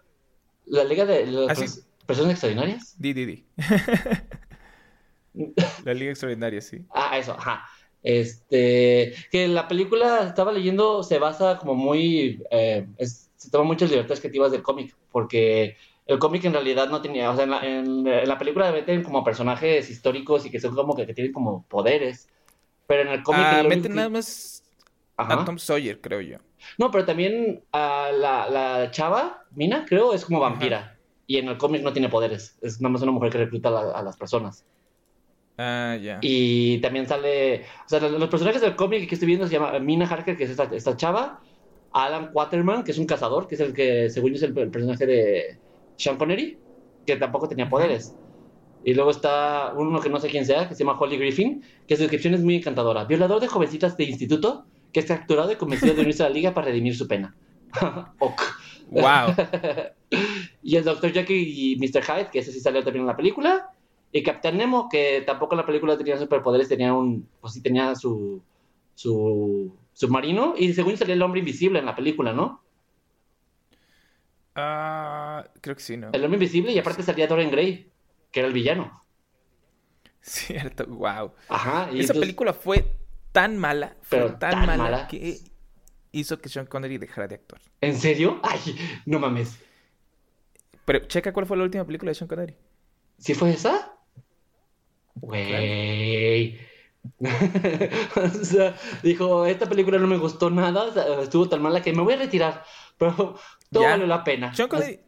La 0.65 0.85
Liga 0.85 1.05
de 1.05 1.25
las 1.27 1.59
Ah, 1.59 1.67
sí. 1.67 1.81
Personas 2.05 2.31
Extraordinarias. 2.31 2.95
Di, 2.97 3.13
di, 3.13 3.25
di. 3.25 3.45
La 5.83 5.93
Liga 5.93 6.11
Extraordinaria, 6.11 6.61
sí. 6.61 6.85
Ah, 6.93 7.17
eso, 7.17 7.33
ajá. 7.33 7.65
Este, 8.03 9.13
que 9.31 9.47
la 9.47 9.67
película 9.67 10.27
estaba 10.27 10.51
leyendo 10.51 11.03
se 11.03 11.19
basa 11.19 11.57
como 11.57 11.73
muy, 11.75 12.43
eh, 12.51 12.85
es- 12.97 13.31
se 13.37 13.49
toma 13.49 13.63
muchas 13.65 13.89
libertades 13.89 14.19
creativas 14.19 14.51
del 14.51 14.61
cómic, 14.63 14.95
porque 15.11 15.75
el 16.05 16.19
cómic 16.19 16.43
en 16.45 16.53
realidad 16.53 16.89
no 16.89 17.01
tenía, 17.01 17.31
o 17.31 17.35
sea, 17.35 17.45
en 17.45 17.49
la, 17.49 17.65
en, 17.65 18.07
en 18.07 18.27
la 18.27 18.37
película 18.37 18.71
meten 18.71 19.03
como 19.03 19.23
personajes 19.23 19.89
históricos 19.89 20.45
y 20.45 20.49
que 20.51 20.59
son 20.59 20.75
como 20.75 20.95
que, 20.95 21.05
que 21.07 21.13
tienen 21.13 21.33
como 21.33 21.65
poderes, 21.67 22.27
pero 22.87 23.03
en 23.03 23.07
el 23.09 23.23
cómic... 23.23 23.45
Ah, 23.49 23.63
meten 23.63 23.95
nada 23.95 24.09
más 24.09 24.63
Ajá. 25.17 25.41
a 25.41 25.45
Tom 25.45 25.57
Sawyer, 25.57 25.99
creo 26.01 26.21
yo. 26.21 26.37
No, 26.77 26.91
pero 26.91 27.05
también 27.05 27.63
a 27.71 28.11
la, 28.13 28.49
la 28.49 28.91
chava, 28.91 29.43
Mina, 29.51 29.85
creo, 29.87 30.13
es 30.13 30.25
como 30.25 30.39
vampira, 30.39 30.97
y 31.27 31.37
en 31.37 31.47
el 31.49 31.57
cómic 31.57 31.81
no 31.83 31.93
tiene 31.93 32.09
poderes, 32.09 32.57
es 32.61 32.79
nada 32.81 32.91
más 32.93 33.01
una 33.01 33.11
mujer 33.11 33.31
que 33.31 33.37
recluta 33.39 33.69
a, 33.69 33.71
la- 33.71 33.91
a 33.91 34.01
las 34.03 34.17
personas. 34.17 34.65
Ah, 35.57 35.97
ya. 36.01 36.19
Y 36.21 36.79
también 36.79 37.07
sale, 37.07 37.65
o 37.85 37.89
sea, 37.89 37.99
los 37.99 38.11
los 38.11 38.29
personajes 38.29 38.61
del 38.61 38.75
cómic 38.75 39.07
que 39.07 39.15
estoy 39.15 39.27
viendo 39.27 39.47
se 39.47 39.53
llama 39.53 39.77
Mina 39.79 40.07
Harker, 40.07 40.35
que 40.35 40.45
es 40.45 40.49
esta, 40.49 40.63
esta 40.63 40.97
chava, 40.97 41.41
Alan 41.91 42.31
Quaterman, 42.31 42.83
que 42.83 42.91
es 42.91 42.97
un 42.97 43.05
cazador, 43.05 43.47
que 43.47 43.55
es 43.55 43.61
el 43.61 43.73
que, 43.73 44.09
según 44.09 44.31
yo, 44.31 44.37
es 44.37 44.43
el, 44.43 44.57
el 44.57 44.71
personaje 44.71 45.05
de 45.05 45.59
Sean 45.95 46.17
Connery, 46.17 46.57
que 47.05 47.15
tampoco 47.17 47.47
tenía 47.47 47.69
poderes. 47.69 48.15
Y 48.83 48.93
luego 48.93 49.11
está 49.11 49.73
uno 49.75 50.01
que 50.01 50.09
no 50.09 50.19
sé 50.19 50.27
quién 50.27 50.45
sea, 50.45 50.67
que 50.67 50.75
se 50.75 50.83
llama 50.83 50.99
Holly 50.99 51.17
Griffin, 51.17 51.63
que 51.87 51.95
su 51.95 52.01
descripción 52.01 52.33
es 52.33 52.41
muy 52.41 52.55
encantadora. 52.55 53.05
Violador 53.05 53.39
de 53.39 53.47
jovencitas 53.47 53.95
de 53.95 54.03
instituto, 54.05 54.65
que 54.91 54.99
es 54.99 55.05
capturado 55.05 55.51
y 55.51 55.55
convencido 55.55 55.93
de 55.93 56.01
unirse 56.01 56.23
a 56.23 56.29
la 56.29 56.35
liga 56.35 56.53
para 56.53 56.67
redimir 56.67 56.95
su 56.95 57.07
pena. 57.07 57.35
ok. 58.19 58.41
Wow. 58.89 59.35
Y 60.61 60.77
el 60.77 60.83
Dr. 60.83 61.11
Jekyll 61.11 61.45
y 61.45 61.75
Mr. 61.77 62.03
Hyde, 62.03 62.29
que 62.31 62.39
ese 62.39 62.51
sí 62.51 62.59
salió 62.59 62.83
también 62.83 63.01
en 63.01 63.07
la 63.07 63.17
película. 63.17 63.71
Y 64.13 64.21
Captain 64.23 64.55
Nemo, 64.57 64.87
que 64.89 65.23
tampoco 65.25 65.55
la 65.55 65.65
película 65.65 65.97
tenía 65.97 66.17
superpoderes, 66.17 66.69
tenía 66.69 66.93
un. 66.93 67.27
Pues 67.41 67.53
sí, 67.53 67.61
tenía 67.61 67.93
su. 67.95 68.41
su 68.95 69.75
submarino. 69.93 70.53
Y 70.57 70.73
según 70.73 70.95
salía 70.97 71.15
el 71.15 71.21
hombre 71.21 71.39
invisible 71.39 71.79
en 71.79 71.85
la 71.85 71.95
película, 71.95 72.31
¿no? 72.31 72.61
Ah, 74.55 75.45
creo 75.61 75.75
que 75.75 75.81
sí, 75.81 75.97
¿no? 75.97 76.09
El 76.13 76.23
hombre 76.23 76.37
invisible 76.37 76.71
y 76.71 76.79
aparte 76.79 77.01
salía 77.03 77.27
Dorian 77.27 77.49
Gray, 77.51 77.91
que 78.31 78.39
era 78.39 78.47
el 78.47 78.53
villano. 78.53 79.01
Cierto, 80.21 80.85
wow. 80.87 81.33
Ajá. 81.49 81.89
Y 81.91 81.95
Esa 81.95 82.13
entonces- 82.13 82.19
película 82.19 82.53
fue 82.53 82.95
tan 83.31 83.57
mala, 83.57 83.97
fue 84.03 84.19
Pero 84.19 84.35
tan, 84.37 84.51
tan 84.51 84.65
mala, 84.67 84.83
mala. 84.83 85.07
que 85.07 85.39
hizo 86.11 86.39
que 86.39 86.49
Sean 86.49 86.67
Connery 86.67 86.97
dejara 86.99 87.27
de 87.27 87.35
actuar. 87.35 87.61
¿En 87.81 87.97
serio? 87.97 88.39
Ay, 88.43 88.59
no 89.07 89.17
mames. 89.19 89.57
Pero 90.85 90.99
checa 91.07 91.33
cuál 91.33 91.45
fue 91.47 91.57
la 91.57 91.63
última 91.63 91.85
película 91.85 92.11
de 92.11 92.15
Sean 92.15 92.27
Connery. 92.27 92.55
¿Sí 93.17 93.33
fue 93.33 93.51
esa? 93.51 93.92
Güey. 95.15 96.59
o 97.19 98.29
sea, 98.45 98.75
dijo, 99.01 99.45
esta 99.45 99.67
película 99.67 99.97
no 99.97 100.07
me 100.07 100.17
gustó 100.17 100.49
nada, 100.49 101.21
estuvo 101.21 101.49
tan 101.49 101.61
mala 101.61 101.81
que 101.81 101.91
me 101.93 102.01
voy 102.01 102.13
a 102.13 102.17
retirar, 102.17 102.63
pero 102.97 103.37
todo 103.71 103.83
valió 103.83 104.07
la 104.07 104.23
pena. 104.23 104.53
Sean 104.53 104.69
Connery, 104.69 104.99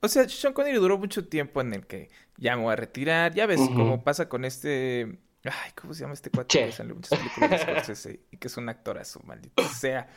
o 0.00 0.08
sea, 0.08 0.28
Sean 0.28 0.52
Connery 0.52 0.78
duró 0.78 0.98
mucho 0.98 1.26
tiempo 1.28 1.60
en 1.60 1.74
el 1.74 1.86
que 1.86 2.10
ya 2.36 2.56
me 2.56 2.62
voy 2.62 2.72
a 2.72 2.76
retirar. 2.76 3.34
Ya 3.34 3.46
ves 3.46 3.60
Ujú. 3.60 3.74
cómo 3.74 4.02
pasa 4.04 4.28
con 4.28 4.44
este. 4.44 5.18
Ay, 5.44 5.72
¿cómo 5.74 5.92
se 5.94 6.00
llama 6.00 6.14
este 6.14 6.30
cuate 6.30 6.72
sale 6.72 6.94
muchas 6.94 7.18
películas 7.18 7.86
de 8.04 8.20
y 8.32 8.36
que 8.38 8.48
es 8.48 8.56
un 8.56 8.68
actorazo, 8.68 9.20
maldito 9.24 9.62
sea? 9.68 10.08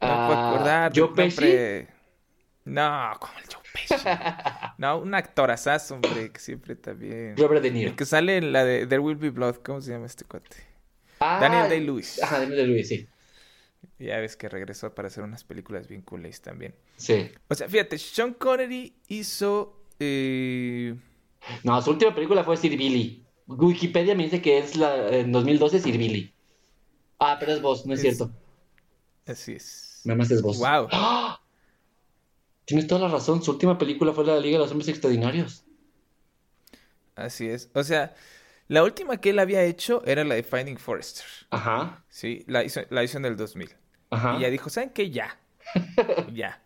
No 0.00 0.08
me 0.08 0.26
puedo 0.26 0.38
Ah, 0.38 0.48
acordar. 0.54 0.92
¿Joe 0.94 1.08
del 1.14 1.32
Pesci? 1.32 1.88
No, 2.64 3.12
como 3.20 3.32
el 3.38 3.44
Joe 3.46 3.59
No, 4.78 4.98
un 4.98 5.14
actorazazo, 5.14 5.94
hombre, 5.94 6.30
que 6.32 6.40
siempre 6.40 6.76
también. 6.76 7.36
Robert 7.36 7.62
De 7.62 7.70
Niro. 7.70 7.90
El 7.90 7.96
que 7.96 8.04
sale 8.04 8.36
en 8.36 8.52
la 8.52 8.64
de 8.64 8.86
There 8.86 9.00
Will 9.00 9.16
Be 9.16 9.30
Blood, 9.30 9.56
¿cómo 9.56 9.80
se 9.80 9.90
llama 9.92 10.06
este 10.06 10.24
cuate? 10.24 10.56
Ah, 11.20 11.38
Daniel 11.40 11.68
Day-Lewis. 11.68 12.22
Ajá, 12.22 12.38
Daniel 12.40 12.58
Day-Lewis, 12.58 12.88
sí. 12.88 13.06
Ya 13.98 14.18
ves 14.18 14.36
que 14.36 14.48
regresó 14.48 14.94
para 14.94 15.08
hacer 15.08 15.22
unas 15.24 15.44
películas 15.44 15.86
bien 15.88 16.02
coolest 16.02 16.44
también. 16.44 16.74
Sí. 16.96 17.30
O 17.48 17.54
sea, 17.54 17.68
fíjate, 17.68 17.98
Sean 17.98 18.34
Connery 18.34 18.94
hizo. 19.08 19.84
eh, 19.98 20.94
No, 21.64 21.80
su 21.82 21.90
última 21.90 22.14
película 22.14 22.42
fue 22.44 22.56
Sir 22.56 22.76
Billy. 22.76 23.24
Wikipedia 23.46 24.14
me 24.14 24.24
dice 24.24 24.40
que 24.40 24.58
es 24.58 24.76
la 24.76 25.08
en 25.08 25.32
2012 25.32 25.80
Sir 25.80 25.98
Billy. 25.98 26.32
Ah, 27.18 27.36
pero 27.38 27.52
es 27.52 27.60
vos, 27.60 27.84
no 27.86 27.92
es, 27.94 28.00
Es- 28.02 28.16
cierto. 28.16 28.34
Así 29.26 29.52
es. 29.52 30.00
Nada 30.04 30.16
más 30.18 30.30
es 30.30 30.40
vos. 30.40 30.58
Wow. 30.58 30.88
Tienes 32.70 32.86
toda 32.86 33.00
la 33.00 33.08
razón. 33.08 33.42
Su 33.42 33.50
última 33.50 33.76
película 33.78 34.12
fue 34.12 34.24
la 34.24 34.38
Liga 34.38 34.58
de 34.58 34.62
los 34.62 34.70
Hombres 34.70 34.86
Extraordinarios. 34.88 35.64
Así 37.16 37.48
es. 37.48 37.68
O 37.74 37.82
sea, 37.82 38.14
la 38.68 38.84
última 38.84 39.16
que 39.20 39.30
él 39.30 39.40
había 39.40 39.64
hecho 39.64 40.04
era 40.06 40.22
la 40.22 40.36
de 40.36 40.44
Finding 40.44 40.78
Forrester. 40.78 41.24
Ajá, 41.50 42.04
Sí, 42.08 42.44
la 42.46 42.62
hizo, 42.62 42.80
la 42.90 43.02
hizo 43.02 43.18
en 43.18 43.24
el 43.24 43.36
2000. 43.36 43.74
ajá. 44.10 44.36
Y 44.38 44.42
ya 44.42 44.50
dijo, 44.50 44.70
¿saben 44.70 44.90
qué? 44.90 45.10
Ya. 45.10 45.36
ya. 46.32 46.62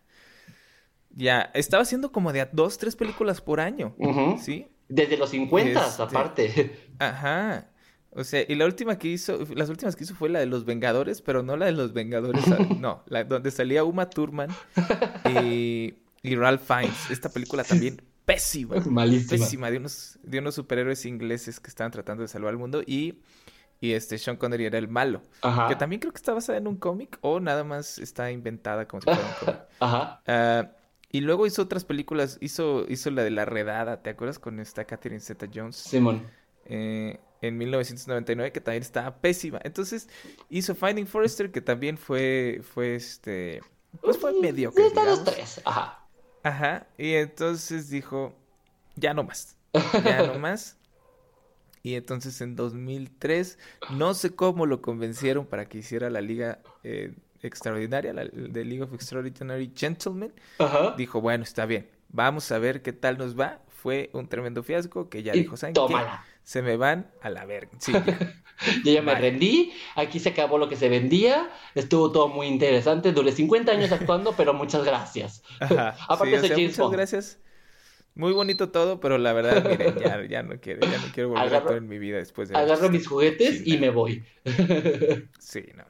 Ya. 1.08 1.50
Estaba 1.54 1.82
haciendo 1.84 2.12
como 2.12 2.34
de 2.34 2.42
a 2.42 2.50
dos, 2.52 2.76
tres 2.76 2.96
películas 2.96 3.40
por 3.40 3.60
año. 3.60 3.96
¿Sí? 4.42 4.68
Desde 4.90 5.16
los 5.16 5.30
50, 5.30 5.86
Este- 5.88 6.02
aparte. 6.02 6.88
Ajá. 6.98 7.70
O 8.16 8.22
sea, 8.24 8.44
y 8.46 8.54
la 8.54 8.64
última 8.66 8.96
que 8.98 9.08
hizo, 9.08 9.38
las 9.54 9.68
últimas 9.68 9.96
que 9.96 10.04
hizo 10.04 10.14
fue 10.14 10.28
la 10.28 10.38
de 10.38 10.46
los 10.46 10.64
Vengadores, 10.64 11.20
pero 11.20 11.42
no 11.42 11.56
la 11.56 11.66
de 11.66 11.72
los 11.72 11.92
Vengadores, 11.92 12.44
ah, 12.48 12.58
no, 12.80 13.02
la 13.06 13.24
donde 13.24 13.50
salía 13.50 13.82
Uma 13.84 14.08
Thurman 14.08 14.50
y, 15.28 15.94
y 16.22 16.36
Ralph 16.36 16.62
Fiennes. 16.62 17.10
Esta 17.10 17.28
película 17.28 17.64
también 17.64 18.00
pésima, 18.24 18.76
Malísima. 18.86 19.30
pésima, 19.30 19.70
de 19.70 19.78
unos, 19.78 20.18
de 20.22 20.38
unos 20.38 20.54
superhéroes 20.54 21.04
ingleses 21.06 21.60
que 21.60 21.68
estaban 21.68 21.92
tratando 21.92 22.22
de 22.22 22.28
salvar 22.28 22.50
al 22.52 22.58
mundo 22.58 22.82
y, 22.86 23.18
y 23.80 23.92
este 23.92 24.16
Sean 24.18 24.36
Connery 24.36 24.66
era 24.66 24.78
el 24.78 24.88
malo, 24.88 25.22
Ajá. 25.42 25.68
que 25.68 25.76
también 25.76 26.00
creo 26.00 26.12
que 26.12 26.18
está 26.18 26.32
basada 26.32 26.58
en 26.58 26.66
un 26.66 26.76
cómic 26.76 27.18
o 27.20 27.40
nada 27.40 27.64
más 27.64 27.98
está 27.98 28.30
inventada 28.30 28.86
como 28.86 29.00
si 29.00 29.06
fuera 29.06 29.20
un 29.20 29.34
cómic. 29.46 29.60
Ajá. 29.80 30.22
Ah, 30.26 30.70
y 31.10 31.20
luego 31.20 31.46
hizo 31.46 31.62
otras 31.62 31.84
películas, 31.84 32.38
hizo, 32.40 32.86
hizo 32.88 33.10
la 33.10 33.22
de 33.22 33.30
La 33.30 33.44
Redada, 33.44 34.02
¿te 34.02 34.10
acuerdas? 34.10 34.38
Con 34.40 34.58
esta 34.58 34.84
Catherine 34.84 35.20
Zeta-Jones 35.20 35.76
Simón. 35.76 36.22
eh, 36.64 37.20
en 37.46 37.58
1999 37.58 38.52
que 38.52 38.60
también 38.60 38.82
estaba 38.82 39.16
pésima. 39.16 39.60
Entonces 39.64 40.08
hizo 40.48 40.74
Finding 40.74 41.06
Forrester 41.06 41.50
que 41.50 41.60
también 41.60 41.98
fue 41.98 42.60
fue 42.62 42.94
este 42.94 43.60
pues 44.00 44.18
fue 44.18 44.32
mediocre, 44.40 44.86
Está 44.86 45.04
los 45.04 45.24
tres. 45.24 45.60
Ajá. 45.64 46.00
Ajá, 46.42 46.86
y 46.98 47.14
entonces 47.14 47.88
dijo 47.88 48.34
ya 48.96 49.14
no 49.14 49.24
más. 49.24 49.56
Ya 50.04 50.26
no 50.26 50.38
más. 50.38 50.78
Y 51.82 51.94
entonces 51.96 52.40
en 52.40 52.56
2003 52.56 53.58
no 53.90 54.14
sé 54.14 54.34
cómo 54.34 54.66
lo 54.66 54.80
convencieron 54.80 55.46
para 55.46 55.68
que 55.68 55.78
hiciera 55.78 56.08
la 56.08 56.22
liga 56.22 56.60
eh, 56.82 57.14
extraordinaria, 57.42 58.14
la 58.14 58.24
de 58.24 58.64
League 58.64 58.82
of 58.82 58.94
Extraordinary 58.94 59.70
Gentlemen. 59.74 60.32
Ajá. 60.58 60.94
Dijo, 60.96 61.20
bueno, 61.20 61.44
está 61.44 61.66
bien, 61.66 61.88
Vamos 62.14 62.52
a 62.52 62.60
ver 62.60 62.80
qué 62.80 62.92
tal 62.92 63.18
nos 63.18 63.38
va. 63.38 63.60
Fue 63.68 64.08
un 64.12 64.28
tremendo 64.28 64.62
fiasco 64.62 65.08
que 65.08 65.24
ya 65.24 65.32
dijo, 65.32 65.56
¿saben 65.56 65.74
qué? 65.74 65.94
Se 66.44 66.62
me 66.62 66.76
van 66.76 67.10
a 67.22 67.30
la 67.30 67.44
verga. 67.44 67.72
Sí, 67.78 67.92
ya. 67.92 68.04
Yo 68.84 68.92
ya 68.92 69.02
me 69.02 69.16
rendí, 69.16 69.72
aquí 69.96 70.20
se 70.20 70.28
acabó 70.28 70.58
lo 70.58 70.68
que 70.68 70.76
se 70.76 70.88
vendía, 70.88 71.50
estuvo 71.74 72.12
todo 72.12 72.28
muy 72.28 72.46
interesante, 72.46 73.10
duré 73.12 73.32
50 73.32 73.72
años 73.72 73.90
actuando, 73.90 74.32
pero 74.36 74.54
muchas 74.54 74.84
gracias. 74.84 75.42
Ajá. 75.58 75.96
Aparte 76.08 76.30
Sí, 76.30 76.34
o 76.36 76.38
soy 76.40 76.48
sea, 76.48 76.56
James 76.56 76.70
muchas 76.70 76.78
Bond. 76.84 76.94
gracias. 76.94 77.38
Muy 78.14 78.32
bonito 78.32 78.70
todo, 78.70 79.00
pero 79.00 79.18
la 79.18 79.32
verdad, 79.32 79.68
miren, 79.68 79.96
ya, 79.98 80.24
ya 80.24 80.42
no 80.44 80.60
quiero, 80.60 80.82
ya 80.88 80.98
no 80.98 81.12
quiero 81.12 81.30
volver 81.30 81.46
Agarro- 81.48 81.54
a 81.54 81.58
actuar 81.58 81.78
en 81.78 81.88
mi 81.88 81.98
vida 81.98 82.18
después 82.18 82.48
de 82.48 82.56
Agarro 82.56 82.88
mis 82.90 83.08
juguetes 83.08 83.66
y 83.66 83.76
me 83.78 83.90
voy. 83.90 84.22
Sí, 85.40 85.64
no. 85.74 85.84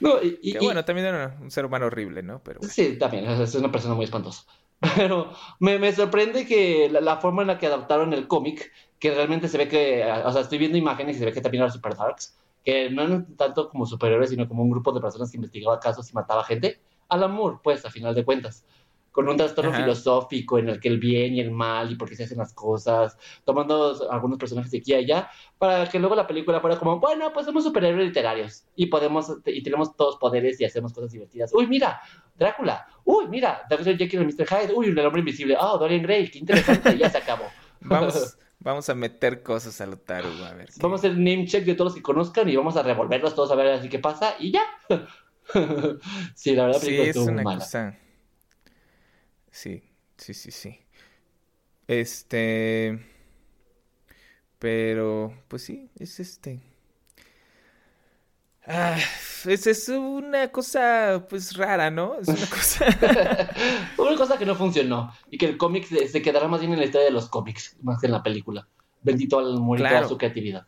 No, 0.00 0.22
y, 0.22 0.38
y- 0.42 0.52
Que 0.54 0.58
bueno, 0.60 0.84
también 0.84 1.06
era 1.06 1.36
un 1.40 1.50
ser 1.50 1.64
humano 1.64 1.86
horrible, 1.86 2.22
¿no? 2.22 2.42
Pero 2.42 2.60
bueno. 2.60 2.72
Sí, 2.72 2.96
también, 2.98 3.26
es 3.26 3.54
una 3.54 3.70
persona 3.70 3.94
muy 3.94 4.04
espantosa. 4.04 4.42
Pero 4.96 5.32
me, 5.60 5.78
me 5.78 5.92
sorprende 5.92 6.46
que 6.46 6.88
la, 6.90 7.00
la 7.00 7.16
forma 7.18 7.42
en 7.42 7.48
la 7.48 7.58
que 7.58 7.66
adaptaron 7.66 8.12
el 8.12 8.26
cómic, 8.28 8.72
que 8.98 9.14
realmente 9.14 9.48
se 9.48 9.58
ve 9.58 9.68
que, 9.68 10.04
o 10.24 10.32
sea, 10.32 10.42
estoy 10.42 10.58
viendo 10.58 10.76
imágenes 10.76 11.16
y 11.16 11.18
se 11.20 11.24
ve 11.24 11.32
que 11.32 11.40
también 11.40 11.62
eran 11.62 11.72
super 11.72 11.94
darks, 11.96 12.38
que 12.64 12.90
no 12.90 13.02
eran 13.02 13.36
tanto 13.36 13.68
como 13.68 13.86
superhéroes, 13.86 14.30
sino 14.30 14.48
como 14.48 14.62
un 14.62 14.70
grupo 14.70 14.92
de 14.92 15.00
personas 15.00 15.30
que 15.30 15.36
investigaba 15.36 15.78
casos 15.78 16.10
y 16.10 16.14
mataba 16.14 16.44
gente. 16.44 16.80
Al 17.08 17.22
amor, 17.22 17.60
pues, 17.62 17.84
a 17.84 17.90
final 17.90 18.14
de 18.14 18.24
cuentas. 18.24 18.64
Con 19.12 19.28
un 19.28 19.36
trastorno 19.36 19.70
Ajá. 19.70 19.80
filosófico 19.80 20.58
en 20.58 20.68
el 20.68 20.80
que 20.80 20.88
el 20.88 20.98
bien 20.98 21.34
y 21.34 21.40
el 21.40 21.50
mal 21.50 21.90
y 21.90 21.96
por 21.96 22.08
qué 22.08 22.14
se 22.14 22.24
hacen 22.24 22.38
las 22.38 22.52
cosas, 22.52 23.16
tomando 23.44 23.96
algunos 24.10 24.38
personajes 24.38 24.70
de 24.70 24.78
aquí 24.78 24.92
y 24.92 24.96
allá, 24.96 25.28
para 25.56 25.88
que 25.88 25.98
luego 25.98 26.14
la 26.14 26.26
película 26.26 26.60
fuera 26.60 26.78
como, 26.78 27.00
bueno, 27.00 27.32
pues 27.32 27.46
somos 27.46 27.64
superhéroes 27.64 28.06
literarios 28.06 28.64
y 28.76 28.86
podemos, 28.86 29.38
y 29.46 29.62
tenemos 29.62 29.96
todos 29.96 30.18
poderes 30.18 30.60
y 30.60 30.64
hacemos 30.64 30.92
cosas 30.92 31.10
divertidas. 31.10 31.52
Uy, 31.54 31.66
mira, 31.66 32.00
Drácula. 32.36 32.86
Uy, 33.04 33.26
mira, 33.28 33.62
Dr. 33.68 33.96
Jekyll 33.96 34.22
y 34.22 34.26
Mr. 34.26 34.46
Hyde. 34.46 34.74
Uy, 34.74 34.86
el 34.88 34.98
hombre 34.98 35.20
invisible. 35.20 35.56
Oh, 35.58 35.78
Dorian 35.78 36.02
Gray, 36.02 36.30
qué 36.30 36.38
interesante, 36.38 36.96
ya 36.96 37.10
se 37.10 37.18
acabó. 37.18 37.46
Vamos, 37.80 38.36
vamos 38.60 38.88
a 38.88 38.94
meter 38.94 39.42
cosas 39.42 39.80
al 39.80 39.92
Otaru, 39.94 40.28
a 40.44 40.52
ver. 40.54 40.68
qué- 40.78 40.80
Vamos 40.82 41.04
a 41.04 41.08
hacer 41.08 41.18
name 41.18 41.46
check 41.46 41.64
de 41.64 41.74
todos 41.74 41.92
los 41.92 41.94
que 41.96 42.02
conozcan 42.02 42.48
y 42.48 42.56
vamos 42.56 42.76
a 42.76 42.82
revolverlos 42.82 43.34
todos 43.34 43.50
a 43.50 43.54
ver 43.54 43.68
así 43.68 43.88
qué 43.88 43.98
pasa 43.98 44.34
y 44.38 44.52
ya. 44.52 44.62
sí, 46.34 46.54
la 46.54 46.66
verdad, 46.66 46.80
Sí, 46.80 46.94
es 47.00 47.16
una 47.16 47.42
mala. 47.42 47.58
cosa. 47.58 47.96
Sí, 49.50 49.82
sí, 50.16 50.34
sí, 50.34 50.50
sí. 50.50 50.78
Este. 51.86 52.98
Pero, 54.58 55.32
pues 55.48 55.62
sí, 55.62 55.90
es 55.98 56.20
este. 56.20 56.60
Ah, 58.70 58.98
es, 59.46 59.66
es 59.66 59.88
una 59.88 60.48
cosa, 60.52 61.26
pues 61.28 61.56
rara, 61.56 61.90
¿no? 61.90 62.16
Es 62.20 62.28
una 62.28 62.46
cosa. 62.46 62.84
Una 63.96 64.16
cosa 64.16 64.38
que 64.38 64.44
no 64.46 64.54
funcionó 64.54 65.12
y 65.30 65.38
que 65.38 65.46
el 65.46 65.56
cómic 65.56 65.86
se, 65.86 66.08
se 66.08 66.22
quedará 66.22 66.48
más 66.48 66.60
bien 66.60 66.72
en 66.72 66.78
la 66.80 66.84
historia 66.84 67.06
de 67.06 67.12
los 67.12 67.28
cómics, 67.28 67.76
más 67.82 68.00
que 68.00 68.06
en 68.06 68.12
la 68.12 68.22
película. 68.22 68.68
Bendito 69.02 69.38
al 69.38 69.56
amor 69.56 69.80
y 69.80 69.86
toda 69.86 69.88
Claro. 69.90 70.08
su 70.08 70.18
creatividad. 70.18 70.66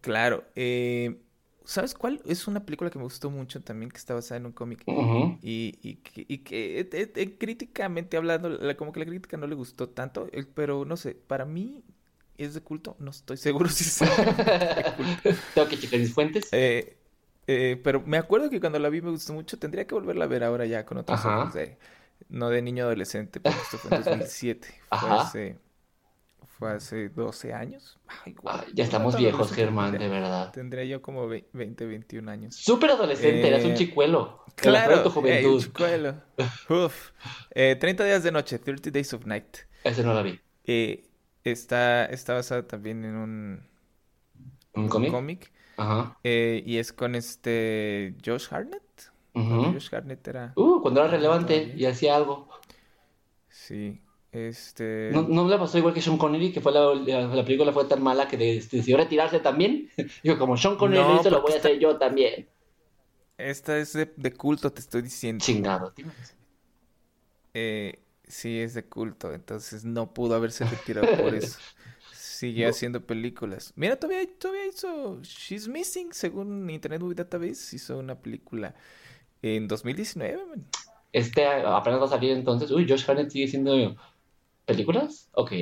Claro. 0.00 0.44
eh, 0.54 1.20
¿sabes 1.64 1.94
cuál? 1.94 2.22
Es 2.24 2.46
una 2.48 2.64
película 2.64 2.90
que 2.90 2.98
me 2.98 3.04
gustó 3.04 3.30
mucho 3.30 3.60
también, 3.62 3.90
que 3.90 3.98
está 3.98 4.14
basada 4.14 4.38
en 4.38 4.46
un 4.46 4.52
cómic. 4.52 4.84
Y, 5.42 5.78
y 5.82 5.96
que, 5.96 6.24
y 6.28 6.38
que, 6.38 6.80
eh, 6.80 6.88
eh, 7.16 7.38
críticamente 7.38 8.16
hablando, 8.16 8.48
la- 8.50 8.76
como 8.76 8.92
que 8.92 9.00
la 9.00 9.06
crítica 9.06 9.36
no 9.36 9.46
le 9.46 9.54
gustó 9.54 9.88
tanto, 9.90 10.28
pero 10.54 10.84
no 10.84 10.96
sé, 10.96 11.14
para 11.14 11.44
mí 11.44 11.84
es 12.44 12.54
de 12.54 12.60
culto, 12.60 12.96
no 12.98 13.10
estoy 13.10 13.36
seguro 13.36 13.68
si 13.68 13.84
es 13.84 13.98
de 14.00 14.92
culto. 14.96 15.40
Tengo 15.54 15.68
que 15.68 15.78
checar 15.78 16.00
mis 16.00 16.12
fuentes. 16.12 16.48
Eh, 16.52 16.96
eh, 17.46 17.80
pero 17.82 18.00
me 18.02 18.16
acuerdo 18.18 18.48
que 18.50 18.60
cuando 18.60 18.78
la 18.78 18.88
vi 18.88 19.00
me 19.02 19.10
gustó 19.10 19.32
mucho, 19.32 19.58
tendría 19.58 19.86
que 19.86 19.94
volverla 19.94 20.24
a 20.24 20.28
ver 20.28 20.44
ahora 20.44 20.66
ya 20.66 20.84
con 20.86 20.98
otros 20.98 21.18
Ajá. 21.18 21.40
ojos 21.42 21.54
de, 21.54 21.76
no 22.28 22.48
de 22.50 22.62
niño 22.62 22.84
adolescente, 22.84 23.40
porque 23.40 23.58
esto 23.58 23.78
fue 23.78 23.96
en 23.96 24.04
2007, 24.04 24.68
fue 25.00 25.10
hace, 25.10 25.58
fue 26.58 26.72
hace 26.72 27.08
12 27.08 27.52
años. 27.54 27.98
Ay, 28.24 28.34
Ah, 28.44 28.64
ya 28.74 28.84
estamos 28.84 29.16
viejos, 29.16 29.52
Germán, 29.52 29.92
de 29.92 30.08
verdad. 30.08 30.52
tendría 30.52 30.84
yo 30.84 31.00
como 31.02 31.26
ve- 31.26 31.48
20, 31.52 31.86
21 31.86 32.30
años. 32.30 32.54
Súper 32.54 32.90
adolescente, 32.90 33.48
eras 33.48 33.64
un 33.64 33.72
Eh, 33.72 33.76
chicuelo. 33.76 34.44
De 34.46 34.52
Claro, 34.62 35.02
tu 35.02 35.08
ey, 35.26 35.44
un 35.46 35.52
juventud. 35.52 35.62
chicuelo. 35.62 36.14
Uf. 36.68 37.10
Eh, 37.54 37.76
30 37.80 38.04
días 38.04 38.22
de 38.22 38.30
noche, 38.32 38.58
30 38.58 38.90
Days 38.90 39.12
of 39.14 39.24
Night. 39.24 39.58
Ese 39.84 40.02
no 40.04 40.12
la 40.12 40.22
vi. 40.22 40.38
Eh, 40.64 41.02
está, 41.44 42.04
está 42.06 42.34
basada 42.34 42.66
también 42.66 43.04
en 43.04 43.16
un, 43.16 43.62
¿Un 44.74 44.82
un 44.84 44.88
cómic? 44.88 45.50
Ajá. 45.76 46.16
eh, 46.22 46.62
y 46.66 46.78
es 46.78 46.92
con 46.92 47.14
este 47.14 48.14
Josh. 48.24 48.48
Cuando 49.32 49.72
Josh 49.72 49.94
Hartnett 49.94 50.26
era. 50.28 50.52
Uh, 50.56 50.80
cuando 50.82 51.00
era 51.00 51.10
relevante 51.10 51.72
y 51.76 51.84
hacía 51.86 52.16
algo. 52.16 52.48
Sí. 53.48 54.00
Este. 54.32 55.10
¿No, 55.12 55.22
no 55.22 55.48
le 55.48 55.58
pasó 55.58 55.76
igual 55.78 55.92
que 55.92 56.00
Sean 56.00 56.16
Connery, 56.18 56.52
que 56.52 56.60
fue 56.60 56.72
la, 56.72 56.94
la, 56.94 57.26
la 57.34 57.44
película 57.44 57.72
fue 57.72 57.84
tan 57.86 58.02
mala 58.02 58.28
que 58.28 58.36
de- 58.36 58.54
decidió 58.70 58.96
retirarse 58.96 59.40
también? 59.40 59.90
Digo, 60.22 60.38
como 60.38 60.56
Sean 60.56 60.76
Connery 60.76 61.02
No, 61.02 61.14
lo 61.14 61.20
hizo, 61.20 61.30
lo 61.30 61.36
porque 61.38 61.52
voy 61.52 61.52
a 61.54 61.58
hacer 61.58 61.78
yo 61.80 61.96
también. 61.98 62.48
Esta 63.38 63.78
es 63.78 63.92
de, 63.94 64.12
de 64.16 64.32
culto, 64.32 64.72
te 64.72 64.80
estoy 64.80 65.02
diciendo. 65.02 65.44
Chingado. 65.44 65.92
Eh, 67.54 67.98
sí, 68.30 68.58
es 68.60 68.74
de 68.74 68.84
culto. 68.84 69.32
Entonces 69.34 69.84
no 69.84 70.12
pudo 70.14 70.34
haberse 70.34 70.64
retirado 70.64 71.06
por 71.22 71.34
eso. 71.34 71.58
Siguió 72.14 72.66
No. 72.66 72.70
haciendo 72.70 73.04
películas. 73.04 73.72
Mira, 73.76 73.96
todavía, 73.96 74.26
todavía 74.38 74.66
hizo 74.66 75.20
She's 75.22 75.68
Missing, 75.68 76.12
según 76.14 76.70
Internet 76.70 77.02
Movie 77.02 77.14
Database. 77.16 77.76
Hizo 77.76 77.98
una 77.98 78.14
película 78.14 78.74
en 79.42 79.68
2019, 79.68 80.46
man. 80.46 80.64
Este 81.12 81.44
apenas 81.46 82.00
va 82.00 82.04
a 82.04 82.08
salir 82.08 82.30
entonces. 82.32 82.70
Uy, 82.70 82.86
Josh 82.88 83.04
Hartnett 83.08 83.30
sigue 83.30 83.48
siendo 83.48 83.96
películas. 84.64 85.28
Ok. 85.32 85.52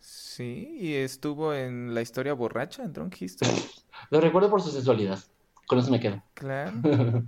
Sí, 0.00 0.76
y 0.80 0.94
estuvo 0.94 1.54
en 1.54 1.94
La 1.94 2.02
historia 2.02 2.34
borracha, 2.34 2.82
en 2.82 2.92
Drunk 2.92 3.22
History. 3.22 3.50
Lo 4.10 4.20
recuerdo 4.20 4.50
por 4.50 4.60
su 4.60 4.70
sensualidad. 4.70 5.18
Con 5.66 5.78
eso 5.78 5.90
me 5.90 6.00
quedo. 6.00 6.22
Claro. 6.34 6.72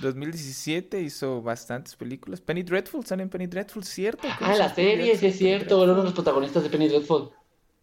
2017 0.00 1.00
hizo 1.00 1.42
bastantes 1.42 1.96
películas. 1.96 2.40
Penny 2.40 2.62
Dreadful, 2.62 3.04
sale 3.04 3.22
en 3.22 3.30
Penny 3.30 3.46
Dreadful, 3.46 3.84
¿cierto? 3.84 4.28
Ah, 4.30 4.36
¿Cómo 4.38 4.56
la 4.56 4.74
serie, 4.74 5.16
sí 5.16 5.26
es 5.26 5.38
cierto. 5.38 5.82
Era 5.82 5.92
uno 5.92 6.00
de 6.02 6.04
los 6.06 6.14
protagonistas 6.14 6.62
de 6.62 6.70
Penny 6.70 6.88
Dreadful. 6.88 7.30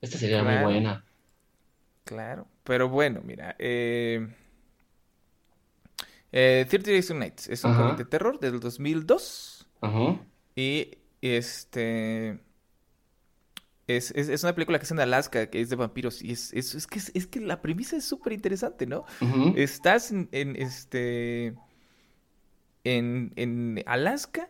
Esta 0.01 0.17
serie 0.17 0.35
era 0.35 0.43
muy 0.43 0.53
Claro. 0.53 0.67
buena. 0.67 1.05
Claro, 2.03 2.47
pero 2.63 2.87
bueno, 2.87 3.21
mira, 3.23 3.55
eh, 3.57 4.27
eh, 6.31 6.65
30 6.69 6.91
Days 6.91 7.11
Nights 7.11 7.47
es 7.49 7.63
un 7.63 7.71
Ajá. 7.71 7.81
cómic 7.81 7.97
de 7.97 8.05
terror 8.05 8.39
del 8.39 8.59
2002 8.59 9.67
Ajá. 9.81 10.19
y 10.55 10.97
este 11.21 12.39
es, 13.87 14.11
es, 14.11 14.29
es 14.29 14.43
una 14.43 14.53
película 14.53 14.79
que 14.79 14.85
es 14.85 14.91
en 14.91 14.99
Alaska, 14.99 15.49
que 15.49 15.61
es 15.61 15.69
de 15.69 15.75
vampiros 15.75 16.21
y 16.21 16.31
es, 16.31 16.51
es, 16.53 16.73
es 16.75 16.87
que, 16.87 16.99
es, 16.99 17.27
que 17.27 17.39
la 17.39 17.61
premisa 17.61 17.95
es 17.97 18.05
súper 18.05 18.33
interesante, 18.33 18.85
¿no? 18.87 19.05
Ujú. 19.21 19.53
Estás 19.55 20.11
en, 20.11 20.27
en, 20.31 20.55
este 20.55 21.55
en, 22.85 23.33
en 23.35 23.83
Alaska, 23.87 24.49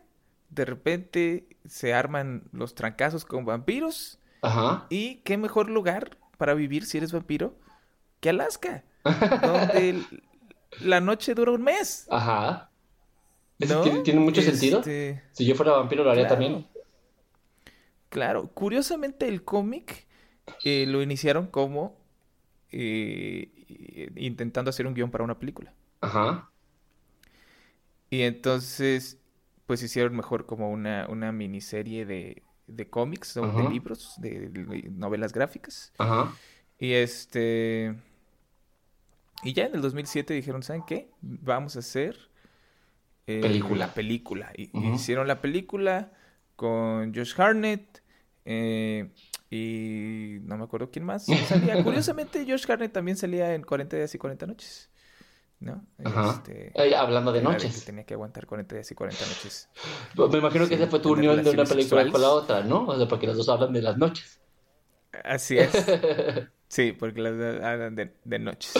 de 0.49 0.65
repente 0.65 1.47
se 1.65 1.93
arman 1.95 2.43
los 2.53 2.75
trancazos 2.75 3.25
con 3.25 3.45
vampiros 3.45 4.19
Ajá. 4.41 4.85
y 4.89 5.17
qué 5.23 5.37
mejor 5.37 5.69
lugar 5.71 6.17
para 6.37 6.53
vivir 6.53 6.85
si 6.85 6.97
eres 6.99 7.11
vampiro 7.11 7.57
que 8.21 8.29
Alaska, 8.29 8.83
donde 9.41 10.03
la 10.81 11.01
noche 11.01 11.35
dura 11.35 11.53
un 11.53 11.63
mes, 11.63 12.07
Ajá. 12.09 12.71
Eso 13.59 13.75
¿no? 13.75 13.81
tiene, 13.83 14.01
tiene 14.01 14.19
mucho 14.19 14.41
sentido. 14.41 14.79
Este, 14.79 15.23
Si 15.31 15.45
yo 15.45 15.55
fuera 15.55 15.73
vampiro 15.73 16.03
lo 16.03 16.11
haría 16.11 16.27
claro. 16.27 16.35
también. 16.41 16.67
Claro, 18.09 18.47
curiosamente 18.53 19.27
el 19.27 19.43
cómic 19.43 20.07
eh, 20.63 20.85
lo 20.87 21.01
iniciaron 21.01 21.47
como 21.47 21.97
eh, 22.71 24.11
intentando 24.15 24.69
hacer 24.69 24.87
un 24.87 24.93
guion 24.93 25.11
para 25.11 25.23
una 25.23 25.39
película. 25.39 25.73
Ajá. 26.01 26.49
Y 28.09 28.21
entonces, 28.21 29.17
pues 29.65 29.81
hicieron 29.83 30.15
mejor 30.15 30.45
como 30.45 30.69
una, 30.69 31.07
una 31.09 31.31
miniserie 31.31 32.05
de, 32.05 32.43
de 32.67 32.89
cómics 32.89 33.37
o 33.37 33.47
de 33.47 33.69
libros, 33.69 34.13
de, 34.17 34.49
de 34.49 34.89
novelas 34.91 35.33
gráficas. 35.33 35.93
Ajá. 35.97 36.33
Y 36.79 36.93
este. 36.93 37.95
Y 39.43 39.53
ya 39.53 39.65
en 39.65 39.75
el 39.75 39.81
2007 39.81 40.33
dijeron, 40.33 40.63
¿saben 40.63 40.83
qué? 40.87 41.11
Vamos 41.21 41.75
a 41.75 41.79
hacer 41.79 42.17
eh, 43.27 43.41
Película. 43.41 43.87
la 43.87 43.93
película. 43.93 44.51
Y, 44.55 44.69
hicieron 44.93 45.27
la 45.27 45.41
película 45.41 46.11
con 46.55 47.13
Josh 47.13 47.33
Hartnett 47.39 48.01
eh, 48.45 49.09
y 49.49 50.39
no 50.43 50.57
me 50.57 50.63
acuerdo 50.63 50.91
quién 50.91 51.05
más 51.05 51.25
salía. 51.47 51.83
Curiosamente, 51.83 52.45
Josh 52.47 52.69
Hartnett 52.69 52.93
también 52.93 53.17
salía 53.17 53.53
en 53.53 53.63
40 53.63 53.97
días 53.97 54.13
y 54.15 54.17
40 54.17 54.47
noches. 54.47 54.89
¿No? 55.65 55.83
Ajá. 56.03 56.29
Este, 56.35 56.71
Eh, 56.75 56.95
hablando 56.95 57.31
de 57.33 57.39
que 57.39 57.43
noches. 57.45 57.83
tenía 57.85 58.05
que 58.05 58.13
aguantar 58.13 58.45
40 58.45 58.75
días 58.75 58.91
y 58.91 58.95
40 58.95 59.25
noches. 59.25 59.67
Me 60.31 60.37
imagino 60.37 60.67
que 60.67 60.75
ese 60.75 60.85
fue 60.87 60.99
tu 60.99 61.11
unión 61.13 61.43
de 61.43 61.49
una 61.49 61.63
película 61.63 62.07
con 62.09 62.21
la 62.21 62.29
otra, 62.29 62.61
¿no? 62.61 62.85
O 62.87 62.95
sea, 62.95 63.07
porque 63.07 63.25
los 63.25 63.35
dos 63.35 63.49
hablan 63.49 63.73
de 63.73 63.81
las 63.81 63.97
noches. 63.97 64.39
Así 65.23 65.57
es. 65.57 65.71
Sí, 66.67 66.91
porque 66.93 67.21
las 67.21 67.33
hagan 67.63 67.95
de, 67.95 68.15
de 68.23 68.39
noches. 68.39 68.73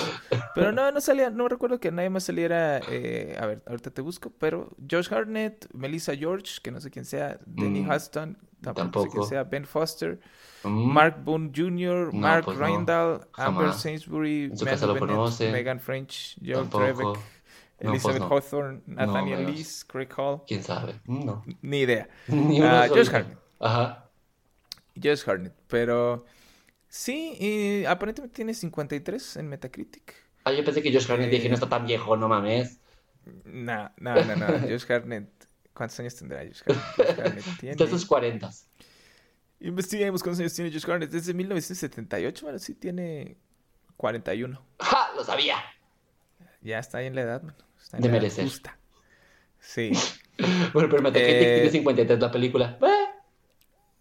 Pero 0.55 0.71
no, 0.71 0.91
no 0.91 0.99
salía, 0.99 1.29
no 1.29 1.47
recuerdo 1.47 1.79
que 1.79 1.91
nadie 1.91 2.09
más 2.09 2.23
saliera. 2.23 2.79
eh, 2.89 3.37
a 3.39 3.45
ver, 3.45 3.63
ahorita 3.67 3.91
te 3.91 4.01
busco, 4.01 4.31
pero 4.39 4.75
Josh 4.89 5.13
Hartnett, 5.13 5.67
Melissa 5.73 6.15
George, 6.15 6.55
que 6.63 6.71
no 6.71 6.81
sé 6.81 6.89
quién 6.89 7.05
sea, 7.05 7.37
Denny 7.45 7.81
Mm, 7.83 7.91
Huston, 7.91 8.37
tampoco, 8.61 9.03
sé 9.05 9.09
quién 9.11 9.23
sea, 9.25 9.43
Ben 9.43 9.65
Foster, 9.65 10.19
Mm, 10.63 10.91
Mark 10.91 11.23
Boone 11.23 11.51
Jr., 11.55 12.11
No, 12.11 12.19
Mark 12.19 12.45
pues 12.45 12.57
no, 12.57 12.65
Randall, 12.65 13.27
Amber. 13.33 13.71
Sainsbury, 13.73 14.47
Bennett. 14.49 15.51
Megan 15.51 15.79
French. 15.79 16.35
Trebeck, 16.41 16.97
No, 16.99 17.13
pues 17.13 17.23
Elizabeth. 17.79 18.23
Hawthorne, 18.23 18.81
Nathaniel. 18.87 19.45
Lees, 19.45 19.85
Craig 19.85 20.09
Hall, 20.17 20.41
¿Quién 20.47 20.63
sabe? 20.63 20.95
No. 21.05 21.43
ni 21.61 21.81
idea. 21.81 22.09
Ni 22.27 22.59
uno 22.61 22.69
Ah. 22.69 22.87
Josh 22.89 23.09
Hartnett. 23.13 23.37
Ajá. 23.59 24.09
Josh 25.01 25.23
Hartnett, 25.29 25.53
pero 25.67 26.25
sí, 26.95 27.35
y 27.39 27.85
aparentemente 27.85 28.35
tiene 28.35 28.53
53 28.53 29.37
en 29.37 29.47
Metacritic. 29.49 30.13
Ah, 30.43 30.51
yo 30.51 30.63
pensé 30.63 30.81
que 30.81 30.93
Josh 30.93 31.09
Hartnett 31.11 31.29
Eh, 31.29 31.35
dije, 31.35 31.49
no 31.49 31.55
está 31.55 31.67
tan 31.67 31.85
viejo, 31.85 32.15
no 32.17 32.27
mames. 32.27 32.79
No, 33.45 33.91
no, 33.97 34.15
no, 34.23 34.35
no. 34.35 34.47
Josh 34.69 34.85
Hartnett. 34.91 35.29
¿Cuántos 35.73 35.99
años 35.99 36.15
tendrá 36.15 36.39
Josh 36.45 36.61
Hartnett? 36.65 36.95
Josh 36.95 37.19
Hartnett 37.19 37.45
tiene... 37.59 37.71
Está 37.71 37.87
sus 37.87 38.05
cuarentas. 38.05 38.69
Investiguemos 39.59 40.21
cuántos 40.21 40.39
años 40.39 40.53
tiene 40.53 40.71
Josh 40.71 40.89
Hartnett. 40.89 41.09
Desde 41.11 41.33
1978, 41.33 42.45
bueno, 42.45 42.59
sí 42.59 42.75
tiene 42.75 43.37
41. 43.97 44.65
¡Ja! 44.79 45.09
Lo 45.15 45.23
sabía. 45.23 45.57
Ya 46.61 46.79
está 46.79 46.99
ahí 46.99 47.07
en 47.07 47.15
la 47.15 47.21
edad, 47.21 47.41
man. 47.43 47.55
Está 47.81 47.97
en 47.97 48.03
De 48.03 48.09
la 48.09 48.15
edad 48.15 48.21
merecer. 48.23 48.45
justa. 48.45 48.77
Sí. 49.59 49.91
Bueno, 50.73 50.89
pero 50.89 51.01
Metacritic 51.01 51.33
Eh, 51.41 51.53
tiene 51.55 51.69
53 51.71 52.19
la 52.19 52.29
película. 52.29 52.77
Eh, 52.81 52.94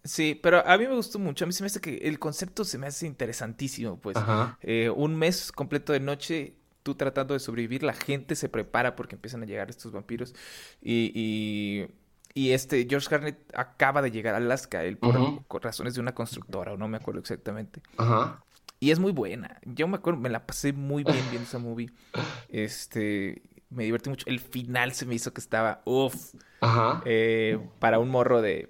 Sí, 0.05 0.39
pero 0.41 0.65
a 0.65 0.77
mí 0.77 0.87
me 0.87 0.93
gustó 0.93 1.19
mucho. 1.19 1.43
A 1.43 1.47
mí 1.47 1.53
se 1.53 1.63
me 1.63 1.67
hace 1.67 1.81
que 1.81 1.97
el 1.97 2.19
concepto 2.19 2.63
se 2.63 2.77
me 2.77 2.87
hace 2.87 3.07
interesantísimo, 3.07 3.99
pues. 3.99 4.15
Eh, 4.61 4.89
un 4.89 5.15
mes 5.15 5.51
completo 5.51 5.93
de 5.93 5.99
noche, 5.99 6.53
tú 6.83 6.93
tratando 6.93 7.33
de 7.33 7.39
sobrevivir, 7.39 7.81
la 7.81 7.93
gente 7.93 8.35
se 8.35 8.47
prepara 8.47 8.95
porque 8.95 9.15
empiezan 9.15 9.41
a 9.41 9.45
llegar 9.45 9.69
estos 9.69 9.91
vampiros. 9.91 10.35
Y, 10.79 11.11
y, 11.15 11.87
y 12.35 12.51
este 12.51 12.85
George 12.87 13.13
Hartnett 13.13 13.37
acaba 13.55 14.03
de 14.03 14.11
llegar 14.11 14.35
a 14.35 14.37
Alaska, 14.37 14.83
él 14.83 14.97
por, 14.97 15.63
razones 15.63 15.95
de 15.95 16.01
una 16.01 16.13
constructora, 16.13 16.73
o 16.73 16.77
no 16.77 16.87
me 16.87 16.97
acuerdo 16.97 17.19
exactamente. 17.19 17.81
Ajá. 17.97 18.43
Y 18.79 18.91
es 18.91 18.99
muy 18.99 19.11
buena. 19.11 19.59
Yo 19.65 19.87
me 19.87 19.95
acuerdo, 19.95 20.19
me 20.19 20.29
la 20.29 20.45
pasé 20.45 20.71
muy 20.71 21.03
bien 21.03 21.23
viendo 21.31 21.47
esa 21.47 21.57
movie. 21.57 21.89
Este, 22.49 23.41
me 23.69 23.83
divertí 23.83 24.09
mucho. 24.09 24.25
El 24.27 24.39
final 24.39 24.93
se 24.93 25.05
me 25.05 25.15
hizo 25.15 25.33
que 25.33 25.41
estaba, 25.41 25.81
uff, 25.85 26.35
Ajá. 26.61 27.01
eh, 27.05 27.59
para 27.79 27.99
un 27.99 28.09
morro 28.09 28.41
de... 28.41 28.69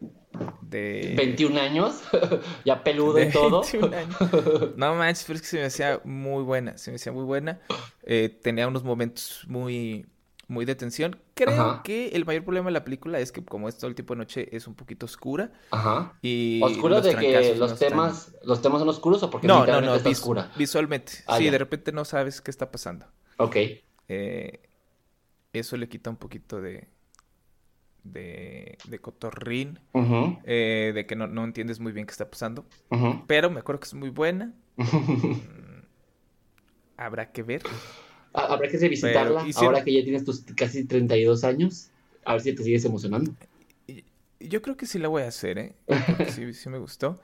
de 0.61 1.13
21 1.15 1.59
años. 1.59 2.01
ya 2.65 2.83
peludo 2.83 3.21
y 3.21 3.29
todo. 3.29 3.61
21 3.61 3.95
años. 3.95 4.15
No 4.77 4.95
manches, 4.95 5.23
pero 5.25 5.37
es 5.37 5.41
que 5.41 5.47
se 5.47 5.57
me 5.57 5.65
hacía 5.65 6.01
muy 6.03 6.43
buena, 6.43 6.77
se 6.77 6.91
me 6.91 6.95
hacía 6.95 7.11
muy 7.11 7.23
buena. 7.23 7.59
Eh, 8.03 8.29
tenía 8.41 8.67
unos 8.67 8.83
momentos 8.83 9.43
muy, 9.47 10.05
muy 10.47 10.65
de 10.65 10.75
tensión. 10.75 11.19
Creo 11.33 11.49
Ajá. 11.59 11.81
que 11.83 12.09
el 12.09 12.25
mayor 12.25 12.43
problema 12.43 12.67
de 12.67 12.73
la 12.73 12.83
película 12.83 13.19
es 13.19 13.31
que 13.31 13.43
como 13.43 13.67
es 13.69 13.77
todo 13.77 13.87
el 13.89 13.95
tipo 13.95 14.13
de 14.13 14.19
noche 14.19 14.55
es 14.55 14.67
un 14.67 14.75
poquito 14.75 15.05
oscura 15.05 15.51
Ajá. 15.71 16.17
y 16.21 16.61
¿Oscuro 16.63 16.95
los 16.95 17.03
de 17.03 17.15
que 17.15 17.49
los 17.55 17.57
no 17.59 17.65
están- 17.75 17.89
temas, 17.89 18.35
los 18.43 18.61
temas 18.61 18.79
son 18.79 18.89
oscuros 18.89 19.21
o 19.23 19.29
porque 19.29 19.47
No, 19.47 19.65
no, 19.65 19.81
no, 19.81 19.95
está 19.95 20.09
oscura? 20.09 20.51
visualmente. 20.57 21.11
Ah, 21.27 21.37
sí, 21.37 21.45
ya. 21.45 21.51
de 21.51 21.57
repente 21.57 21.91
no 21.91 22.05
sabes 22.05 22.41
qué 22.41 22.51
está 22.51 22.71
pasando. 22.71 23.05
Ok. 23.37 23.55
Eh, 24.07 24.59
eso 25.53 25.77
le 25.77 25.87
quita 25.89 26.09
un 26.09 26.17
poquito 26.17 26.61
de, 26.61 26.87
de, 28.05 28.77
de 28.87 28.99
cotorrín, 28.99 29.79
eh, 30.45 30.91
de 30.95 31.05
que 31.05 31.15
no, 31.17 31.27
no 31.27 31.43
entiendes 31.43 31.79
muy 31.81 31.91
bien 31.91 32.05
qué 32.07 32.11
está 32.11 32.29
pasando. 32.29 32.65
Pero 33.27 33.49
me 33.49 33.59
acuerdo 33.59 33.81
que 33.81 33.87
es 33.87 33.93
muy 33.93 34.09
buena. 34.09 34.53
Habrá 36.97 37.31
que 37.31 37.43
ver. 37.43 37.61
Habrá 38.33 38.67
que 38.69 38.77
revisitarla 38.77 39.43
Pero 39.45 39.59
ahora 39.67 39.83
que 39.83 39.93
ya 39.93 40.03
tienes 40.03 40.23
tus 40.23 40.41
casi 40.55 40.85
32 40.85 41.43
años. 41.43 41.89
A 42.23 42.33
ver 42.33 42.41
si 42.41 42.53
te 42.55 42.63
sigues 42.63 42.85
emocionando. 42.85 43.33
Yo 44.39 44.61
creo 44.61 44.77
que 44.77 44.85
sí 44.85 44.99
la 44.99 45.07
voy 45.07 45.23
a 45.23 45.27
hacer, 45.27 45.57
¿eh? 45.57 45.75
Sí, 46.29 46.53
sí 46.53 46.69
me 46.69 46.77
gustó. 46.77 47.19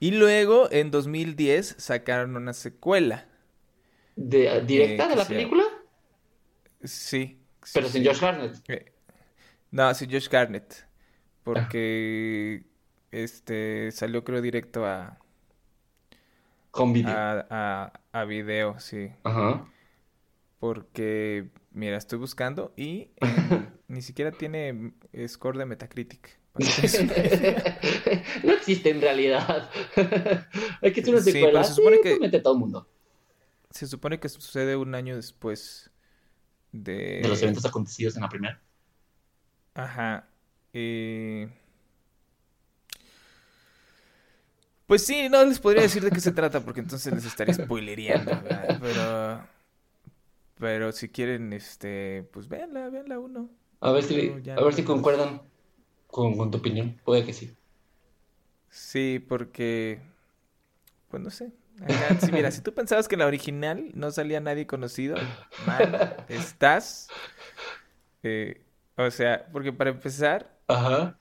Y 0.00 0.12
luego, 0.12 0.70
en 0.70 0.90
2010, 0.90 1.76
sacaron 1.78 2.36
una 2.36 2.52
secuela. 2.52 3.26
De, 4.16 4.60
¿Directa 4.62 5.06
Eh, 5.06 5.08
de 5.08 5.16
la 5.16 5.24
sea- 5.24 5.36
película? 5.36 5.64
Sí. 6.84 7.38
sí, 7.62 7.70
Pero 7.74 7.88
sin. 7.88 8.04
Josh 8.04 8.24
Hartnett. 8.24 8.56
Eh, 8.68 8.92
No, 9.72 9.92
sí, 9.94 10.06
Josh 10.10 10.28
Garnett. 10.28 10.86
Porque 11.42 12.64
este 13.10 13.90
salió, 13.90 14.22
creo, 14.22 14.40
directo 14.40 14.86
a, 14.86 15.18
Con 16.70 16.92
video. 16.92 17.10
a, 17.10 17.46
a, 17.50 17.92
a 18.12 18.24
video, 18.24 18.78
sí. 18.78 19.10
Ajá. 19.24 19.66
Porque, 20.60 21.48
mira, 21.72 21.96
estoy 21.96 22.18
buscando 22.20 22.72
y 22.76 23.10
eh, 23.20 23.66
ni 23.88 24.02
siquiera 24.02 24.30
tiene 24.30 24.92
score 25.26 25.58
de 25.58 25.66
Metacritic. 25.66 26.38
no 28.44 28.52
existe 28.52 28.90
en 28.90 29.00
realidad. 29.00 29.70
Hay 30.82 30.92
que 30.92 31.00
hacer 31.00 31.14
una 31.14 31.22
secuela. 31.22 31.64
se 31.64 31.74
supone 31.74 31.96
Sí, 32.02 32.18
que- 32.30 32.38
todo 32.40 32.52
el 32.54 32.60
mundo. 32.60 32.88
Se 33.70 33.86
supone 33.86 34.20
que 34.20 34.28
sucede 34.28 34.76
un 34.76 34.94
año 34.94 35.16
después 35.16 35.90
de... 36.72 37.20
De 37.22 37.28
los 37.28 37.42
eventos 37.42 37.64
acontecidos 37.64 38.16
en 38.16 38.22
la 38.22 38.28
primera. 38.28 38.60
Ajá. 39.74 40.28
eh, 40.72 41.48
Pues 44.86 45.04
sí, 45.06 45.28
no 45.28 45.44
les 45.44 45.58
podría 45.58 45.82
decir 45.82 46.02
de 46.04 46.10
qué 46.12 46.20
se 46.20 46.32
trata 46.32 46.60
porque 46.64 46.80
entonces 46.80 47.12
les 47.12 47.24
estaría 47.24 47.54
spoilereando, 47.54 48.40
¿verdad? 48.42 48.70
Pero... 48.80 49.48
Pero 50.58 50.92
si 50.92 51.08
quieren, 51.08 51.52
este... 51.52 52.28
Pues 52.32 52.48
véanla, 52.48 52.88
véanla 52.88 53.18
uno. 53.18 53.50
A 53.80 53.92
ver 53.92 54.02
si, 54.04 54.40
a 54.56 54.60
ver 54.62 54.72
no 54.72 54.72
si 54.74 54.82
concuerdan 54.84 55.42
con, 56.08 56.36
con 56.38 56.50
tu 56.50 56.58
opinión. 56.58 57.00
Puede 57.04 57.24
que 57.26 57.32
sí. 57.32 57.56
Sí, 58.70 59.18
porque... 59.28 60.00
Pues 61.08 61.22
no 61.22 61.30
sé. 61.30 61.52
Acá, 61.80 62.18
sí, 62.20 62.32
mira, 62.32 62.50
si 62.50 62.60
tú 62.62 62.72
pensabas 62.74 63.08
que 63.08 63.14
en 63.14 63.20
la 63.20 63.26
original 63.26 63.90
no 63.94 64.10
salía 64.10 64.40
nadie 64.40 64.66
conocido, 64.66 65.16
mal 65.66 66.24
estás. 66.28 67.08
Eh, 68.22 68.61
o 68.96 69.10
sea, 69.10 69.46
porque 69.52 69.72
para 69.72 69.90
empezar, 69.90 70.58
Ajá. 70.68 71.18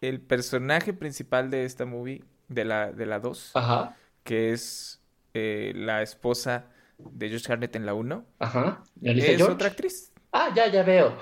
el 0.00 0.20
personaje 0.20 0.92
principal 0.92 1.50
de 1.50 1.64
esta 1.64 1.84
movie, 1.84 2.24
de 2.48 2.64
la, 2.64 2.92
de 2.92 3.06
la 3.06 3.18
2, 3.20 3.52
Ajá. 3.54 3.96
que 4.24 4.52
es 4.52 5.00
eh, 5.34 5.72
la 5.74 6.02
esposa 6.02 6.66
de 6.98 7.30
Josh 7.30 7.50
Hartnett 7.50 7.74
en 7.76 7.86
la 7.86 7.94
1, 7.94 8.24
Ajá. 8.38 8.84
¿Y 9.00 9.08
Alicia 9.10 9.30
es 9.32 9.36
George? 9.38 9.54
otra 9.54 9.68
actriz. 9.68 10.12
Ah, 10.32 10.50
ya, 10.54 10.66
ya 10.70 10.82
veo. 10.82 11.16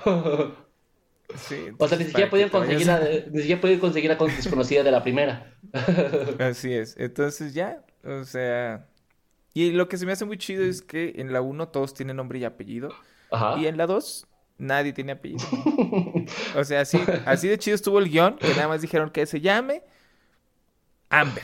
Sí, 1.35 1.67
O 1.77 1.87
sea, 1.87 1.97
ni 1.97 2.05
siquiera 2.05 2.29
podían 2.29 2.49
conseguir 2.49 2.87
podían 3.59 3.79
conseguir 3.79 4.09
la 4.09 4.17
con- 4.17 4.35
desconocida 4.35 4.83
de 4.83 4.91
la 4.91 5.01
primera. 5.03 5.53
Así 6.39 6.73
es. 6.73 6.95
Entonces 6.97 7.53
ya, 7.53 7.83
o 8.03 8.23
sea... 8.23 8.87
Y 9.53 9.71
lo 9.71 9.89
que 9.89 9.97
se 9.97 10.05
me 10.05 10.13
hace 10.13 10.23
muy 10.23 10.37
chido 10.37 10.63
es 10.63 10.81
que 10.81 11.13
en 11.17 11.33
la 11.33 11.41
1 11.41 11.67
todos 11.69 11.93
tienen 11.93 12.15
nombre 12.15 12.39
y 12.39 12.45
apellido. 12.45 12.89
Ajá. 13.31 13.59
Y 13.59 13.67
en 13.67 13.75
la 13.77 13.85
2 13.85 14.25
nadie 14.61 14.93
tiene 14.93 15.13
apellido. 15.13 15.45
O 16.55 16.63
sea, 16.63 16.81
así, 16.81 16.99
así 17.25 17.47
de 17.47 17.57
chido 17.57 17.75
estuvo 17.75 17.99
el 17.99 18.09
guion, 18.09 18.37
que 18.37 18.49
nada 18.49 18.67
más 18.67 18.81
dijeron 18.81 19.09
que 19.09 19.25
se 19.25 19.41
llame 19.41 19.83
Amber. 21.09 21.43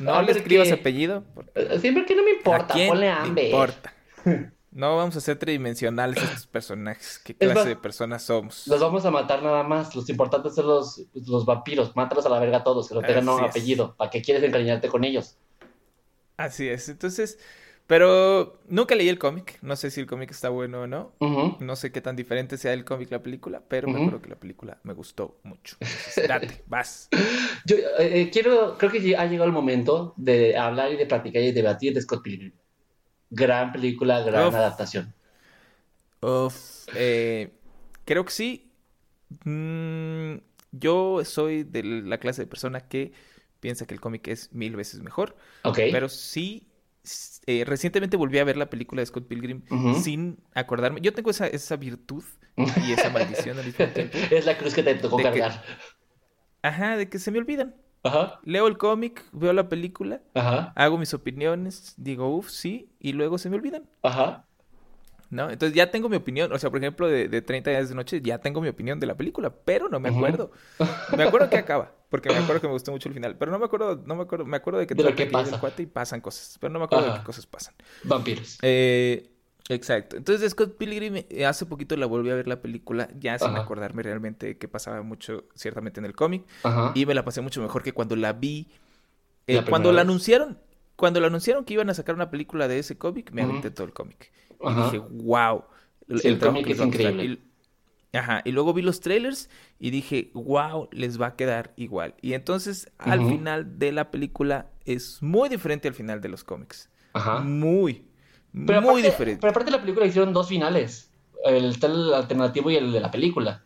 No 0.00 0.20
le 0.22 0.32
escribas 0.32 0.70
apellido. 0.72 1.24
porque 1.34 1.78
Siempre 1.78 2.04
que 2.04 2.16
no 2.16 2.22
me 2.22 2.30
¿A 2.30 2.34
importa, 2.34 2.74
quién 2.74 2.88
ponle 2.88 3.06
le 3.06 3.12
Amber. 3.12 3.44
importa? 3.46 3.94
No 4.72 4.94
vamos 4.94 5.16
a 5.16 5.22
ser 5.22 5.38
tridimensionales 5.38 6.22
estos 6.22 6.46
personajes. 6.46 7.18
¿Qué 7.24 7.34
clase 7.34 7.54
más, 7.54 7.64
de 7.64 7.76
personas 7.76 8.22
somos? 8.24 8.66
Los 8.66 8.78
vamos 8.78 9.06
a 9.06 9.10
matar 9.10 9.42
nada 9.42 9.62
más. 9.62 9.96
Los 9.96 10.10
importantes 10.10 10.54
son 10.54 10.66
los, 10.66 11.02
los 11.14 11.46
vampiros. 11.46 11.96
Mátalos 11.96 12.26
a 12.26 12.28
la 12.28 12.38
verga 12.38 12.58
a 12.58 12.62
todos, 12.62 12.86
que 12.86 12.94
no 12.94 13.00
tengan 13.00 13.26
un 13.26 13.42
apellido. 13.42 13.94
¿Para 13.96 14.10
qué 14.10 14.20
quieres 14.20 14.42
encariñarte 14.42 14.88
con 14.88 15.02
ellos? 15.04 15.38
Así 16.36 16.68
es. 16.68 16.90
Entonces, 16.90 17.38
pero 17.86 18.60
nunca 18.68 18.94
leí 18.94 19.08
el 19.08 19.18
cómic. 19.18 19.58
No 19.62 19.76
sé 19.76 19.90
si 19.90 20.00
el 20.00 20.06
cómic 20.06 20.30
está 20.30 20.48
bueno 20.48 20.82
o 20.82 20.86
no. 20.86 21.12
No 21.58 21.76
sé 21.76 21.90
qué 21.90 22.00
tan 22.00 22.16
diferente 22.16 22.58
sea 22.58 22.72
el 22.72 22.84
cómic 22.84 23.10
la 23.10 23.22
película, 23.22 23.62
pero 23.66 23.88
me 23.88 23.98
acuerdo 23.98 24.20
que 24.20 24.28
la 24.28 24.36
película 24.36 24.78
me 24.82 24.92
gustó 24.92 25.38
mucho. 25.42 25.76
Entonces, 25.80 26.26
date, 26.26 26.62
vas. 26.66 27.08
Yo 27.64 27.76
eh, 27.76 28.20
eh, 28.22 28.30
quiero, 28.30 28.76
creo 28.78 28.90
que 28.90 29.16
ha 29.16 29.26
llegado 29.26 29.46
el 29.46 29.52
momento 29.52 30.14
de 30.16 30.56
hablar 30.56 30.92
y 30.92 30.96
de 30.96 31.06
practicar 31.06 31.42
y 31.42 31.52
debatir 31.52 31.94
de 31.94 32.02
Scott 32.02 32.22
Pilgrim. 32.22 32.52
Gran 33.30 33.72
película, 33.72 34.20
gran 34.22 34.48
Uf. 34.48 34.54
adaptación. 34.54 35.14
Uf, 36.20 36.88
eh, 36.94 37.52
creo 38.04 38.24
que 38.24 38.30
sí. 38.32 38.70
Mm, 39.44 40.38
yo 40.72 41.24
soy 41.24 41.64
de 41.64 41.82
la 41.84 42.18
clase 42.18 42.42
de 42.42 42.46
persona 42.48 42.88
que 42.88 43.12
piensa 43.60 43.86
que 43.86 43.94
el 43.94 44.00
cómic 44.00 44.28
es 44.28 44.52
mil 44.52 44.76
veces 44.76 45.00
mejor, 45.02 45.36
Ok. 45.64 45.78
pero 45.90 46.08
sí, 46.08 46.68
eh, 47.46 47.64
recientemente 47.64 48.16
volví 48.16 48.38
a 48.38 48.44
ver 48.44 48.56
la 48.56 48.68
película 48.70 49.00
de 49.02 49.06
Scott 49.06 49.26
Pilgrim 49.28 49.62
sin 50.00 50.38
acordarme. 50.54 51.00
Yo 51.00 51.12
tengo 51.12 51.30
esa, 51.30 51.46
esa 51.46 51.76
virtud 51.76 52.24
y 52.56 52.92
esa 52.92 53.10
maldición 53.10 53.58
al 53.58 53.66
mismo 53.66 53.86
tiempo. 53.94 54.16
Es 54.30 54.46
la 54.46 54.56
cruz 54.58 54.74
que 54.74 54.82
te 54.82 54.94
tocó 54.94 55.16
que- 55.18 55.22
cargar. 55.24 55.62
Ajá, 56.62 56.96
de 56.96 57.08
que 57.08 57.18
se 57.18 57.30
me 57.30 57.38
olvidan. 57.38 57.74
Ajá, 58.02 58.38
leo 58.44 58.68
el 58.68 58.78
cómic, 58.78 59.24
veo 59.32 59.52
la 59.52 59.68
película, 59.68 60.20
ajá, 60.34 60.72
hago 60.76 60.96
mis 60.96 61.12
opiniones, 61.12 61.94
digo, 61.96 62.28
uff, 62.28 62.50
sí, 62.50 62.88
y 63.00 63.14
luego 63.14 63.36
se 63.36 63.50
me 63.50 63.56
olvidan, 63.56 63.88
ajá. 64.02 64.44
¿no? 65.28 65.50
Entonces 65.50 65.74
ya 65.74 65.90
tengo 65.90 66.08
mi 66.08 66.14
opinión, 66.14 66.52
o 66.52 66.58
sea, 66.60 66.70
por 66.70 66.78
ejemplo, 66.78 67.08
de, 67.08 67.26
de 67.28 67.42
30 67.42 67.70
días 67.70 67.88
de 67.88 67.96
noche, 67.96 68.20
ya 68.22 68.38
tengo 68.38 68.60
mi 68.60 68.68
opinión 68.68 69.00
de 69.00 69.08
la 69.08 69.16
película, 69.16 69.50
pero 69.50 69.88
no 69.88 69.98
me 69.98 70.10
acuerdo. 70.10 70.52
Me 71.16 71.24
acuerdo 71.24 71.50
que 71.50 71.56
acaba, 71.56 71.94
porque 72.08 72.30
me 72.30 72.36
acuerdo 72.38 72.60
que 72.60 72.66
me 72.68 72.72
gustó 72.72 72.92
mucho 72.92 73.08
el 73.08 73.14
final, 73.14 73.36
pero 73.36 73.50
no 73.52 73.58
me 73.58 73.64
acuerdo, 73.66 74.02
no 74.06 74.14
me 74.14 74.22
acuerdo, 74.22 74.44
me 74.46 74.56
acuerdo 74.56 74.78
de 74.80 74.86
que 74.86 74.94
De 74.94 75.02
lo 75.04 75.14
que 75.14 75.26
pasa. 75.26 75.58
cuate 75.60 75.82
y 75.82 75.86
pasan 75.86 76.20
cosas, 76.20 76.56
pero 76.60 76.72
no 76.72 76.78
me 76.78 76.84
acuerdo 76.86 77.12
de 77.12 77.18
qué 77.18 77.24
cosas 77.24 77.46
pasan. 77.46 77.74
Vampiros. 78.04 78.58
Eh, 78.62 79.30
exacto. 79.68 80.16
Entonces, 80.16 80.52
Scott 80.52 80.76
Pilgrim, 80.76 81.16
eh, 81.28 81.46
hace 81.46 81.66
poquito 81.66 81.96
la 81.96 82.06
volví 82.06 82.30
a 82.30 82.34
ver 82.36 82.46
la 82.48 82.60
película, 82.62 83.08
ya 83.18 83.38
sin 83.38 83.48
Ajá. 83.48 83.58
acordarme 83.58 84.02
realmente 84.02 84.46
de 84.46 84.58
qué 84.58 84.68
pasaba 84.68 85.02
mucho, 85.02 85.44
ciertamente, 85.54 86.00
en 86.00 86.06
el 86.06 86.14
cómic. 86.14 86.44
Y 86.94 87.06
me 87.06 87.14
la 87.14 87.24
pasé 87.24 87.40
mucho 87.40 87.60
mejor 87.60 87.82
que 87.82 87.92
cuando 87.92 88.16
la 88.16 88.32
vi. 88.32 88.68
eh, 89.46 89.56
La 89.56 89.64
cuando 89.64 89.90
la 89.92 90.02
vez. 90.02 90.08
anunciaron, 90.08 90.58
cuando 90.96 91.20
la 91.20 91.26
anunciaron 91.28 91.64
que 91.64 91.74
iban 91.74 91.90
a 91.90 91.94
sacar 91.94 92.14
una 92.14 92.30
película 92.30 92.68
de 92.68 92.78
ese 92.78 92.96
cómic, 92.98 93.30
me 93.32 93.42
aventé 93.42 93.70
todo 93.70 93.86
el 93.86 93.92
cómic. 93.92 94.32
Y 94.60 94.74
dije, 94.74 94.98
wow. 94.98 95.64
Sí, 96.16 96.28
el 96.28 96.38
cómic 96.38 96.66
es 96.68 96.78
increíble. 96.80 97.40
Ajá, 98.12 98.42
y 98.44 98.52
luego 98.52 98.72
vi 98.72 98.82
los 98.82 99.00
trailers 99.00 99.50
y 99.78 99.90
dije, 99.90 100.30
wow, 100.34 100.88
les 100.92 101.20
va 101.20 101.26
a 101.28 101.36
quedar 101.36 101.72
igual. 101.76 102.14
Y 102.22 102.32
entonces, 102.32 102.90
al 102.98 103.26
final 103.26 103.78
de 103.78 103.92
la 103.92 104.10
película, 104.10 104.70
es 104.84 105.22
muy 105.22 105.48
diferente 105.48 105.88
al 105.88 105.94
final 105.94 106.20
de 106.20 106.28
los 106.28 106.44
cómics. 106.44 106.88
Ajá. 107.12 107.40
Muy, 107.40 108.06
Pero 108.52 108.80
muy 108.80 108.90
aparte, 108.90 109.02
diferente. 109.10 109.40
Pero 109.40 109.50
aparte 109.50 109.70
de 109.70 109.76
la 109.76 109.82
película 109.82 110.06
hicieron 110.06 110.32
dos 110.32 110.48
finales. 110.48 111.10
El 111.44 111.64
el 111.64 112.14
alternativo 112.14 112.70
y 112.70 112.76
el 112.76 112.92
de 112.92 113.00
la 113.00 113.10
película. 113.10 113.62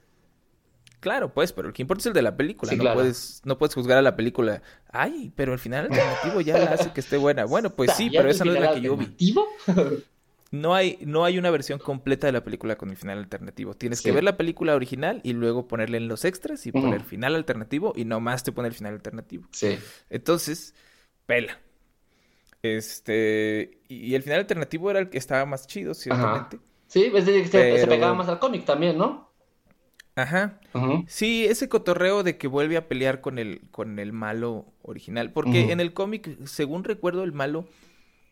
Claro, 1.01 1.33
pues, 1.33 1.53
pero 1.53 1.69
lo 1.69 1.75
que 1.75 1.83
importa 1.83 2.01
es 2.01 2.07
el 2.07 2.13
de 2.13 2.23
la 2.23 2.37
película. 2.37 2.71
Sí, 2.71 2.77
no, 2.77 2.83
claro. 2.83 2.97
puedes, 2.99 3.41
no 3.45 3.57
puedes 3.57 3.75
juzgar 3.75 3.97
a 3.97 4.03
la 4.03 4.17
película. 4.17 4.63
Ay, 4.93 5.33
pero 5.35 5.55
el 5.55 5.59
final 5.59 5.87
alternativo 5.87 6.43
ya 6.43 6.59
la 6.59 6.73
hace 6.73 6.93
que 6.93 7.01
esté 7.01 7.17
buena. 7.17 7.47
Bueno, 7.47 7.71
pues 7.71 7.93
sí, 7.97 8.05
¿Sabías 8.05 8.21
pero 8.21 8.29
el 8.29 8.35
esa 8.35 8.45
no 8.45 8.53
es 8.53 8.61
la 8.61 8.75
que 8.75 8.81
yo 8.83 8.97
vi. 8.97 9.17
No 10.51 10.75
hay, 10.75 10.99
no 11.03 11.25
hay 11.25 11.39
una 11.39 11.51
versión 11.51 11.79
completa 11.79 12.27
de 12.27 12.33
la 12.33 12.43
película 12.43 12.77
con 12.77 12.91
el 12.91 12.97
final 12.97 13.19
alternativo. 13.19 13.75
Tienes 13.75 14.03
que 14.03 14.11
ver 14.11 14.25
la 14.25 14.37
película 14.37 14.75
original 14.75 15.21
y 15.23 15.33
luego 15.33 15.69
ponerle 15.69 15.99
en 15.99 16.09
los 16.09 16.25
extras 16.25 16.67
y 16.67 16.73
poner 16.73 17.05
final 17.05 17.37
alternativo 17.37 17.93
y 17.95 18.05
nomás 18.05 18.43
te 18.43 18.51
pone 18.51 18.67
el 18.67 18.75
final 18.75 18.95
alternativo. 18.95 19.47
Sí. 19.53 19.79
Entonces, 20.09 20.75
pela. 21.27 21.61
Este, 22.63 23.81
y 23.89 24.15
el 24.15 24.23
final 24.23 24.41
alternativo 24.41 24.91
era 24.91 24.99
el 24.99 25.09
que 25.09 25.19
estaba 25.19 25.47
más 25.47 25.69
chido, 25.69 25.95
ciertamente. 25.95 26.59
Sí, 26.89 27.11
es 27.15 27.25
decir, 27.25 27.49
que 27.49 27.79
se, 27.79 27.87
pegaba 27.87 28.15
más 28.15 28.29
al 28.29 28.41
cómic 28.41 28.65
también, 28.65 28.99
¿no? 28.99 29.31
Ajá. 30.17 30.59
Sí, 31.07 31.47
ese 31.47 31.69
cotorreo 31.69 32.25
de 32.25 32.37
que 32.37 32.49
vuelve 32.49 32.77
a 32.77 32.89
pelear 32.89 33.21
con 33.21 33.39
el, 33.39 33.63
con 33.71 34.01
el 34.01 34.13
malo 34.13 34.67
original. 34.83 35.33
Porque 35.33 35.71
en 35.71 35.79
el 35.79 35.95
cómic, 35.95 36.45
según 36.47 36.83
recuerdo, 36.83 37.23
el 37.23 37.33
malo 37.33 37.67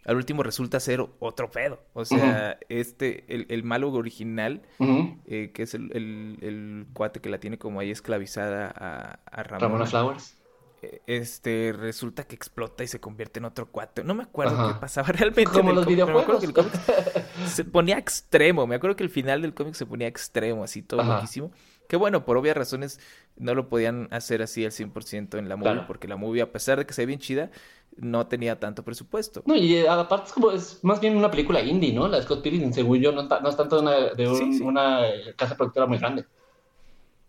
al 0.04 0.16
último 0.16 0.42
resulta 0.42 0.80
ser 0.80 1.04
otro 1.18 1.50
pedo. 1.50 1.80
O 1.92 2.04
sea, 2.04 2.58
este, 2.68 3.24
el, 3.28 3.46
el 3.50 3.62
malo 3.62 3.92
original, 3.92 4.62
eh, 5.26 5.50
que 5.52 5.62
es 5.64 5.74
el, 5.74 5.90
el- 5.94 6.38
el 6.42 6.86
cuate 6.94 7.20
que 7.20 7.28
la 7.28 7.38
tiene 7.40 7.58
como 7.58 7.80
ahí 7.80 7.90
esclavizada 7.90 8.72
a, 8.74 9.20
a 9.26 9.42
Ramona, 9.42 9.58
Ramona 9.58 9.86
Flowers. 9.86 10.34
eh, 10.82 11.02
este, 11.06 11.74
resulta 11.76 12.24
que 12.24 12.34
explota 12.36 12.84
y 12.84 12.86
se 12.86 13.00
convierte 13.00 13.38
en 13.40 13.44
otro 13.46 13.66
cuate. 13.70 14.04
No 14.04 14.14
me 14.14 14.22
acuerdo 14.22 14.56
qué 14.74 14.80
pasaba 14.80 15.08
realmente. 15.12 15.42
en 15.42 15.50
Como 15.50 15.72
los 15.72 15.84
pero 15.86 15.96
me 16.06 16.22
acuerdo 16.22 16.40
videojuegos. 16.40 16.40
que 16.40 16.46
el 16.46 16.52
cómic 16.54 17.48
se 17.48 17.64
ponía 17.64 17.98
extremo. 17.98 18.66
Me 18.66 18.76
acuerdo 18.76 18.96
que 18.96 19.04
el 19.04 19.10
final 19.10 19.42
del 19.42 19.54
cómic 19.54 19.74
se 19.74 19.86
ponía 19.86 20.06
extremo, 20.08 20.64
así 20.64 20.82
todo 20.82 21.02
loquísimo. 21.02 21.50
Que 21.88 21.96
bueno, 21.96 22.24
por 22.24 22.36
obvias 22.36 22.56
razones 22.56 23.00
no 23.36 23.54
lo 23.54 23.68
podían 23.68 24.06
hacer 24.12 24.42
así 24.42 24.64
al 24.64 24.70
100% 24.72 25.38
en 25.38 25.48
la 25.48 25.56
movie, 25.56 25.72
Claro. 25.72 25.86
porque 25.88 26.06
la 26.06 26.16
movie, 26.16 26.42
a 26.42 26.52
pesar 26.52 26.78
de 26.78 26.86
que 26.86 26.92
se 26.94 27.02
ve 27.02 27.06
bien 27.06 27.18
chida, 27.18 27.50
no 27.96 28.26
tenía 28.28 28.60
tanto 28.60 28.84
presupuesto. 28.84 29.42
No, 29.46 29.56
y 29.56 29.74
eh, 29.74 29.88
aparte 29.88 30.26
es 30.28 30.32
como, 30.32 30.52
es 30.52 30.78
más 30.84 31.00
bien 31.00 31.16
una 31.16 31.30
película 31.30 31.60
indie, 31.60 31.92
¿no? 31.92 32.06
La 32.06 32.18
de 32.18 32.22
Scott 32.22 32.42
Pilgrim, 32.42 32.72
según 32.72 33.00
yo, 33.00 33.10
no, 33.10 33.22
no 33.24 33.48
es 33.48 33.56
tanto 33.56 33.76
de 33.76 33.82
una, 33.82 33.92
de 34.14 34.28
un- 34.28 34.36
Sí, 34.36 34.58
sí. 34.58 34.62
una 34.62 35.00
casa 35.36 35.56
productora 35.56 35.86
muy 35.86 35.98
grande. 35.98 36.24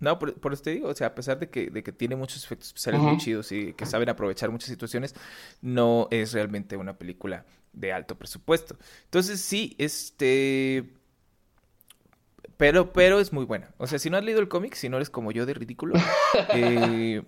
No, 0.02 0.18
por, 0.18 0.34
por 0.36 0.54
eso 0.54 0.64
te 0.64 0.72
digo, 0.72 0.88
o 0.90 0.94
sea, 0.96 1.08
a 1.08 1.16
pesar 1.16 1.40
de 1.40 1.50
que, 1.50 1.70
de 1.70 1.84
que 1.84 1.92
tiene 1.92 2.16
muchos 2.16 2.44
efectos 2.46 2.68
especiales 2.68 3.02
muy 3.02 3.18
chidos 3.18 3.52
y 3.52 3.74
que 3.74 3.86
saben 3.86 4.08
aprovechar 4.10 4.50
muchas 4.50 4.70
situaciones, 4.70 5.14
no 5.62 6.08
es 6.12 6.32
realmente 6.34 6.78
una 6.78 6.98
película 6.98 7.46
de 7.74 7.92
alto 7.92 8.16
presupuesto. 8.18 8.78
Entonces, 9.06 9.42
sí, 9.42 9.76
este... 9.78 10.90
Pero, 12.60 12.94
pero 12.94 13.20
es 13.22 13.34
muy 13.34 13.46
buena. 13.46 13.74
O 13.80 13.88
sea, 13.88 14.00
si 14.00 14.12
no 14.12 14.18
has 14.18 14.24
leído 14.26 14.42
el 14.42 14.50
cómic, 14.50 14.76
si 14.76 14.90
no 14.90 14.98
eres 14.98 15.10
como 15.10 15.32
yo 15.32 15.46
de 15.48 15.56
ridículo, 15.56 16.04
eh, 16.52 17.24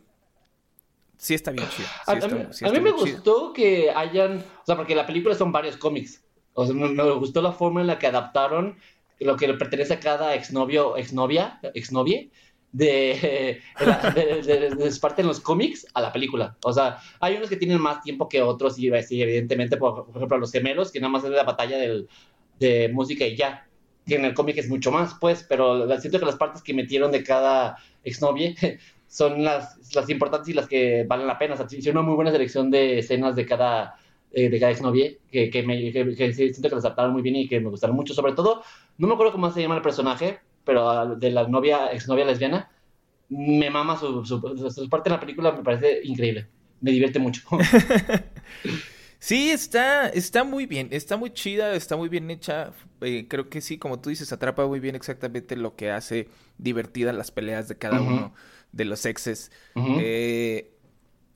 sí 1.17 1.33
está 1.33 1.51
bien 1.51 1.67
chido. 1.69 1.89
A, 2.05 2.11
Sí 2.11 2.15
a 2.15 2.17
está, 2.17 2.27
mí, 2.27 2.47
sí 2.51 2.65
a 2.65 2.69
mí 2.69 2.79
está 2.79 2.81
me 2.81 2.91
chido. 2.95 3.17
gustó 3.17 3.53
que 3.53 3.91
hayan, 3.91 4.39
o 4.39 4.65
sea, 4.65 4.75
porque 4.75 4.95
la 4.95 5.05
película 5.07 5.35
son 5.35 5.51
varios 5.51 5.77
cómics. 5.77 6.23
O 6.53 6.65
sea, 6.65 6.75
me, 6.75 6.89
me 6.89 7.11
gustó 7.13 7.41
la 7.41 7.51
forma 7.53 7.81
en 7.81 7.87
la 7.87 7.99
que 7.99 8.07
adaptaron 8.07 8.77
lo 9.19 9.37
que 9.37 9.47
le 9.47 9.53
pertenece 9.55 9.93
a 9.93 9.99
cada 9.99 10.33
exnovio, 10.35 10.97
exnovia, 10.97 11.59
exnovie 11.75 12.31
de, 12.71 13.61
de, 13.77 14.41
de, 14.43 14.69
de- 14.75 14.99
parte 14.99 15.21
en 15.21 15.27
los 15.27 15.39
cómics 15.39 15.85
a 15.93 16.01
la 16.01 16.11
película. 16.11 16.57
O 16.63 16.73
sea, 16.73 16.97
hay 17.19 17.35
unos 17.37 17.49
que 17.49 17.57
tienen 17.57 17.79
más 17.81 18.01
tiempo 18.01 18.27
que 18.29 18.41
otros 18.41 18.79
y 18.79 18.87
evidentemente, 18.87 19.77
por, 19.77 20.05
por 20.07 20.17
ejemplo, 20.17 20.37
los 20.39 20.51
gemelos, 20.51 20.91
que 20.91 20.99
nada 20.99 21.11
más 21.11 21.23
es 21.23 21.29
la 21.31 21.43
batalla 21.43 21.77
del, 21.77 22.09
de 22.59 22.89
música 22.91 23.25
y 23.25 23.37
ya. 23.37 23.67
Que 24.05 24.15
en 24.15 24.25
el 24.25 24.33
cómic 24.33 24.57
es 24.57 24.69
mucho 24.69 24.91
más, 24.91 25.15
pues, 25.19 25.45
pero 25.47 25.87
siento 25.99 26.19
que 26.19 26.25
las 26.25 26.35
partes 26.35 26.61
que 26.61 26.73
metieron 26.73 27.11
de 27.11 27.23
cada 27.23 27.77
exnovie 28.03 28.55
son 29.07 29.43
las, 29.43 29.93
las 29.93 30.09
importantes 30.09 30.49
y 30.49 30.53
las 30.53 30.67
que 30.67 31.05
valen 31.07 31.27
la 31.27 31.37
pena. 31.37 31.53
O 31.53 31.57
sea, 31.57 31.65
hicieron 31.65 31.99
una 31.99 32.07
muy 32.07 32.15
buena 32.15 32.31
selección 32.31 32.71
de 32.71 32.99
escenas 32.99 33.35
de 33.35 33.45
cada, 33.45 33.95
eh, 34.31 34.49
de 34.49 34.59
cada 34.59 34.71
exnovie 34.71 35.19
que, 35.31 35.49
que, 35.49 35.63
me, 35.63 35.91
que, 35.91 36.15
que 36.15 36.33
siento 36.33 36.69
que 36.69 36.75
las 36.75 36.85
adaptaron 36.85 37.13
muy 37.13 37.21
bien 37.21 37.35
y 37.35 37.47
que 37.47 37.59
me 37.59 37.69
gustaron 37.69 37.95
mucho. 37.95 38.13
Sobre 38.13 38.33
todo, 38.33 38.63
no 38.97 39.07
me 39.07 39.13
acuerdo 39.13 39.33
cómo 39.33 39.51
se 39.51 39.61
llama 39.61 39.75
el 39.75 39.81
personaje, 39.81 40.39
pero 40.63 41.15
de 41.15 41.31
la 41.31 41.47
novia, 41.47 41.91
exnovia 41.91 42.25
lesbiana, 42.25 42.71
me 43.29 43.69
mama 43.69 43.97
su, 43.97 44.25
su, 44.25 44.39
su 44.69 44.89
parte 44.89 45.09
en 45.09 45.13
la 45.13 45.19
película, 45.19 45.51
me 45.51 45.63
parece 45.63 46.01
increíble. 46.03 46.47
Me 46.81 46.91
divierte 46.91 47.19
mucho. 47.19 47.41
Sí, 49.23 49.51
está, 49.51 50.09
está 50.09 50.43
muy 50.43 50.65
bien, 50.65 50.87
está 50.89 51.15
muy 51.15 51.29
chida, 51.31 51.75
está 51.75 51.95
muy 51.95 52.09
bien 52.09 52.31
hecha. 52.31 52.73
Eh, 53.01 53.27
creo 53.29 53.49
que 53.49 53.61
sí, 53.61 53.77
como 53.77 53.99
tú 54.01 54.09
dices, 54.09 54.33
atrapa 54.33 54.65
muy 54.65 54.79
bien 54.79 54.95
exactamente 54.95 55.55
lo 55.55 55.75
que 55.75 55.91
hace 55.91 56.27
divertidas 56.57 57.13
las 57.15 57.29
peleas 57.29 57.67
de 57.67 57.77
cada 57.77 58.01
uno 58.01 58.33
de 58.71 58.85
los 58.85 59.05
exes. 59.05 59.51
Eh, 59.75 60.73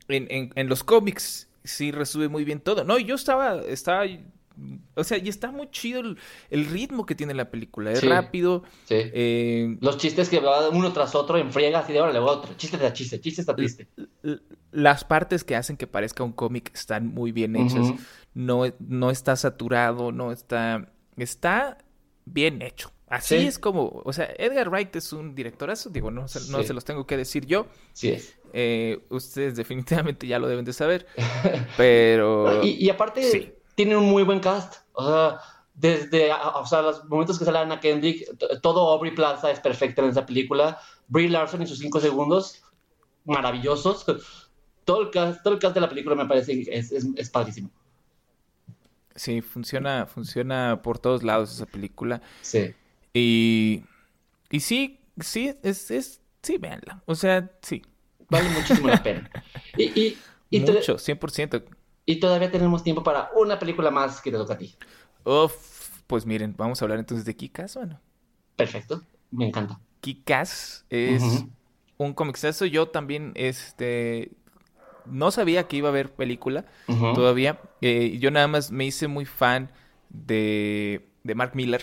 en, 0.08 0.28
en, 0.32 0.52
en 0.56 0.68
los 0.68 0.84
cómics 0.84 1.48
sí 1.64 1.92
resume 1.92 2.28
muy 2.28 2.44
bien 2.44 2.60
todo. 2.60 2.84
No, 2.86 2.98
yo 2.98 3.14
estaba, 3.14 3.62
estaba, 3.62 4.06
o 4.96 5.04
sea, 5.04 5.18
y 5.18 5.28
está 5.30 5.52
muy 5.52 5.70
chido 5.72 6.00
el, 6.02 6.18
el 6.50 6.66
ritmo 6.66 7.06
que 7.06 7.16
tiene 7.16 7.34
la 7.34 7.50
película. 7.52 7.92
Es 7.92 8.00
Sí. 8.00 8.08
rápido. 8.08 8.64
Sí. 8.86 8.96
eh, 8.98 9.78
Los 9.82 9.98
chistes 9.98 10.30
que 10.30 10.40
va 10.40 10.70
uno 10.70 10.92
tras 10.94 11.16
otro 11.16 11.38
en 11.38 11.52
friega, 11.52 11.80
así 11.80 11.94
de 11.94 12.00
ahora 12.00 12.14
le 12.14 12.20
voy 12.20 12.30
a 12.30 12.34
otro. 12.34 12.54
Chiste 12.56 12.78
tras 12.78 12.94
chiste, 12.94 13.20
chiste 13.22 13.44
tras 13.44 13.58
chiste. 13.58 13.88
las 14.72 15.04
partes 15.04 15.44
que 15.44 15.56
hacen 15.56 15.78
que 15.78 15.88
parezca 15.88 16.24
un 16.24 16.34
cómic 16.34 16.72
están 16.74 17.08
muy 17.08 17.32
bien 17.32 17.56
hechas. 17.56 17.88
No, 18.34 18.64
no 18.80 19.12
está 19.12 19.36
saturado, 19.36 20.12
no 20.12 20.32
está, 20.32 20.92
está 21.18 21.78
bien 22.26 22.62
hecho. 22.62 22.92
Así 23.08 23.38
Sí. 23.40 23.46
es 23.48 23.60
como, 23.60 24.02
o 24.04 24.14
sea, 24.14 24.28
Edgar 24.38 24.68
Wright 24.70 24.96
es 24.96 25.14
un 25.14 25.36
directorazo, 25.36 25.90
digo, 25.92 26.10
no, 26.10 26.28
se- 26.28 26.52
no 26.52 26.60
Sí. 26.62 26.68
se 26.68 26.74
los 26.74 26.84
tengo 26.86 27.06
que 27.06 27.16
decir 27.18 27.46
yo. 27.46 27.68
Sí 27.94 28.10
es. 28.10 28.36
Eh, 28.52 29.06
ustedes 29.10 29.56
definitivamente 29.56 30.26
ya 30.28 30.40
lo 30.40 30.48
deben 30.48 30.66
de 30.66 30.74
saber, 30.74 31.06
pero 31.78 32.64
Y, 32.64 32.84
y 32.86 32.90
aparte, 32.90 33.24
sí. 33.24 33.54
Tiene 33.76 33.96
un 33.96 34.06
muy 34.06 34.24
buen 34.24 34.40
cast. 34.40 34.76
O 34.94 35.06
sea, 35.06 35.40
desde 35.74 36.32
o 36.32 36.66
sea, 36.66 36.82
los 36.82 37.06
momentos 37.06 37.38
que 37.38 37.46
sale 37.46 37.60
Anna 37.60 37.80
Kendrick, 37.80 38.26
todo 38.62 38.90
Aubrey 38.90 39.14
Plaza 39.14 39.52
es 39.52 39.60
perfecto 39.60 40.04
en 40.04 40.10
esa 40.10 40.26
película. 40.26 40.80
Brie 41.08 41.30
Larson 41.30 41.62
en 41.62 41.68
sus 41.68 41.80
cinco 41.80 42.00
segundos, 42.00 42.64
maravillosos. 43.26 44.06
Todo 44.86 45.02
el 45.02 45.12
cast, 45.12 45.44
todo 45.44 45.54
el 45.54 45.60
cast 45.60 45.76
de 45.76 45.82
la 45.82 45.90
película 45.90 46.16
me 46.16 46.26
parece 46.26 46.64
es, 46.68 46.92
es, 46.92 47.06
es 47.16 47.30
padrísimo. 47.30 47.70
sí, 49.16 49.42
funciona, 49.42 50.06
funciona 50.06 50.82
por 50.82 51.00
todos 51.00 51.24
lados 51.24 51.52
esa 51.52 51.66
película. 51.66 52.22
Sí. 52.42 52.74
Y, 53.14 53.84
y 54.50 54.60
sí, 54.60 55.00
sí, 55.20 55.56
es, 55.64 55.92
es, 55.92 56.22
sí, 56.42 56.58
véanla. 56.58 57.02
O 57.06 57.16
sea, 57.16 57.52
sí, 57.62 57.82
Vale 58.30 58.50
muchísimo 58.50 58.88
la 58.88 59.02
pena. 59.04 59.30
Y, 59.78 59.84
y, 60.00 60.18
y, 60.50 60.60
mucho, 60.62 60.96
100%. 60.96 61.64
Y 62.06 62.20
todavía 62.20 62.52
tenemos 62.52 62.84
tiempo 62.84 63.04
para 63.04 63.30
una 63.36 63.58
película 63.60 63.92
más 63.92 64.22
que 64.22 64.32
te 64.32 64.38
toca 64.38 64.54
a 64.54 64.58
ti. 64.58 64.76
Uf, 65.24 66.02
pues 66.08 66.26
miren, 66.26 66.54
vamos 66.58 66.82
a 66.82 66.86
hablar 66.86 67.00
entonces 67.00 67.26
de 67.26 67.36
Kikas, 67.36 67.76
bueno. 67.76 68.00
Perfecto. 68.56 69.02
Me 69.32 69.48
encanta. 69.48 69.80
Kikas 70.02 70.86
es 70.90 71.24
Ujú. 71.24 71.50
un 71.98 72.14
comicsazo. 72.14 72.66
Yo 72.66 72.88
también, 72.90 73.32
este, 73.36 74.32
no 75.06 75.32
sabía 75.32 75.68
que 75.68 75.78
iba 75.78 75.90
a 75.90 75.92
haber 75.92 76.12
película 76.14 76.66
todavía. 76.88 77.60
Eh, 77.82 78.18
yo 78.20 78.32
nada 78.32 78.48
más 78.48 78.72
me 78.72 78.86
hice 78.86 79.08
muy 79.08 79.26
fan 79.26 79.72
de, 80.10 81.08
de 81.24 81.36
Mark 81.36 81.52
Miller. 81.56 81.82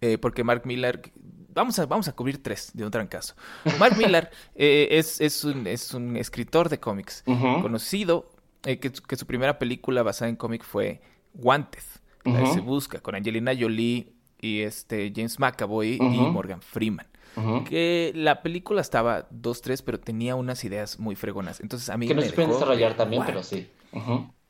Eh, 0.00 0.18
porque 0.18 0.44
Mark 0.44 0.62
Miller, 0.66 1.12
vamos 1.54 1.78
a, 1.78 1.86
vamos 1.86 2.08
a 2.08 2.12
cubrir 2.12 2.42
tres 2.42 2.70
de 2.74 2.84
un 2.84 2.90
trancazo. 2.90 3.34
Mark 3.78 3.96
Millar 3.96 4.30
eh, 4.54 4.88
es, 4.90 5.20
es, 5.20 5.44
un, 5.44 5.66
es 5.66 5.94
un 5.94 6.16
escritor 6.16 6.68
de 6.68 6.78
cómics 6.78 7.22
conocido, 7.62 8.30
eh, 8.64 8.78
que, 8.78 8.90
que 8.92 9.16
su 9.16 9.26
primera 9.26 9.58
película 9.58 10.02
basada 10.02 10.28
en 10.28 10.36
cómic 10.36 10.62
fue 10.64 11.00
Wanted, 11.34 11.82
la. 12.24 12.46
Se 12.54 12.60
Busca, 12.60 13.00
con 13.00 13.14
Angelina 13.14 13.52
Jolie 13.58 14.12
y 14.40 14.60
este 14.60 15.12
James 15.14 15.38
McAvoy 15.38 15.98
y. 16.00 16.00
Morgan 16.32 16.60
Freeman. 16.62 17.06
Que 17.68 18.12
la 18.14 18.42
película 18.42 18.80
estaba 18.80 19.28
2-3, 19.30 19.82
pero 19.84 19.98
tenía 19.98 20.36
unas 20.36 20.62
ideas 20.64 21.00
muy 21.00 21.16
fregonas. 21.16 21.58
Entonces 21.60 21.90
a 21.90 21.96
mí 21.96 22.06
Que 22.06 22.14
no 22.14 22.20
me 22.20 22.28
se 22.28 22.32
pueden 22.32 22.50
desarrollar 22.52 22.92
de, 22.92 22.96
también, 22.98 23.22
pero 23.26 23.42
sí. 23.42 23.68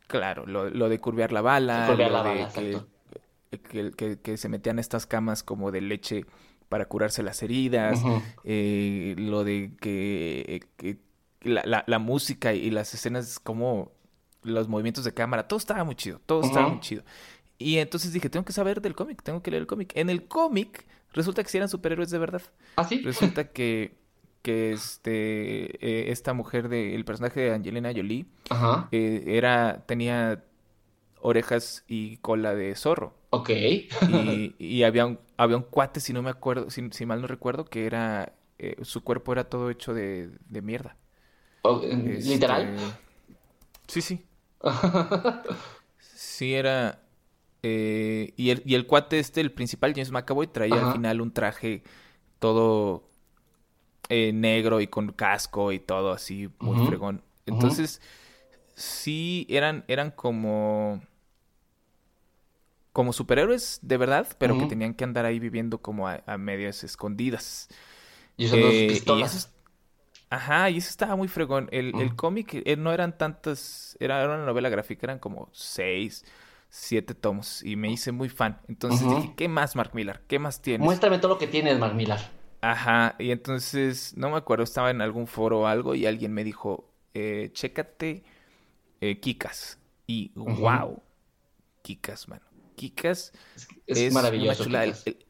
Claro, 0.07 0.47
lo, 0.47 0.69
lo 0.69 0.89
de 0.91 1.01
curvear 1.01 1.33
la 1.33 1.41
bala, 1.41 1.87
Curvear 1.89 2.11
lo 2.11 2.23
la 2.23 2.23
de 2.31 2.41
bala, 2.45 2.53
que, 2.53 3.59
que, 3.59 3.91
que- 3.93 4.19
que 4.21 4.37
se 4.37 4.49
metían 4.51 4.79
estas 4.79 5.07
camas 5.07 5.43
como 5.43 5.71
de 5.73 5.81
leche 5.81 6.27
para 6.69 6.85
curarse 6.87 7.23
las 7.23 7.43
heridas, 7.43 8.03
eh, 8.45 9.15
lo 9.17 9.45
de 9.45 9.73
que, 9.81 10.63
que 10.77 10.99
la, 11.41 11.63
la- 11.65 11.85
la 11.87 11.99
música 11.99 12.53
y 12.53 12.71
las 12.71 12.93
escenas 12.95 13.39
como 13.39 13.93
los 14.45 14.69
movimientos 14.69 15.05
de 15.05 15.15
cámara, 15.15 15.49
todo 15.49 15.59
estaba 15.59 15.85
muy 15.85 15.95
chido, 15.97 16.21
todo 16.27 16.41
estaba 16.43 16.69
muy 16.69 16.81
chido. 16.81 17.03
Y 17.59 17.79
entonces 17.79 18.13
dije, 18.13 18.31
tengo 18.31 18.45
que 18.45 18.53
saber 18.53 18.81
del 18.83 18.95
cómic, 18.95 19.23
tengo 19.23 19.43
que 19.43 19.51
leer 19.51 19.63
el 19.63 19.67
cómic. 19.67 19.93
En 19.97 20.11
el 20.11 20.27
cómic 20.29 20.87
resulta 21.13 21.43
que 21.43 21.49
sí 21.51 21.57
eran 21.59 21.69
superhéroes 21.69 22.11
de 22.11 22.19
verdad. 22.19 22.43
¿Ah, 22.77 22.85
sí? 22.85 23.01
Resulta 23.05 23.49
que, 23.53 23.97
que 24.43 24.73
este, 24.73 25.87
eh, 25.87 26.13
esta 26.13 26.35
mujer 26.35 26.69
de, 26.69 26.95
el 26.95 27.05
personaje 27.05 27.41
de 27.41 27.55
Angelina 27.55 27.93
Jolie, 27.95 28.27
eh, 28.93 29.25
era, 29.27 29.85
tenía 29.87 30.45
orejas 31.21 31.85
y 31.89 32.19
cola 32.19 32.55
de 32.55 32.75
zorro. 32.77 33.15
Ok. 33.31 33.51
Y, 34.09 34.55
y 34.59 34.83
había 34.85 35.07
un, 35.07 35.19
había 35.37 35.57
un 35.57 35.63
cuate, 35.65 36.01
si 36.01 36.13
no 36.13 36.23
me 36.23 36.31
acuerdo, 36.31 36.71
si, 36.71 36.89
si 36.93 37.07
mal 37.07 37.21
no 37.21 37.27
recuerdo, 37.27 37.65
que 37.65 37.87
era, 37.87 38.35
eh, 38.59 38.77
su 38.83 39.03
cuerpo 39.03 39.33
era 39.33 39.45
todo 39.45 39.71
hecho 39.71 39.95
de, 39.95 40.31
de 40.49 40.63
mierda. 40.63 40.97
O- 41.63 41.83
Este, 41.83 42.31
¿Literal? 42.35 42.75
Sí, 43.87 44.01
sí. 44.03 44.25
Sí, 45.99 46.55
era... 46.55 47.03
eh, 47.63 48.33
y, 48.37 48.51
el, 48.51 48.63
y 48.67 48.75
el 48.75 48.87
cuate 48.87 49.19
este, 49.19 49.41
el 49.41 49.53
principal, 49.53 49.93
James 49.95 50.11
McAvoy, 50.13 50.49
traía 50.49 50.75
Ajá. 50.77 50.87
al 50.89 50.93
final 50.93 51.21
un 51.21 51.33
traje 51.33 51.83
todo 52.41 53.09
eh, 54.09 54.33
negro 54.33 54.81
y 54.81 54.87
con 54.87 55.13
casco 55.13 55.73
y 55.73 55.79
todo 55.79 56.13
así, 56.13 56.51
muy 56.61 56.79
fregón. 56.87 57.23
Entonces, 57.47 58.01
sí, 58.77 59.47
eran, 59.51 59.85
eran 59.89 60.13
como... 60.13 61.03
Como 62.93 63.13
superhéroes 63.13 63.81
de 63.83 63.97
verdad, 63.97 64.29
pero 64.39 64.57
que 64.57 64.67
tenían 64.67 64.95
que 64.95 65.03
andar 65.03 65.25
ahí 65.25 65.41
viviendo 65.41 65.79
como 65.79 66.07
a, 66.07 66.23
a 66.27 66.39
medias 66.39 66.85
escondidas. 66.85 67.69
Y 68.37 68.47
Eh, 68.53 69.03
y. 69.07 69.25
Ajá, 70.35 70.71
y 70.71 70.79
eso 70.79 70.89
estaba 70.91 71.15
muy 71.17 71.29
fregón. 71.29 71.69
El, 71.71 71.95
el 72.01 72.17
cómic 72.17 72.55
eh, 72.65 72.77
no 72.77 72.93
eran 72.93 73.17
tantas, 73.17 73.97
era, 74.01 74.21
era 74.23 74.35
una 74.35 74.45
novela 74.47 74.69
gráfica, 74.69 75.07
eran 75.07 75.19
como 75.21 75.49
seis, 75.53 76.25
siete 76.69 77.15
tomos, 77.15 77.63
y 77.63 77.77
me 77.77 77.91
hice 77.91 78.11
muy 78.11 78.29
fan. 78.29 78.61
Entonces 78.69 79.01
dije, 79.09 79.35
¿qué 79.37 79.47
más, 79.49 79.77
Mark 79.77 79.91
Millar? 79.95 80.23
¿Qué 80.27 80.39
más 80.39 80.61
tienes? 80.61 80.85
Muéstrame 80.85 81.19
todo 81.19 81.35
lo 81.35 81.39
que 81.39 81.47
tienes, 81.47 81.79
Mark 81.79 81.95
Millar. 81.95 82.19
Ajá, 82.63 83.15
y 83.19 83.31
entonces, 83.31 84.17
no 84.17 84.31
me 84.31 84.37
acuerdo, 84.39 84.65
estaba 84.65 84.91
en 84.91 85.03
algún 85.03 85.27
foro 85.27 85.61
o 85.61 85.67
algo, 85.67 85.95
y 85.95 86.07
alguien 86.07 86.33
me 86.33 86.43
dijo, 86.45 86.91
eh, 87.13 87.51
chécate 87.53 88.25
eh, 89.01 89.21
Kikas. 89.21 89.79
Y 90.07 90.33
Ujú. 90.35 90.63
wow, 90.63 91.03
Kikas, 91.83 92.29
mano. 92.29 92.43
Kikas 92.77 93.33
Es, 93.87 93.99
es 93.99 93.99
es 94.09 94.13
maravilloso. 94.15 94.65
una. 94.65 94.83
El, 94.85 94.91
Kikas. 94.93 95.07
el- 95.07 95.27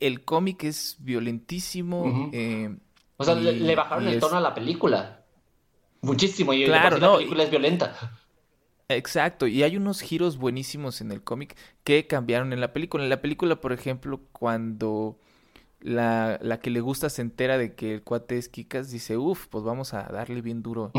el 0.00 0.24
cómic 0.24 0.64
es 0.64 0.96
violentísimo. 1.00 2.30
Eh, 2.32 2.74
O 3.20 3.24
sea, 3.24 3.34
le, 3.34 3.52
y- 3.52 3.60
le 3.60 3.74
bajaron 3.76 4.06
el 4.08 4.14
es- 4.14 4.20
tono 4.20 4.36
a 4.36 4.40
la 4.40 4.54
película. 4.54 5.24
Muchísimo. 6.02 6.52
Y 6.54 6.64
Claro, 6.64 6.96
sí 6.96 7.00
la 7.02 7.06
no, 7.08 7.16
película 7.18 7.42
y- 7.42 7.44
es 7.44 7.50
violenta. 7.50 7.96
Exacto, 8.88 9.46
y 9.46 9.62
hay 9.62 9.76
unos 9.76 10.00
giros 10.00 10.36
buenísimos 10.36 11.00
en 11.00 11.12
el 11.12 11.22
cómic 11.22 11.56
que 11.84 12.06
cambiaron 12.08 12.52
en 12.52 12.60
la 12.60 12.72
película. 12.72 13.04
En 13.04 13.10
la 13.10 13.20
película, 13.22 13.60
por 13.60 13.72
ejemplo, 13.72 14.20
cuando 14.32 15.16
la, 15.82 16.38
la 16.42 16.60
que 16.60 16.70
le 16.70 16.80
gusta 16.80 17.08
se 17.08 17.22
entera 17.22 17.56
de 17.58 17.74
que 17.74 17.94
el 17.94 18.02
cuate 18.02 18.36
es 18.36 18.48
Kikas, 18.48 18.90
dice, 18.90 19.16
uff, 19.16 19.46
pues 19.48 19.64
vamos 19.64 19.94
a 19.94 20.02
darle 20.04 20.42
bien 20.42 20.62
duro 20.62 20.92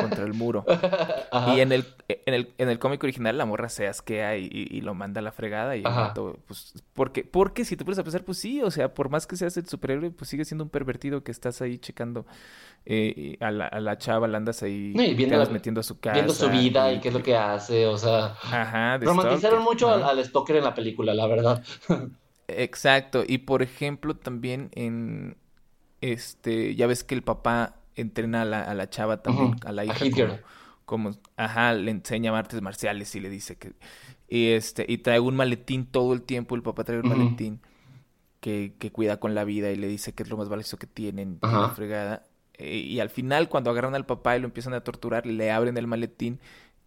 contra 0.00 0.24
el 0.24 0.32
muro. 0.34 0.64
Ajá. 1.30 1.54
Y 1.54 1.60
en 1.60 1.72
el, 1.72 1.84
en 2.08 2.34
el, 2.34 2.54
en 2.58 2.68
el 2.70 2.78
cómic 2.78 3.02
original 3.04 3.36
la 3.36 3.44
morra 3.44 3.68
se 3.68 3.86
asquea 3.86 4.36
y, 4.38 4.44
y- 4.50 4.68
y 4.76 4.80
lo 4.80 4.94
manda 4.94 5.18
a 5.18 5.22
la 5.22 5.32
fregada 5.32 5.76
y 5.76 5.80
el 5.80 5.84
vato, 5.84 6.38
pues, 6.46 6.72
porque, 6.94 7.24
porque 7.24 7.64
si 7.64 7.76
te 7.76 7.84
pones 7.84 7.98
a 7.98 8.02
pensar, 8.02 8.24
pues 8.24 8.38
sí, 8.38 8.62
o 8.62 8.70
sea, 8.70 8.94
por 8.94 9.10
más 9.10 9.26
que 9.26 9.36
seas 9.36 9.56
el 9.56 9.66
superhéroe, 9.66 10.10
pues 10.10 10.30
sigue 10.30 10.44
siendo 10.44 10.64
un 10.64 10.70
pervertido 10.70 11.22
que 11.22 11.30
estás 11.30 11.60
ahí 11.60 11.78
checando 11.78 12.24
eh, 12.86 13.36
a 13.40 13.50
la, 13.50 13.66
a 13.66 13.80
la 13.80 13.98
chava, 13.98 14.28
la 14.28 14.38
andas 14.38 14.62
ahí, 14.62 14.92
No, 14.94 15.02
y 15.02 15.14
viendo 15.14 15.44
metiendo 15.50 15.80
a 15.80 15.84
su 15.84 16.00
casa. 16.00 16.14
Viendo 16.14 16.34
su 16.34 16.48
vida 16.50 16.92
y 16.92 17.00
qué 17.00 17.08
es 17.08 17.14
lo 17.14 17.22
que 17.22 17.36
hace. 17.36 17.86
O 17.86 17.98
sea, 17.98 18.36
Ajá, 18.42 18.98
romantizaron 18.98 19.38
stalker, 19.40 19.60
mucho 19.60 19.88
al, 19.90 20.02
al 20.02 20.24
Stalker 20.24 20.56
en 20.56 20.64
la 20.64 20.74
película, 20.74 21.14
la 21.14 21.26
verdad. 21.26 21.62
Exacto, 22.48 23.24
y 23.26 23.38
por 23.38 23.62
ejemplo 23.62 24.16
también 24.16 24.70
en 24.74 25.36
este, 26.00 26.74
ya 26.74 26.86
ves 26.86 27.04
que 27.04 27.14
el 27.14 27.22
papá 27.22 27.80
entrena 27.96 28.42
a 28.42 28.44
la, 28.44 28.62
a 28.62 28.74
la 28.74 28.90
chava 28.90 29.22
también, 29.22 29.56
a 29.64 29.72
la 29.72 29.84
hija 29.84 30.04
como, 30.84 31.12
ajá, 31.36 31.72
le 31.74 31.90
enseña 31.90 32.36
artes 32.36 32.60
marciales 32.62 33.14
y 33.14 33.20
le 33.20 33.30
dice 33.30 33.56
que, 33.56 33.72
y 34.28 34.48
este, 34.50 34.84
y 34.88 34.98
trae 34.98 35.20
un 35.20 35.36
maletín 35.36 35.86
todo 35.86 36.12
el 36.12 36.22
tiempo, 36.22 36.54
el 36.56 36.62
papá 36.62 36.84
trae 36.84 37.00
un 37.00 37.08
maletín 37.08 37.60
que, 38.40 38.74
que 38.78 38.92
cuida 38.92 39.18
con 39.20 39.34
la 39.34 39.44
vida 39.44 39.70
y 39.70 39.76
le 39.76 39.88
dice 39.88 40.14
que 40.14 40.22
es 40.24 40.28
lo 40.30 40.36
más 40.36 40.48
valioso 40.48 40.78
que 40.78 40.86
tienen, 40.86 41.42
la 41.58 41.70
fregada, 41.70 42.26
Eh, 42.54 42.78
y 42.78 43.00
al 43.00 43.10
final 43.10 43.48
cuando 43.48 43.70
agarran 43.70 43.94
al 43.96 44.06
papá 44.06 44.36
y 44.36 44.40
lo 44.40 44.46
empiezan 44.46 44.74
a 44.74 44.82
torturar, 44.82 45.26
le 45.26 45.50
abren 45.50 45.76
el 45.76 45.86
maletín 45.88 46.40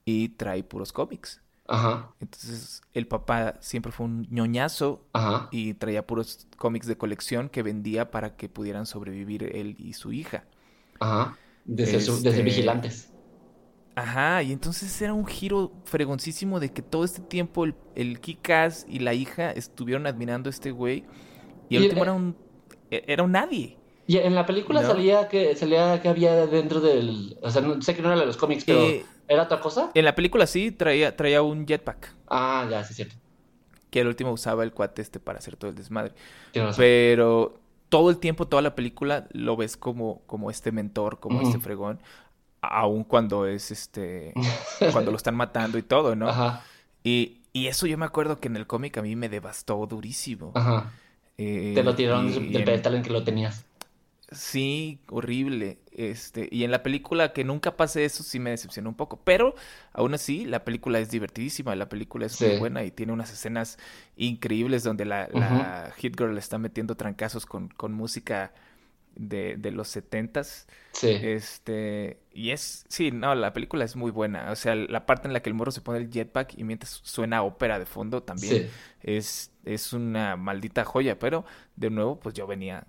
y 0.05 0.29
trae 0.29 0.63
puros 0.63 0.93
cómics. 0.93 1.41
Ajá, 1.67 2.13
Entonces, 2.19 2.81
el 2.93 3.07
papá 3.07 3.55
siempre 3.61 3.91
fue 3.91 4.05
un 4.07 4.23
ñoñazo 4.31 5.05
ajá. 5.13 5.51
y 5.51 5.75
traía 5.75 6.05
puros 6.07 6.47
cómics 6.57 6.87
de 6.87 6.97
colección 6.97 7.49
que 7.49 7.63
vendía 7.63 8.11
para 8.11 8.35
que 8.35 8.49
pudieran 8.49 8.85
sobrevivir 8.85 9.43
él 9.43 9.75
y 9.79 9.93
su 9.93 10.11
hija. 10.13 10.45
Ajá. 10.99 11.39
De 11.65 11.85
ser, 11.85 12.01
su- 12.01 12.21
de 12.21 12.33
ser 12.33 12.43
Este, 12.43 12.43
vigilantes. 12.43 13.13
Ajá, 13.95 14.43
y 14.43 14.51
entonces 14.53 15.01
era 15.01 15.13
un 15.13 15.25
giro 15.25 15.71
fregoncísimo 15.85 16.59
de 16.59 16.71
que 16.71 16.83
todo 16.83 17.03
este 17.03 17.21
tiempo 17.21 17.65
el, 17.65 17.75
el 17.95 18.19
Kikas 18.19 18.85
y 18.87 18.99
la 18.99 19.13
hija 19.15 19.49
estuvieron 19.51 20.05
admirando 20.05 20.49
a 20.49 20.51
este 20.51 20.69
güey 20.71 21.05
y 21.69 21.77
el 21.77 21.83
Y, 21.83 21.83
último 21.83 22.03
eh, 22.03 22.03
era 22.03 22.13
un 22.13 22.37
e- 22.91 23.03
era 23.07 23.23
un 23.23 23.31
nadie. 23.33 23.76
Y 24.07 24.17
en 24.17 24.35
la 24.35 24.45
película 24.45 24.81
¿No? 24.81 24.87
salía 24.87 25.27
que 25.27 25.55
salía 25.55 26.01
que 26.01 26.07
había 26.09 26.45
dentro 26.47 26.79
del. 26.79 27.37
O 27.41 27.49
sea, 27.51 27.61
no- 27.61 27.81
sé 27.81 27.95
que 27.95 28.01
no 28.01 28.09
era 28.11 28.19
de 28.21 28.25
los 28.25 28.37
cómics, 28.37 28.63
pero 28.65 28.79
Eh, 28.79 29.05
¿era 29.27 29.43
otra 29.43 29.59
cosa? 29.59 29.91
en 29.93 30.05
la 30.05 30.15
película 30.15 30.47
sí 30.47 30.71
traía 30.71 31.15
traía 31.15 31.41
un 31.41 31.65
jetpack, 31.67 32.13
Ah, 32.29 32.65
ya, 32.69 32.83
sí, 32.83 32.91
es 32.91 32.95
cierto. 32.97 33.15
que 33.89 34.01
el 34.01 34.07
último 34.07 34.31
usaba 34.31 34.63
el 34.63 34.71
cuate 34.73 35.01
este 35.01 35.19
para 35.19 35.39
hacer 35.39 35.55
todo 35.55 35.69
el 35.69 35.75
desmadre. 35.75 36.13
Pero 36.77 37.59
todo 37.89 38.09
el 38.09 38.17
tiempo, 38.17 38.47
toda 38.47 38.61
la 38.61 38.75
película, 38.75 39.27
lo 39.31 39.55
ves 39.55 39.77
como, 39.77 40.21
como 40.25 40.51
este 40.51 40.71
mentor, 40.71 41.19
como 41.19 41.41
este 41.41 41.59
fregón, 41.59 41.99
aun 42.61 43.03
cuando 43.03 43.45
es 43.45 43.71
este, 43.71 44.33
cuando 44.91 45.11
lo 45.11 45.17
están 45.17 45.35
matando 45.35 45.77
y 45.77 45.83
todo, 45.83 46.15
¿no? 46.15 46.29
Ajá, 46.29 46.63
Y, 47.03 47.39
y 47.53 47.67
eso 47.67 47.87
yo 47.87 47.97
me 47.97 48.05
acuerdo 48.05 48.39
que 48.39 48.47
en 48.49 48.57
el 48.57 48.67
cómic 48.67 48.97
a 48.97 49.01
mí 49.01 49.15
me 49.15 49.29
devastó 49.29 49.85
durísimo. 49.87 50.51
ajá. 50.53 50.91
Eh, 51.37 51.73
Te 51.75 51.83
lo 51.83 51.95
tiraron 51.95 52.27
del 52.51 52.63
pedestal 52.65 52.95
en 52.95 53.03
que 53.03 53.11
lo 53.11 53.23
tenías. 53.23 53.63
Sí, 54.29 54.99
horrible. 55.09 55.79
Este, 55.91 56.49
y 56.51 56.65
en 56.65 56.71
la 56.71 56.83
película 56.83 57.31
que 57.31 57.45
nunca 57.45 57.77
pase 57.77 58.03
eso 58.03 58.23
sí 58.23 58.39
me 58.39 58.49
decepcionó 58.49 58.89
un 58.89 58.95
poco. 58.95 59.21
Pero 59.23 59.55
aún 59.93 60.13
así, 60.13 60.45
la 60.45 60.65
película 60.65 60.99
es 60.99 61.09
divertidísima, 61.09 61.75
la 61.75 61.87
película 61.87 62.25
es 62.25 62.41
muy 62.41 62.57
buena 62.57 62.83
y 62.83 62.91
tiene 62.91 63.13
unas 63.13 63.31
escenas 63.31 63.77
increíbles 64.17 64.83
donde 64.83 65.05
la, 65.05 65.29
la 65.31 65.93
Hit 65.97 66.17
Girl 66.17 66.37
está 66.37 66.57
metiendo 66.57 66.95
trancazos 66.95 67.45
con, 67.45 67.69
con 67.69 67.93
música 67.93 68.53
de, 69.15 69.55
de 69.57 69.71
los 69.71 69.87
setentas. 69.87 70.67
Sí. 70.91 71.07
Este, 71.09 72.19
y 72.33 72.51
es, 72.51 72.85
sí, 72.89 73.11
no, 73.11 73.33
la 73.33 73.53
película 73.53 73.85
es 73.85 73.95
muy 73.95 74.11
buena. 74.11 74.51
O 74.51 74.57
sea, 74.57 74.75
la 74.75 75.05
parte 75.05 75.27
en 75.29 75.33
la 75.33 75.41
que 75.41 75.49
el 75.49 75.53
morro 75.53 75.71
se 75.71 75.79
pone 75.81 75.99
el 75.99 76.11
jetpack 76.11 76.57
y 76.57 76.65
mientras 76.65 76.99
suena 77.03 77.43
ópera 77.43 77.79
de 77.79 77.85
fondo 77.85 78.23
también 78.23 78.63
Sí. 78.65 78.69
es, 79.03 79.51
es 79.63 79.93
una 79.93 80.35
maldita 80.35 80.83
joya. 80.83 81.17
Pero, 81.17 81.45
de 81.77 81.89
nuevo, 81.89 82.19
pues 82.19 82.35
yo 82.35 82.45
venía 82.45 82.85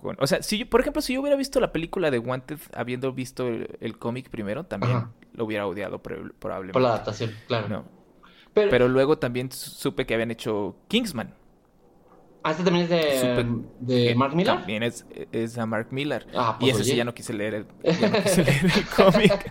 con... 0.00 0.16
O 0.20 0.26
sea, 0.26 0.42
si 0.42 0.58
yo, 0.58 0.68
por 0.70 0.80
ejemplo, 0.80 1.02
si 1.02 1.14
yo 1.14 1.20
hubiera 1.20 1.36
visto 1.36 1.60
la 1.60 1.72
película 1.72 2.10
de 2.10 2.18
Wanted 2.18 2.58
habiendo 2.74 3.12
visto 3.12 3.46
el, 3.46 3.76
el 3.80 3.98
cómic 3.98 4.30
primero, 4.30 4.64
también 4.64 4.96
Ajá. 4.96 5.10
lo 5.34 5.44
hubiera 5.44 5.66
odiado 5.66 6.02
prob- 6.02 6.22
Por 6.22 6.32
probablemente. 6.34 6.80
la 6.80 6.88
adaptación, 6.88 7.32
claro. 7.46 7.68
No. 7.68 7.84
Pero, 8.54 8.70
Pero 8.70 8.88
luego 8.88 9.18
también 9.18 9.52
supe 9.52 10.06
que 10.06 10.14
habían 10.14 10.30
hecho 10.30 10.76
Kingsman. 10.88 11.34
ah, 12.42 12.50
este 12.52 12.64
también 12.64 12.84
es 12.84 12.90
de, 12.90 13.20
Supe 13.20 13.46
de 13.80 14.14
Mark 14.14 14.34
Millar. 14.34 14.58
También 14.58 14.82
es, 14.82 15.04
es 15.32 15.58
a 15.58 15.66
Mark 15.66 15.88
Millar. 15.90 16.26
Ah, 16.34 16.56
y 16.58 16.64
pues, 16.64 16.74
ese 16.76 16.84
sí 16.84 16.90
oye. 16.90 16.96
ya 16.98 17.04
no 17.04 17.14
quise 17.14 17.32
leer 17.34 17.54
el, 17.54 17.66
ya 17.84 18.08
no 18.08 18.22
quise 18.22 18.44
leer 18.44 18.64
el 18.64 18.86
cómic. 18.96 19.50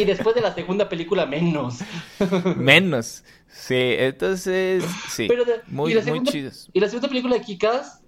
y 0.00 0.04
después 0.04 0.34
de 0.34 0.40
la 0.42 0.54
segunda 0.54 0.88
película, 0.88 1.26
menos. 1.26 1.80
Menos. 2.56 3.24
Sí, 3.48 3.74
entonces, 3.98 4.84
sí. 5.08 5.26
Pero 5.28 5.44
de- 5.44 5.60
muy, 5.68 5.92
y 5.92 6.02
muy 6.10 6.22
chidos. 6.22 6.70
Y 6.72 6.80
la 6.80 6.88
segunda 6.88 7.08
película 7.08 7.34
de 7.36 7.42
Kikas, 7.42 8.01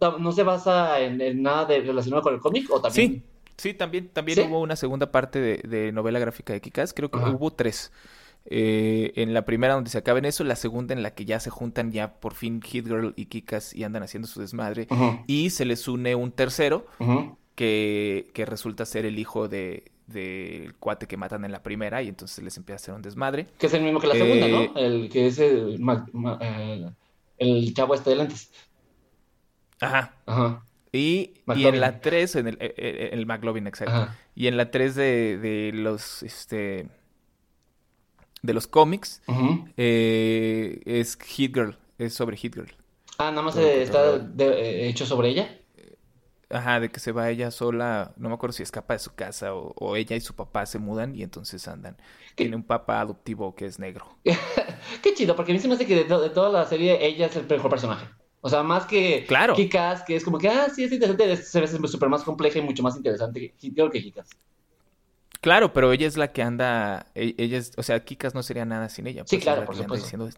no 0.00 0.32
se 0.32 0.42
basa 0.42 1.00
en, 1.00 1.42
nada 1.42 1.64
de 1.64 1.80
relacionado 1.80 2.22
con 2.22 2.34
el 2.34 2.40
cómic 2.40 2.70
o 2.70 2.80
también. 2.80 3.14
Sí, 3.14 3.22
sí, 3.56 3.74
también, 3.74 4.08
también 4.08 4.50
hubo 4.50 4.60
una 4.60 4.76
segunda 4.76 5.10
parte 5.10 5.40
de, 5.40 5.92
novela 5.92 6.18
gráfica 6.18 6.52
de 6.52 6.60
Kikas, 6.60 6.92
creo 6.92 7.10
que 7.10 7.18
hubo 7.18 7.52
tres. 7.52 7.92
Eh, 8.48 9.12
en 9.16 9.34
la 9.34 9.44
primera 9.44 9.74
donde 9.74 9.90
se 9.90 9.98
acaba 9.98 10.20
en 10.20 10.24
eso, 10.24 10.44
la 10.44 10.54
segunda 10.54 10.94
en 10.94 11.02
la 11.02 11.14
que 11.14 11.24
ya 11.24 11.40
se 11.40 11.50
juntan 11.50 11.90
ya 11.90 12.14
por 12.20 12.34
fin 12.34 12.62
Hit 12.62 12.86
Girl 12.86 13.12
y 13.16 13.26
Kikas 13.26 13.74
y 13.74 13.82
andan 13.82 14.04
haciendo 14.04 14.28
su 14.28 14.40
desmadre. 14.40 14.86
Y 15.26 15.50
se 15.50 15.64
les 15.64 15.88
une 15.88 16.14
un 16.14 16.30
tercero 16.30 16.86
que, 17.54 18.30
que, 18.34 18.46
resulta 18.46 18.86
ser 18.86 19.04
el 19.04 19.18
hijo 19.18 19.48
de 19.48 19.90
del 20.06 20.74
cuate 20.76 21.06
que 21.06 21.16
matan 21.16 21.44
en 21.44 21.52
la 21.52 21.62
primera 21.62 22.02
y 22.02 22.08
entonces 22.08 22.42
les 22.42 22.56
empieza 22.56 22.74
a 22.74 22.82
hacer 22.82 22.94
un 22.94 23.02
desmadre. 23.02 23.48
Que 23.58 23.66
es 23.66 23.74
el 23.74 23.82
mismo 23.82 24.00
que 24.00 24.06
la 24.06 24.14
segunda, 24.14 24.48
¿no? 24.48 24.62
Eh, 24.62 24.70
el 24.76 25.08
que 25.08 25.26
es 25.26 25.38
el, 25.38 25.80
el, 27.38 27.74
chavo 27.74 27.94
este 27.94 28.10
de 28.10 28.16
lentes. 28.16 28.52
Ajá. 29.80 30.14
Ajá. 30.26 30.62
Y, 30.92 31.34
y, 31.54 31.66
en 31.66 31.80
la 31.80 32.00
3, 32.00 32.36
en 32.36 32.48
el, 32.48 32.54
eh, 32.54 32.74
eh, 32.76 33.10
el, 33.12 33.26
McLovin, 33.26 33.66
exacto. 33.66 34.08
Y 34.34 34.46
en 34.46 34.56
la 34.56 34.70
3 34.70 34.94
de, 34.94 35.38
de 35.38 35.72
los, 35.74 36.22
este, 36.22 36.88
de 38.42 38.54
los 38.54 38.66
cómics, 38.66 39.22
eh, 39.76 40.80
es 40.86 41.18
Hit 41.22 41.54
Girl, 41.54 41.76
es 41.98 42.14
sobre 42.14 42.36
Hit 42.36 42.54
Girl. 42.54 42.72
Ah, 43.18 43.30
nada 43.30 43.42
más 43.42 43.56
está 43.56 44.26
hecho 44.38 45.06
sobre 45.06 45.28
ella. 45.30 45.58
Ajá, 46.48 46.78
de 46.78 46.90
que 46.90 47.00
se 47.00 47.10
va 47.10 47.28
ella 47.28 47.50
sola, 47.50 48.12
no 48.16 48.28
me 48.28 48.36
acuerdo 48.36 48.52
si 48.52 48.62
escapa 48.62 48.94
de 48.94 49.00
su 49.00 49.14
casa 49.14 49.52
o, 49.52 49.96
ella 49.96 50.14
y 50.14 50.20
su 50.20 50.34
papá 50.34 50.64
se 50.64 50.78
mudan 50.78 51.16
y 51.16 51.24
entonces 51.24 51.66
andan. 51.66 51.96
Tiene 52.36 52.54
un 52.54 52.62
papá 52.62 53.00
adoptivo 53.00 53.54
que 53.56 53.66
es 53.66 53.80
negro. 53.80 54.06
Qué 55.02 55.12
chido, 55.14 55.34
porque 55.34 55.50
a 55.52 55.54
mí 55.54 55.60
se 55.60 55.66
me 55.66 55.74
hace 55.74 55.86
que 55.86 56.04
de, 56.04 56.04
de 56.04 56.30
toda 56.30 56.50
la 56.50 56.64
serie 56.64 57.04
ella 57.04 57.26
es 57.26 57.36
el 57.36 57.46
mejor 57.46 57.70
personaje. 57.70 58.06
O 58.40 58.48
sea, 58.48 58.62
más 58.62 58.86
que 58.86 59.24
claro. 59.26 59.54
Kikas, 59.54 60.02
que 60.02 60.16
es 60.16 60.24
como 60.24 60.38
que, 60.38 60.48
ah, 60.48 60.68
sí, 60.74 60.84
es 60.84 60.92
interesante, 60.92 61.36
se 61.36 61.60
ve 61.60 61.88
súper 61.88 62.08
más 62.08 62.22
compleja 62.22 62.58
y 62.58 62.62
mucho 62.62 62.82
más 62.82 62.96
interesante 62.96 63.52
que, 63.58 63.74
que 63.90 64.02
Kikas. 64.02 64.28
Claro, 65.40 65.72
pero 65.72 65.92
ella 65.92 66.06
es 66.06 66.16
la 66.16 66.32
que 66.32 66.42
anda, 66.42 67.06
e, 67.14 67.34
ella 67.38 67.58
es, 67.58 67.72
o 67.76 67.82
sea, 67.82 68.04
Kikas 68.04 68.34
no 68.34 68.42
sería 68.42 68.64
nada 68.64 68.88
sin 68.88 69.06
ella. 69.06 69.22
sí, 69.26 69.36
pues, 69.36 69.44
claro, 69.44 69.64
por 69.64 69.76
le 69.76 69.84
Anda 69.84 69.96
diciendo, 69.96 70.28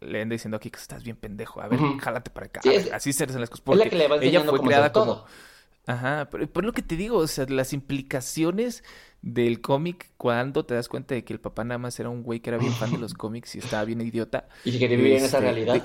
le 0.00 0.22
anda 0.22 0.34
diciendo 0.34 0.56
a 0.56 0.60
Kikas, 0.60 0.82
estás 0.82 1.02
bien 1.02 1.16
pendejo, 1.16 1.60
a 1.60 1.68
ver, 1.68 1.80
jálate 2.00 2.30
para 2.30 2.46
acá. 2.46 2.60
así 2.92 3.12
se 3.12 3.24
hacen 3.24 3.40
las 3.40 3.50
cosas. 3.50 3.64
Porque 3.64 3.82
es 3.82 3.86
la 3.86 3.90
que 3.90 3.96
le 3.96 4.08
va 4.08 4.16
ella 4.16 4.40
fue 4.42 4.60
creada 4.60 4.92
como... 4.92 5.24
Ajá, 5.86 6.28
pero 6.30 6.46
por 6.46 6.64
lo 6.64 6.72
que 6.72 6.82
te 6.82 6.96
digo, 6.96 7.18
o 7.18 7.26
sea, 7.26 7.44
las 7.48 7.72
implicaciones 7.72 8.84
del 9.20 9.60
cómic 9.60 10.10
cuando 10.16 10.64
te 10.64 10.74
das 10.74 10.88
cuenta 10.88 11.14
de 11.14 11.24
que 11.24 11.32
el 11.32 11.40
papá 11.40 11.64
nada 11.64 11.78
más 11.78 11.98
era 11.98 12.08
un 12.08 12.22
güey 12.22 12.40
que 12.40 12.50
era 12.50 12.58
bien 12.58 12.72
fan 12.72 12.92
de 12.92 12.98
los 12.98 13.14
cómics 13.14 13.56
y 13.56 13.58
estaba 13.58 13.84
bien 13.84 14.00
idiota. 14.00 14.48
Y 14.64 14.72
que 14.72 14.78
quería 14.78 14.96
vivir 14.96 15.12
en 15.14 15.24
esa 15.24 15.38
este, 15.38 15.40
realidad 15.40 15.74
de 15.74 15.82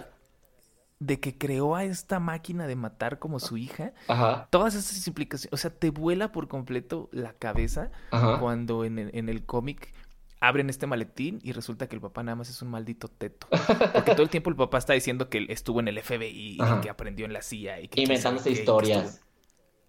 que 1.05 1.37
creó 1.37 1.75
a 1.75 1.83
esta 1.83 2.19
máquina 2.19 2.67
de 2.67 2.75
matar 2.75 3.19
como 3.19 3.39
su 3.39 3.57
hija, 3.57 3.93
Ajá. 4.07 4.47
todas 4.49 4.75
esas 4.75 5.05
implicaciones, 5.07 5.53
o 5.53 5.57
sea, 5.57 5.71
te 5.71 5.89
vuela 5.91 6.31
por 6.31 6.47
completo 6.47 7.09
la 7.11 7.33
cabeza 7.33 7.91
cuando 8.39 8.83
en 8.83 8.99
el, 8.99 9.11
en 9.13 9.29
el 9.29 9.45
cómic 9.45 9.93
abren 10.39 10.69
este 10.69 10.87
maletín 10.87 11.39
y 11.43 11.51
resulta 11.51 11.87
que 11.87 11.95
el 11.95 12.01
papá 12.01 12.23
nada 12.23 12.35
más 12.35 12.49
es 12.49 12.61
un 12.61 12.69
maldito 12.69 13.07
teto. 13.07 13.47
Porque 13.93 14.11
todo 14.11 14.23
el 14.23 14.29
tiempo 14.29 14.49
el 14.49 14.55
papá 14.55 14.77
está 14.77 14.93
diciendo 14.93 15.29
que 15.29 15.45
estuvo 15.49 15.79
en 15.79 15.87
el 15.87 16.01
FBI 16.01 16.57
y 16.59 16.81
que 16.81 16.89
aprendió 16.89 17.25
en 17.25 17.33
la 17.33 17.41
CIA 17.41 17.81
y 17.81 17.87
que 17.87 18.01
inventándose 18.01 18.51
historias. 18.51 19.21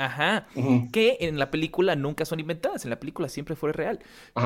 Ajá, 0.01 0.47
que 0.93 1.19
en 1.23 1.41
la 1.41 1.51
película 1.51 1.97
nunca 1.97 2.25
son 2.25 2.39
inventadas, 2.39 2.85
en 2.85 2.91
la 2.91 3.01
película 3.01 3.29
siempre 3.29 3.57
fue 3.57 3.73
real. 3.73 3.99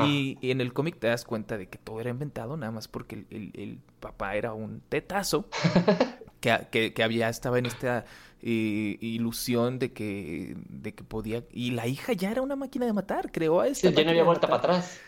Y, 0.03 0.39
en 0.41 0.61
el 0.61 0.73
cómic 0.73 0.97
te 0.97 1.07
das 1.07 1.25
cuenta 1.25 1.59
de 1.59 1.69
que 1.69 1.77
todo 1.77 2.01
era 2.01 2.09
inventado 2.09 2.57
nada 2.57 2.71
más 2.71 2.87
porque 2.87 3.27
el, 3.29 3.51
el 3.53 3.79
papá 3.99 4.35
era 4.35 4.53
un 4.53 4.81
tetazo 4.81 5.47
que, 6.43 6.93
que, 6.93 7.03
había, 7.03 7.29
estaba 7.29 7.57
en 7.57 7.65
esta 7.65 8.05
eh, 8.41 8.97
ilusión 8.99 9.79
de 9.79 9.93
que, 9.93 10.55
de 10.69 10.93
que 10.93 11.03
podía... 11.03 11.43
Y 11.51 11.71
la 11.71 11.87
hija 11.87 12.13
ya 12.13 12.31
era 12.31 12.41
una 12.41 12.55
máquina 12.55 12.85
de 12.85 12.93
matar, 12.93 13.31
creó 13.31 13.61
a 13.61 13.67
esta... 13.67 13.89
Sí, 13.89 13.95
ya 13.95 14.03
no 14.03 14.09
había 14.09 14.23
vuelta 14.23 14.47
para 14.47 14.59
atrás. 14.59 14.99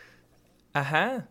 Ajá. 0.74 1.28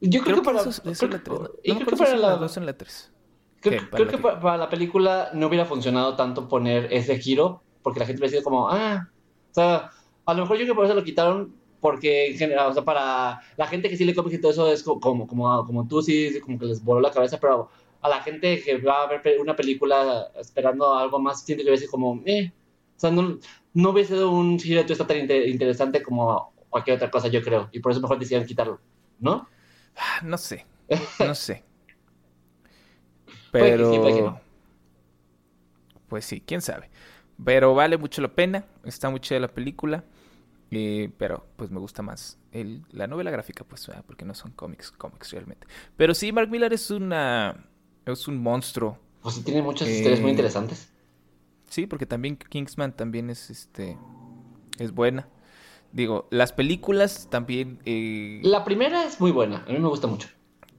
Yo 0.00 0.22
creo, 0.22 0.36
que 0.36 0.42
para... 0.42 0.60
Eso, 0.60 0.82
eso 0.90 1.06
la 1.06 1.22
3. 1.22 1.38
No, 1.38 1.48
creo 1.62 1.86
que 1.86 1.96
para 1.96 2.16
la... 2.16 2.36
2 2.36 2.56
en 2.56 2.66
la 2.66 2.76
3. 2.76 3.12
Creo, 3.60 3.90
creo 3.90 4.08
que 4.08 4.18
para 4.18 4.58
la 4.58 4.68
película 4.68 5.30
no 5.32 5.46
hubiera 5.46 5.64
funcionado 5.64 6.16
tanto 6.16 6.48
poner 6.48 6.92
ese 6.92 7.18
giro, 7.18 7.62
porque 7.82 8.00
la 8.00 8.06
gente 8.06 8.20
hubiera 8.20 8.32
sido 8.32 8.42
como, 8.42 8.68
ah, 8.68 9.08
o 9.50 9.54
sea, 9.54 9.90
a 10.26 10.34
lo 10.34 10.42
mejor 10.42 10.58
yo 10.58 10.64
creo 10.64 10.74
que 10.74 10.76
por 10.76 10.84
eso 10.84 10.94
lo 10.94 11.04
quitaron, 11.04 11.54
porque 11.80 12.32
en 12.32 12.38
general, 12.38 12.70
o 12.70 12.74
sea, 12.74 12.84
para 12.84 13.40
la 13.56 13.66
gente 13.66 13.88
que 13.88 13.96
sí 13.96 14.04
le 14.04 14.14
cómics 14.14 14.34
y 14.34 14.40
todo 14.40 14.50
eso 14.50 14.72
es 14.72 14.82
como, 14.82 15.26
como, 15.26 15.64
como 15.64 15.86
tú, 15.86 16.02
sí, 16.02 16.40
como 16.40 16.58
que 16.58 16.66
les 16.66 16.82
voló 16.82 17.00
la 17.00 17.10
cabeza, 17.10 17.38
pero 17.40 17.70
a 18.04 18.08
la 18.10 18.20
gente 18.20 18.60
que 18.62 18.76
va 18.76 19.02
a 19.02 19.06
ver 19.06 19.40
una 19.40 19.56
película 19.56 20.30
esperando 20.38 20.94
algo 20.94 21.18
más, 21.18 21.42
siente 21.42 21.64
que 21.64 21.70
decir 21.70 21.88
como, 21.88 22.22
eh, 22.26 22.52
o 22.94 23.00
sea, 23.00 23.10
no, 23.10 23.38
no 23.72 23.90
hubiese 23.90 24.12
sido 24.12 24.30
un 24.30 24.60
giro 24.60 24.84
de 24.84 24.94
tan 24.94 25.16
interesante 25.48 26.02
como 26.02 26.52
cualquier 26.68 26.96
otra 26.96 27.10
cosa, 27.10 27.28
yo 27.28 27.42
creo. 27.42 27.70
Y 27.72 27.80
por 27.80 27.92
eso 27.92 28.02
mejor 28.02 28.18
decidieron 28.18 28.46
quitarlo, 28.46 28.78
¿no? 29.18 29.48
Ah, 29.96 30.20
no 30.22 30.36
sé, 30.36 30.66
no 31.18 31.34
sé. 31.34 31.64
Pero... 33.50 34.38
Pues 36.06 36.26
sí, 36.26 36.42
quién 36.44 36.60
sabe. 36.60 36.90
Pero 37.42 37.74
vale 37.74 37.96
mucho 37.96 38.20
la 38.20 38.28
pena, 38.28 38.66
está 38.84 39.08
muy 39.08 39.20
chida 39.20 39.40
la 39.40 39.48
película. 39.48 40.04
Eh, 40.70 41.10
pero 41.16 41.46
pues 41.56 41.70
me 41.70 41.78
gusta 41.78 42.02
más 42.02 42.38
el, 42.52 42.82
la 42.90 43.06
novela 43.06 43.30
gráfica, 43.30 43.64
pues, 43.64 43.90
porque 44.06 44.24
no 44.26 44.34
son 44.34 44.50
cómics, 44.50 44.90
cómics 44.90 45.32
realmente. 45.32 45.66
Pero 45.96 46.12
sí, 46.14 46.32
Mark 46.32 46.50
Miller 46.50 46.72
es 46.72 46.90
una 46.90 47.64
es 48.06 48.28
un 48.28 48.42
monstruo. 48.42 48.98
Pues 49.22 49.42
tiene 49.44 49.62
muchas 49.62 49.88
historias 49.88 50.20
muy 50.20 50.30
eh, 50.30 50.32
interesantes. 50.32 50.90
Sí, 51.68 51.86
porque 51.86 52.06
también 52.06 52.36
Kingsman 52.36 52.94
también 52.94 53.30
es 53.30 53.50
este 53.50 53.96
es 54.78 54.92
buena. 54.92 55.28
Digo, 55.92 56.26
las 56.30 56.52
películas 56.52 57.28
también. 57.30 57.78
Eh... 57.84 58.40
La 58.42 58.64
primera 58.64 59.04
es 59.04 59.20
muy 59.20 59.30
buena, 59.30 59.64
a 59.66 59.72
mí 59.72 59.78
me 59.78 59.88
gusta 59.88 60.06
mucho. 60.06 60.28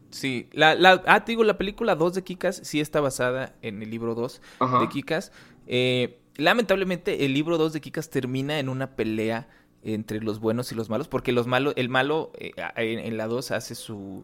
Sí, 0.10 0.48
la, 0.54 0.76
la, 0.76 1.04
ah, 1.08 1.22
digo, 1.26 1.44
la 1.44 1.58
película 1.58 1.96
2 1.96 2.14
de 2.14 2.24
Kikas 2.24 2.62
sí 2.64 2.80
está 2.80 3.02
basada 3.02 3.54
en 3.62 3.82
el 3.82 3.90
libro 3.90 4.16
2 4.16 4.42
de 4.80 4.90
Kikas. 4.90 5.34
Eh, 5.68 6.20
lamentablemente, 6.38 7.26
el 7.26 7.34
libro 7.34 7.58
2 7.58 7.74
de 7.74 7.82
Kikas 7.82 8.10
termina 8.10 8.60
en 8.60 8.70
una 8.70 8.96
pelea 8.96 9.50
entre 9.84 10.22
los 10.22 10.40
buenos 10.40 10.72
y 10.72 10.76
los 10.76 10.90
malos, 10.90 11.08
porque 11.08 11.32
los 11.32 11.48
malos, 11.48 11.74
el 11.76 11.90
malo 11.90 12.32
eh, 12.38 12.52
en, 12.78 13.18
la 13.18 13.28
2 13.28 13.52
hace 13.52 13.76
su, 13.76 14.24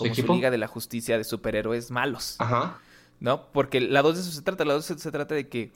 como 0.00 0.14
su, 0.14 0.34
Liga 0.34 0.50
de 0.50 0.58
la 0.58 0.66
Justicia 0.66 1.16
de 1.18 1.24
superhéroes 1.24 1.90
malos. 1.90 2.36
Ajá. 2.38 2.78
¿No? 3.20 3.50
Porque 3.52 3.80
la 3.80 4.02
2 4.02 4.16
de 4.16 4.22
eso 4.22 4.30
se 4.30 4.42
trata. 4.42 4.64
La 4.64 4.74
2 4.74 4.84
se, 4.84 5.10
trata 5.10 5.34
de 5.34 5.48
que 5.48 5.72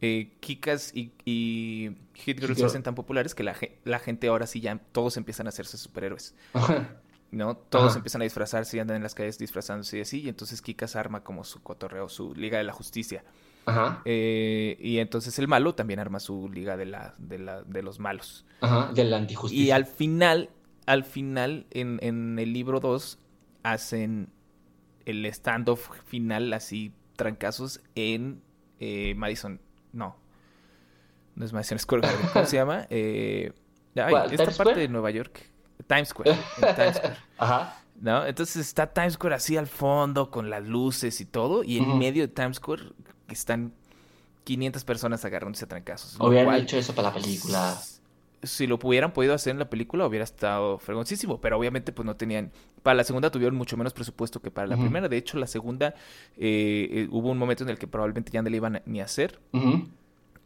eh, 0.00 0.32
Kikas 0.40 0.94
y, 0.94 1.12
y 1.24 1.90
Hit 2.14 2.40
Girl 2.40 2.56
se 2.56 2.64
hacen 2.64 2.82
tan 2.82 2.94
populares 2.94 3.34
que 3.34 3.42
la, 3.42 3.56
la, 3.84 3.98
gente 3.98 4.28
ahora 4.28 4.46
sí 4.46 4.60
ya 4.60 4.76
todos 4.92 5.16
empiezan 5.16 5.46
a 5.46 5.50
hacerse 5.50 5.78
superhéroes. 5.78 6.34
Ajá. 6.52 6.96
¿No? 7.30 7.56
Todos 7.56 7.94
empiezan 7.94 8.22
a 8.22 8.24
disfrazarse 8.24 8.76
y 8.76 8.80
andan 8.80 8.96
en 8.96 9.04
las 9.04 9.14
calles 9.14 9.38
disfrazándose 9.38 9.98
y 9.98 10.00
así. 10.00 10.20
Y 10.22 10.28
entonces 10.28 10.60
Kikas 10.62 10.96
arma 10.96 11.22
como 11.22 11.44
su 11.44 11.62
cotorreo, 11.62 12.08
su 12.08 12.34
Liga 12.34 12.58
de 12.58 12.64
la 12.64 12.72
Justicia. 12.72 13.22
Ajá. 13.66 14.02
Eh, 14.04 14.76
y 14.80 14.98
entonces 14.98 15.38
el 15.38 15.48
malo 15.48 15.74
también 15.74 16.00
arma 16.00 16.20
su 16.20 16.48
liga 16.48 16.76
de 16.76 16.86
la, 16.86 17.14
de 17.18 17.38
la, 17.38 17.62
de 17.62 17.82
los 17.82 17.98
malos. 17.98 18.44
Ajá, 18.60 18.92
de 18.92 19.04
la 19.04 19.18
antijusticia. 19.18 19.64
Y 19.64 19.70
al 19.70 19.86
final, 19.86 20.50
al 20.86 21.04
final, 21.04 21.66
en, 21.70 21.98
en 22.02 22.38
el 22.38 22.52
libro 22.52 22.80
2, 22.80 23.18
hacen 23.62 24.32
el 25.04 25.26
standoff 25.32 25.90
final 26.06 26.52
así, 26.52 26.92
trancazos 27.16 27.80
en 27.94 28.42
eh, 28.78 29.14
Madison. 29.16 29.60
No. 29.92 30.16
No 31.34 31.44
es 31.44 31.52
Madison 31.52 31.78
Square 31.78 32.02
Garden. 32.06 32.26
¿Cómo 32.32 32.46
se 32.46 32.56
llama? 32.56 32.86
Eh, 32.90 33.52
esta 34.30 34.52
parte 34.52 34.78
de 34.78 34.88
Nueva 34.88 35.10
York. 35.10 35.50
Times 35.88 36.10
Square. 36.10 36.32
Times 36.76 36.96
Square. 36.96 37.16
Ajá. 37.38 37.82
¿No? 38.00 38.24
Entonces 38.24 38.56
está 38.56 38.86
Times 38.92 39.14
Square 39.14 39.34
así 39.34 39.56
al 39.56 39.66
fondo 39.66 40.30
con 40.30 40.48
las 40.48 40.64
luces 40.64 41.20
y 41.20 41.24
todo. 41.24 41.64
Y 41.64 41.78
en 41.78 41.98
medio 41.98 42.22
de 42.22 42.28
Times 42.28 42.58
Square 42.58 42.92
están 43.28 43.74
500 44.44 44.84
personas 44.84 45.24
agarrándose 45.24 45.64
a 45.64 45.68
trancazos. 45.68 46.18
Hubieran 46.20 46.54
hecho 46.54 46.78
eso 46.78 46.94
para 46.94 47.08
la 47.08 47.14
película 47.14 47.78
si 48.42 48.66
lo 48.66 48.78
hubieran 48.82 49.12
podido 49.12 49.34
hacer 49.34 49.52
en 49.52 49.58
la 49.58 49.68
película 49.68 50.06
hubiera 50.06 50.24
estado 50.24 50.78
fregoncísimo, 50.78 51.40
pero 51.40 51.58
obviamente 51.58 51.92
pues 51.92 52.06
no 52.06 52.16
tenían, 52.16 52.52
para 52.82 52.94
la 52.94 53.04
segunda 53.04 53.30
tuvieron 53.30 53.56
mucho 53.56 53.76
menos 53.76 53.92
presupuesto 53.92 54.40
que 54.40 54.50
para 54.50 54.66
la 54.66 54.76
primera, 54.76 55.08
de 55.08 55.16
hecho 55.16 55.38
la 55.38 55.46
segunda 55.46 55.94
eh, 56.36 56.88
eh, 56.90 57.08
hubo 57.10 57.30
un 57.30 57.38
momento 57.38 57.64
en 57.64 57.70
el 57.70 57.78
que 57.78 57.86
probablemente 57.86 58.32
ya 58.32 58.42
no 58.42 58.48
le 58.48 58.56
iban 58.56 58.82
ni 58.86 59.00
a 59.00 59.04
hacer. 59.04 59.38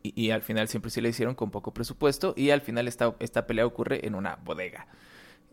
Y, 0.03 0.31
al 0.31 0.43
final 0.43 0.69
siempre 0.69 0.91
sí 0.91 1.01
le 1.01 1.09
hicieron 1.09 1.35
con 1.35 1.51
poco 1.51 1.73
presupuesto 1.73 2.35
y 2.37 2.51
al 2.51 2.61
final 2.61 2.89
esta, 2.89 3.15
esta 3.21 3.47
pelea 3.47 3.65
ocurre 3.65 4.07
en 4.07 4.15
una 4.15 4.37
bodega. 4.37 4.87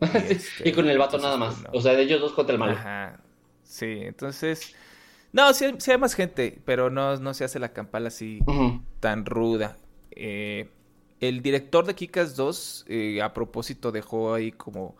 Y, 0.02 0.32
este, 0.32 0.72
con 0.72 0.88
el 0.90 0.98
vato 0.98 1.16
nada 1.18 1.36
más, 1.36 1.62
o 1.72 1.80
sea, 1.80 1.92
de 1.94 2.02
ellos 2.02 2.20
dos 2.20 2.32
contra 2.32 2.54
el 2.54 2.58
malo. 2.58 2.72
Ajá, 2.72 3.20
sí, 3.62 4.00
entonces... 4.02 4.74
No, 5.32 5.54
sí, 5.54 5.64
hay 5.64 5.98
más 5.98 6.14
gente, 6.14 6.60
pero 6.66 6.90
no, 6.90 7.16
no 7.16 7.32
se 7.32 7.44
hace 7.44 7.58
la 7.58 7.72
campal 7.72 8.06
así 8.06 8.40
tan 9.00 9.24
ruda. 9.24 9.78
Eh, 10.10 10.68
el 11.20 11.40
director 11.40 11.86
de 11.86 11.94
Kikas 11.94 12.36
2, 12.36 12.86
eh, 12.88 13.22
a 13.22 13.32
propósito, 13.32 13.92
dejó 13.92 14.34
ahí 14.34 14.52
como 14.52 14.96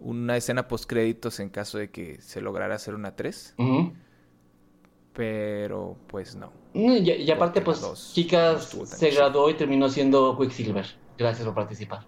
una 0.00 0.36
escena 0.36 0.68
post 0.68 0.86
créditos 0.88 1.40
en 1.40 1.50
caso 1.50 1.78
de 1.78 1.90
que 1.90 2.20
se 2.20 2.40
lograra 2.40 2.74
hacer 2.76 2.94
una 2.94 3.16
3. 3.16 3.56
Pero 5.12 5.96
pues 6.06 6.36
no. 6.36 6.52
Y, 6.72 7.10
y 7.10 7.30
aparte, 7.30 7.60
Porque 7.60 7.80
pues, 7.80 7.80
no 7.80 7.94
Chicas 7.94 8.76
se 8.84 9.10
graduó 9.10 9.50
y 9.50 9.54
terminó 9.54 9.88
siendo 9.88 10.36
Quicksilver. 10.38 10.86
Gracias 11.18 11.44
por 11.44 11.54
participar. 11.54 12.06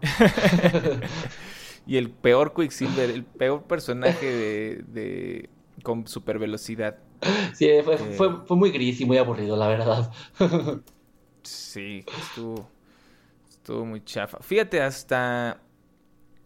Y 1.86 1.96
el 1.96 2.10
peor 2.10 2.54
Quicksilver, 2.54 3.10
el 3.10 3.24
peor 3.24 3.64
personaje 3.64 4.26
de, 4.26 4.82
de 4.86 5.50
con 5.82 6.06
super 6.06 6.38
velocidad. 6.38 6.98
Sí, 7.52 7.68
fue, 7.84 7.94
Eh. 7.96 8.14
fue, 8.16 8.44
fue 8.46 8.56
muy 8.56 8.70
gris 8.70 9.00
y 9.00 9.04
muy 9.06 9.18
aburrido, 9.18 9.56
la 9.56 9.68
verdad. 9.68 10.12
Sí, 11.42 12.04
estuvo, 12.16 12.70
estuvo 13.48 13.84
muy 13.84 14.04
chafa. 14.04 14.38
Fíjate, 14.40 14.80
hasta 14.82 15.60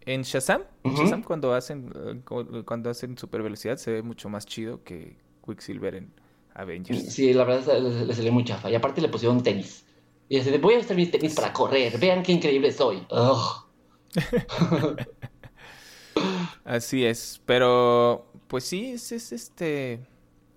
en 0.07 0.23
Shazam. 0.23 0.63
Shazam 0.85 1.23
cuando 1.23 1.53
hacen 1.55 1.93
eh, 1.95 2.21
cu- 2.25 2.65
cuando 2.65 2.91
hacen 2.91 3.19
super 3.19 3.43
velocidad 3.43 3.77
se 3.77 3.93
ve 3.93 4.03
mucho 4.03 4.29
más 4.29 4.47
chido 4.47 4.83
que 4.85 5.17
Quicksilver 5.45 5.97
en 5.97 6.13
Avengers. 6.55 7.13
Sí, 7.13 7.33
la 7.35 7.45
verdad 7.45 7.79
le, 7.81 8.07
le 8.07 8.15
salió 8.15 8.33
muy 8.33 8.45
chafa. 8.45 8.71
Y 8.71 8.75
aparte 8.75 9.01
le 9.01 9.09
pusieron 9.09 9.43
tenis. 9.43 9.85
Y 10.29 10.41
de, 10.41 10.59
voy 10.59 10.75
a 10.75 10.79
usar 10.79 10.97
mis 10.97 11.11
tenis 11.11 11.35
para 11.35 11.53
correr. 11.53 11.99
Vean 11.99 12.23
qué 12.23 12.33
increíble 12.33 12.73
soy. 12.73 13.07
Así 16.65 17.05
es, 17.05 17.41
pero 17.47 18.27
pues 18.49 18.65
sí, 18.65 18.93
es, 18.93 19.13
es 19.13 19.33
este 19.33 20.01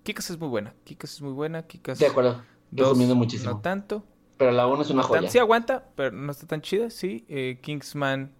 Kikas 0.02 0.30
es 0.30 0.38
muy 0.38 0.48
buena, 0.48 0.74
Kikas 0.84 1.12
es 1.14 1.22
muy 1.22 1.32
buena, 1.32 1.62
Kikas 1.66 1.98
De 1.98 2.06
acuerdo. 2.06 2.42
dos, 2.70 2.96
muchísimo. 2.96 3.52
no 3.52 3.60
tanto, 3.60 4.02
Pero 4.36 4.50
la 4.52 4.66
1 4.66 4.82
es 4.82 4.90
una 4.90 5.02
joya. 5.02 5.28
sí 5.28 5.38
aguanta, 5.38 5.88
pero 5.94 6.16
no 6.16 6.32
está 6.32 6.46
tan 6.46 6.62
chida, 6.62 6.90
sí, 6.90 7.24
eh, 7.28 7.58
Kingsman, 7.62 8.32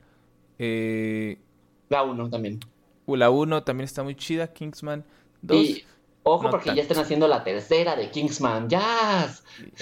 eh, 0.60 1.38
La 1.88 2.02
1 2.02 2.30
también. 2.30 2.60
uh, 3.06 3.16
la 3.16 3.30
1 3.30 3.62
también 3.64 3.84
está 3.86 4.02
muy 4.02 4.14
chida, 4.14 4.52
Kingsman 4.52 5.04
2, 5.42 5.66
Y 5.66 5.84
ojo 6.22 6.44
no 6.44 6.50
porque 6.50 6.74
ya 6.74 6.82
están 6.82 6.98
haciendo 6.98 7.26
la 7.28 7.42
tercera 7.44 7.96
de 7.96 8.10
Kingsman. 8.10 8.68
¡Ya! 8.68 9.28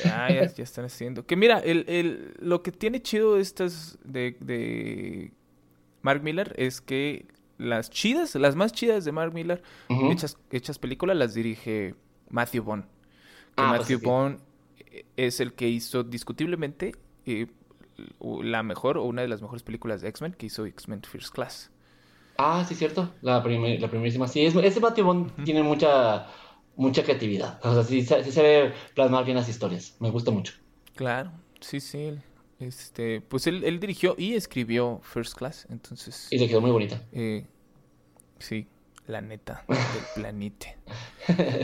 Ah, 0.04 0.30
ya, 0.32 0.46
ya 0.46 0.64
están 0.64 0.84
haciendo. 0.86 1.26
Que 1.26 1.36
mira, 1.36 1.58
el, 1.58 1.84
el- 1.88 2.34
lo 2.40 2.62
que 2.62 2.72
tiene 2.72 3.02
chido 3.02 3.36
estas 3.38 3.98
de, 4.04 4.36
de 4.40 5.32
Mark 6.02 6.22
Miller 6.22 6.54
es 6.56 6.80
que 6.80 7.26
las 7.58 7.90
chidas, 7.90 8.34
las 8.36 8.56
más 8.56 8.72
chidas 8.72 9.04
de 9.04 9.12
Mark 9.12 9.34
Miller, 9.34 9.62
Ujú. 9.88 10.10
hechas, 10.12 10.38
hechas 10.50 10.78
películas, 10.78 11.16
las 11.16 11.34
dirige 11.34 11.94
Matthew. 12.30 12.64
Que 12.64 12.72
Ah, 13.56 13.74
pues 13.76 13.80
Matthew 13.80 13.98
sí. 14.00 14.06
Vaughn 14.06 14.40
eh, 14.92 15.04
es 15.16 15.40
el 15.40 15.52
que 15.54 15.68
hizo 15.68 16.02
discutiblemente 16.04 16.94
eh, 17.26 17.46
la 18.20 18.62
mejor 18.62 18.98
o 18.98 19.04
una 19.04 19.22
de 19.22 19.28
las 19.28 19.42
mejores 19.42 19.62
películas 19.62 20.00
de 20.00 20.08
X-Men, 20.08 20.32
que 20.34 20.46
hizo 20.46 20.64
X-Men 20.66 21.02
First 21.02 21.34
Class. 21.34 21.70
Ah, 22.36 22.64
sí, 22.68 22.74
cierto. 22.74 23.12
La, 23.22 23.42
primer- 23.42 23.80
la 23.80 23.88
primerísima. 23.88 24.28
Sí, 24.28 24.44
es, 24.46 24.54
ese 24.54 24.80
Matthew 24.80 25.04
Bond 25.04 25.44
tiene 25.44 25.62
mucha, 25.62 26.26
mucha 26.76 27.02
creatividad. 27.02 27.58
O 27.64 27.74
sea, 27.74 27.82
sí, 27.82 28.02
sí 28.02 28.30
se 28.32 28.42
ve 28.42 28.72
plasmar 28.94 29.24
bien 29.24 29.36
las 29.36 29.48
historias. 29.48 29.96
Me 29.98 30.10
gusta 30.10 30.30
mucho. 30.30 30.54
Claro, 30.94 31.32
sí, 31.60 31.80
sí. 31.80 32.18
Este, 32.60 33.20
pues 33.20 33.46
él, 33.46 33.62
él 33.64 33.78
dirigió 33.80 34.14
y 34.18 34.34
escribió 34.34 35.00
First 35.02 35.36
Class, 35.36 35.66
entonces... 35.70 36.26
Y 36.30 36.38
le 36.38 36.48
quedó 36.48 36.60
muy 36.60 36.72
bonita. 36.72 37.00
Eh, 37.12 37.46
sí, 38.40 38.66
la 39.06 39.20
neta 39.20 39.64
del 39.68 39.78
planete. 40.16 40.76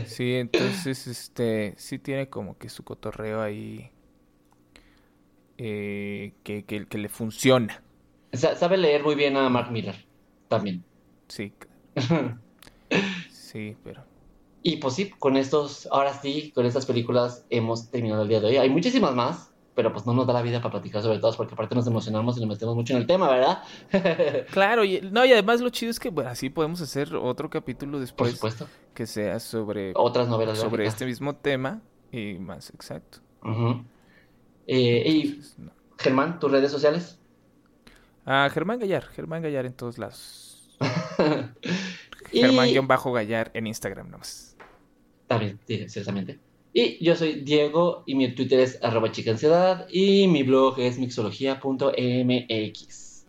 Sí, 0.07 0.35
entonces, 0.35 1.07
este, 1.09 1.75
sí 1.79 1.99
tiene 1.99 2.29
como 2.29 2.57
que 2.59 2.69
su 2.69 2.85
cotorreo 2.85 3.43
ahí 3.43 3.91
eh, 5.59 6.33
que, 6.43 6.65
que, 6.65 6.87
que 6.87 6.99
le 6.99 7.09
funciona. 7.09 7.83
Sa- 8.33 8.57
sabe 8.57 8.77
leer 8.77 9.03
muy 9.05 9.15
bien 9.15 9.37
a 9.37 9.49
Mark 9.49 9.71
Miller. 9.71 9.95
También. 10.49 10.85
Sí, 11.29 11.53
sí, 13.31 13.77
pero 13.83 14.05
Y 14.63 14.77
pues 14.77 14.95
sí, 14.95 15.11
con 15.11 15.37
estos, 15.37 15.89
ahora 15.91 16.13
sí, 16.15 16.53
con 16.55 16.67
estas 16.67 16.87
películas 16.87 17.45
hemos 17.51 17.91
terminado 17.91 18.23
el 18.23 18.29
día 18.29 18.41
de 18.41 18.49
hoy. 18.49 18.57
Hay 18.57 18.71
muchísimas 18.71 19.15
más, 19.15 19.53
pero 19.75 19.93
pues 19.93 20.07
no 20.07 20.13
nos 20.15 20.27
da 20.27 20.33
la 20.33 20.43
vida 20.43 20.61
para 20.61 20.73
platicar 20.73 21.03
sobre 21.03 21.19
todas, 21.19 21.37
porque 21.37 21.55
aparte 21.55 21.75
nos 21.75 21.87
emocionamos 21.87 22.37
y 22.37 22.41
nos 22.41 22.49
metemos 22.49 22.75
mucho 22.75 22.93
en 22.95 23.01
el 23.01 23.07
tema, 23.07 23.29
¿verdad? 23.31 23.63
claro, 24.51 24.85
y, 24.85 25.01
no, 25.01 25.25
y 25.25 25.33
además 25.33 25.61
lo 25.61 25.71
chido 25.71 25.91
es 25.91 25.99
que 26.01 26.11
bueno, 26.11 26.31
así 26.31 26.51
podemos 26.51 26.81
hacer 26.81 27.15
otro 27.15 27.49
capítulo 27.51 27.93
Por 27.93 28.01
después 28.01 28.33
supuesto. 28.33 28.67
que 28.95 29.07
sea 29.07 29.41
sobre, 29.41 29.93
Otras 29.95 30.29
novelas 30.29 30.59
sobre 30.59 30.85
gráficas. 30.85 30.95
este 30.95 31.07
mismo 31.07 31.37
tema 31.37 31.83
y 32.13 32.35
más 32.39 32.71
exacto. 32.71 33.19
Ujú. 33.43 33.85
Eh. 34.67 35.39
Germán, 35.99 36.39
tus 36.39 36.51
redes 36.51 36.71
sociales. 36.71 37.19
Ah, 38.27 38.49
Germán 38.53 38.79
Gallar, 38.79 39.05
Germán 39.05 39.43
Gallar 39.43 39.67
en 39.67 39.75
todos 39.75 39.99
lados. 39.99 40.55
Germán-Gallar 42.33 43.51
en 43.55 43.67
Instagram 43.67 44.11
nomás. 44.11 44.55
También, 45.27 45.59
sí, 45.67 45.89
ciertamente. 45.89 46.39
Y 46.73 47.05
yo 47.05 47.17
soy 47.17 47.41
Diego 47.41 48.05
y 48.07 48.15
mi 48.15 48.33
Twitter 48.35 48.61
es 48.61 48.79
arroba 48.83 49.13
chica 49.13 49.31
ansiedad 49.31 49.87
y 49.91 50.27
mi 50.27 50.43
blog 50.43 50.81
es 50.81 50.99
mixología.mx. 50.99 53.27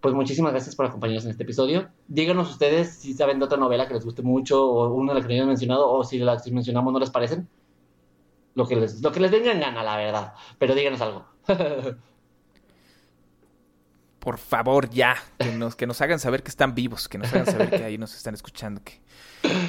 Pues 0.00 0.14
muchísimas 0.14 0.52
gracias 0.52 0.76
por 0.76 0.86
acompañarnos 0.86 1.24
en 1.24 1.32
este 1.32 1.42
episodio. 1.42 1.88
Díganos 2.08 2.50
ustedes 2.50 2.94
si 2.94 3.12
saben 3.12 3.38
de 3.38 3.44
otra 3.46 3.58
novela 3.58 3.86
que 3.88 3.94
les 3.94 4.04
guste 4.04 4.22
mucho 4.22 4.70
o 4.70 4.94
una 4.94 5.12
de 5.12 5.18
las 5.18 5.26
que 5.26 5.32
no 5.32 5.34
hayamos 5.34 5.48
mencionado 5.48 5.90
o 5.90 6.04
si 6.04 6.18
las 6.18 6.42
que 6.42 6.52
mencionamos 6.52 6.92
no 6.92 7.00
les 7.00 7.10
parecen. 7.10 7.48
Lo 8.54 8.66
que 8.66 8.76
les, 8.76 9.00
lo 9.00 9.12
que 9.12 9.20
les 9.20 9.30
venga 9.30 9.52
en 9.52 9.60
gana, 9.60 9.82
la 9.82 9.96
verdad. 9.96 10.34
Pero 10.58 10.74
díganos 10.74 11.00
algo. 11.00 11.26
Por 14.20 14.36
favor, 14.36 14.90
ya, 14.90 15.16
que 15.38 15.50
nos, 15.52 15.76
que 15.76 15.86
nos 15.86 16.00
hagan 16.02 16.18
saber 16.18 16.42
que 16.42 16.50
están 16.50 16.74
vivos, 16.74 17.08
que 17.08 17.16
nos 17.16 17.32
hagan 17.32 17.46
saber 17.46 17.70
que 17.70 17.84
ahí 17.84 17.96
nos 17.96 18.14
están 18.14 18.34
escuchando, 18.34 18.82
que, 18.84 19.00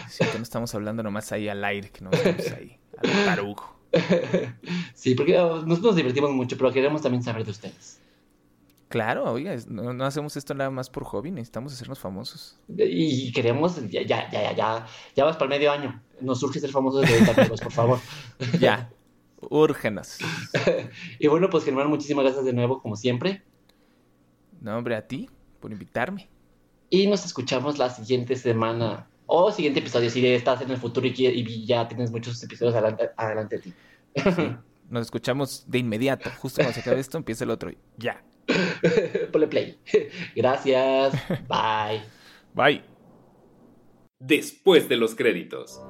sí, 0.10 0.26
que 0.30 0.38
no 0.38 0.44
estamos 0.44 0.76
hablando 0.76 1.04
nomás 1.04 1.32
ahí 1.32 1.48
al 1.48 1.64
aire, 1.64 1.90
que 1.90 2.04
no 2.04 2.12
estamos 2.12 2.52
ahí 2.52 2.78
al 2.98 3.26
tarugo. 3.26 3.80
sí, 4.94 5.16
porque 5.16 5.40
oh, 5.40 5.62
nosotros 5.62 5.92
nos 5.92 5.96
divertimos 5.96 6.32
mucho, 6.32 6.58
pero 6.58 6.70
queremos 6.74 7.02
también 7.02 7.24
saber 7.24 7.46
de 7.46 7.52
ustedes. 7.52 8.02
Claro, 8.92 9.32
oiga, 9.32 9.56
no, 9.70 9.94
no 9.94 10.06
hacemos 10.06 10.36
esto 10.36 10.54
nada 10.54 10.70
más 10.70 10.90
por 10.90 11.06
hobby, 11.06 11.32
necesitamos 11.32 11.72
hacernos 11.72 11.98
famosos. 11.98 12.60
Y 12.68 13.32
queremos, 13.32 13.78
ya, 13.90 14.02
ya, 14.02 14.30
ya, 14.30 14.54
ya, 14.54 14.86
ya, 15.16 15.24
vas 15.24 15.38
para 15.38 15.46
el 15.46 15.60
medio 15.60 15.72
año. 15.72 16.04
Nos 16.20 16.42
surge 16.42 16.60
ser 16.60 16.72
famosos 16.72 17.02
desde 17.02 17.14
ahorita, 17.14 17.42
amigos, 17.42 17.62
por 17.62 17.72
favor. 17.72 18.00
Ya, 18.60 18.92
úrgenos. 19.50 20.18
Y 21.20 21.28
bueno, 21.28 21.50
pues 21.50 21.64
Germán, 21.64 21.88
muchísimas 21.88 22.26
gracias 22.26 22.44
de 22.44 22.52
nuevo, 22.52 22.82
como 22.82 22.98
siempre. 22.98 23.44
No, 24.60 24.78
hombre, 24.78 24.98
a 24.98 25.08
ti, 25.08 25.30
por 25.62 25.72
invitarme. 25.72 26.28
Y 26.90 27.08
nos 27.08 27.26
escuchamos 27.26 27.78
la 27.78 27.90
siguiente 27.90 28.36
semana. 28.36 29.08
O 29.26 29.54
siguiente 29.54 29.80
episodio, 29.80 30.10
si 30.10 30.28
estás 30.28 30.60
en 30.60 30.70
el 30.70 30.78
futuro 30.78 31.08
y, 31.08 31.14
y 31.16 31.66
ya 31.66 31.88
tienes 31.88 32.12
muchos 32.12 32.44
episodios 32.44 32.76
adelante, 32.76 33.10
adelante 33.16 33.56
de 33.56 33.62
ti. 33.62 33.74
Nos 34.90 35.04
escuchamos 35.04 35.64
de 35.68 35.78
inmediato, 35.78 36.30
justo 36.40 36.58
cuando 36.58 36.74
se 36.74 36.82
acabe 36.82 37.00
esto, 37.00 37.18
empieza 37.18 37.46
el 37.46 37.52
otro. 37.52 37.72
Ya. 37.98 38.22
Ponle 39.32 39.48
play. 39.48 39.78
Gracias. 40.36 41.14
Bye. 41.48 42.02
Bye. 42.54 42.82
Después 44.20 44.88
de 44.88 44.98
los 44.98 45.16
créditos. 45.16 45.82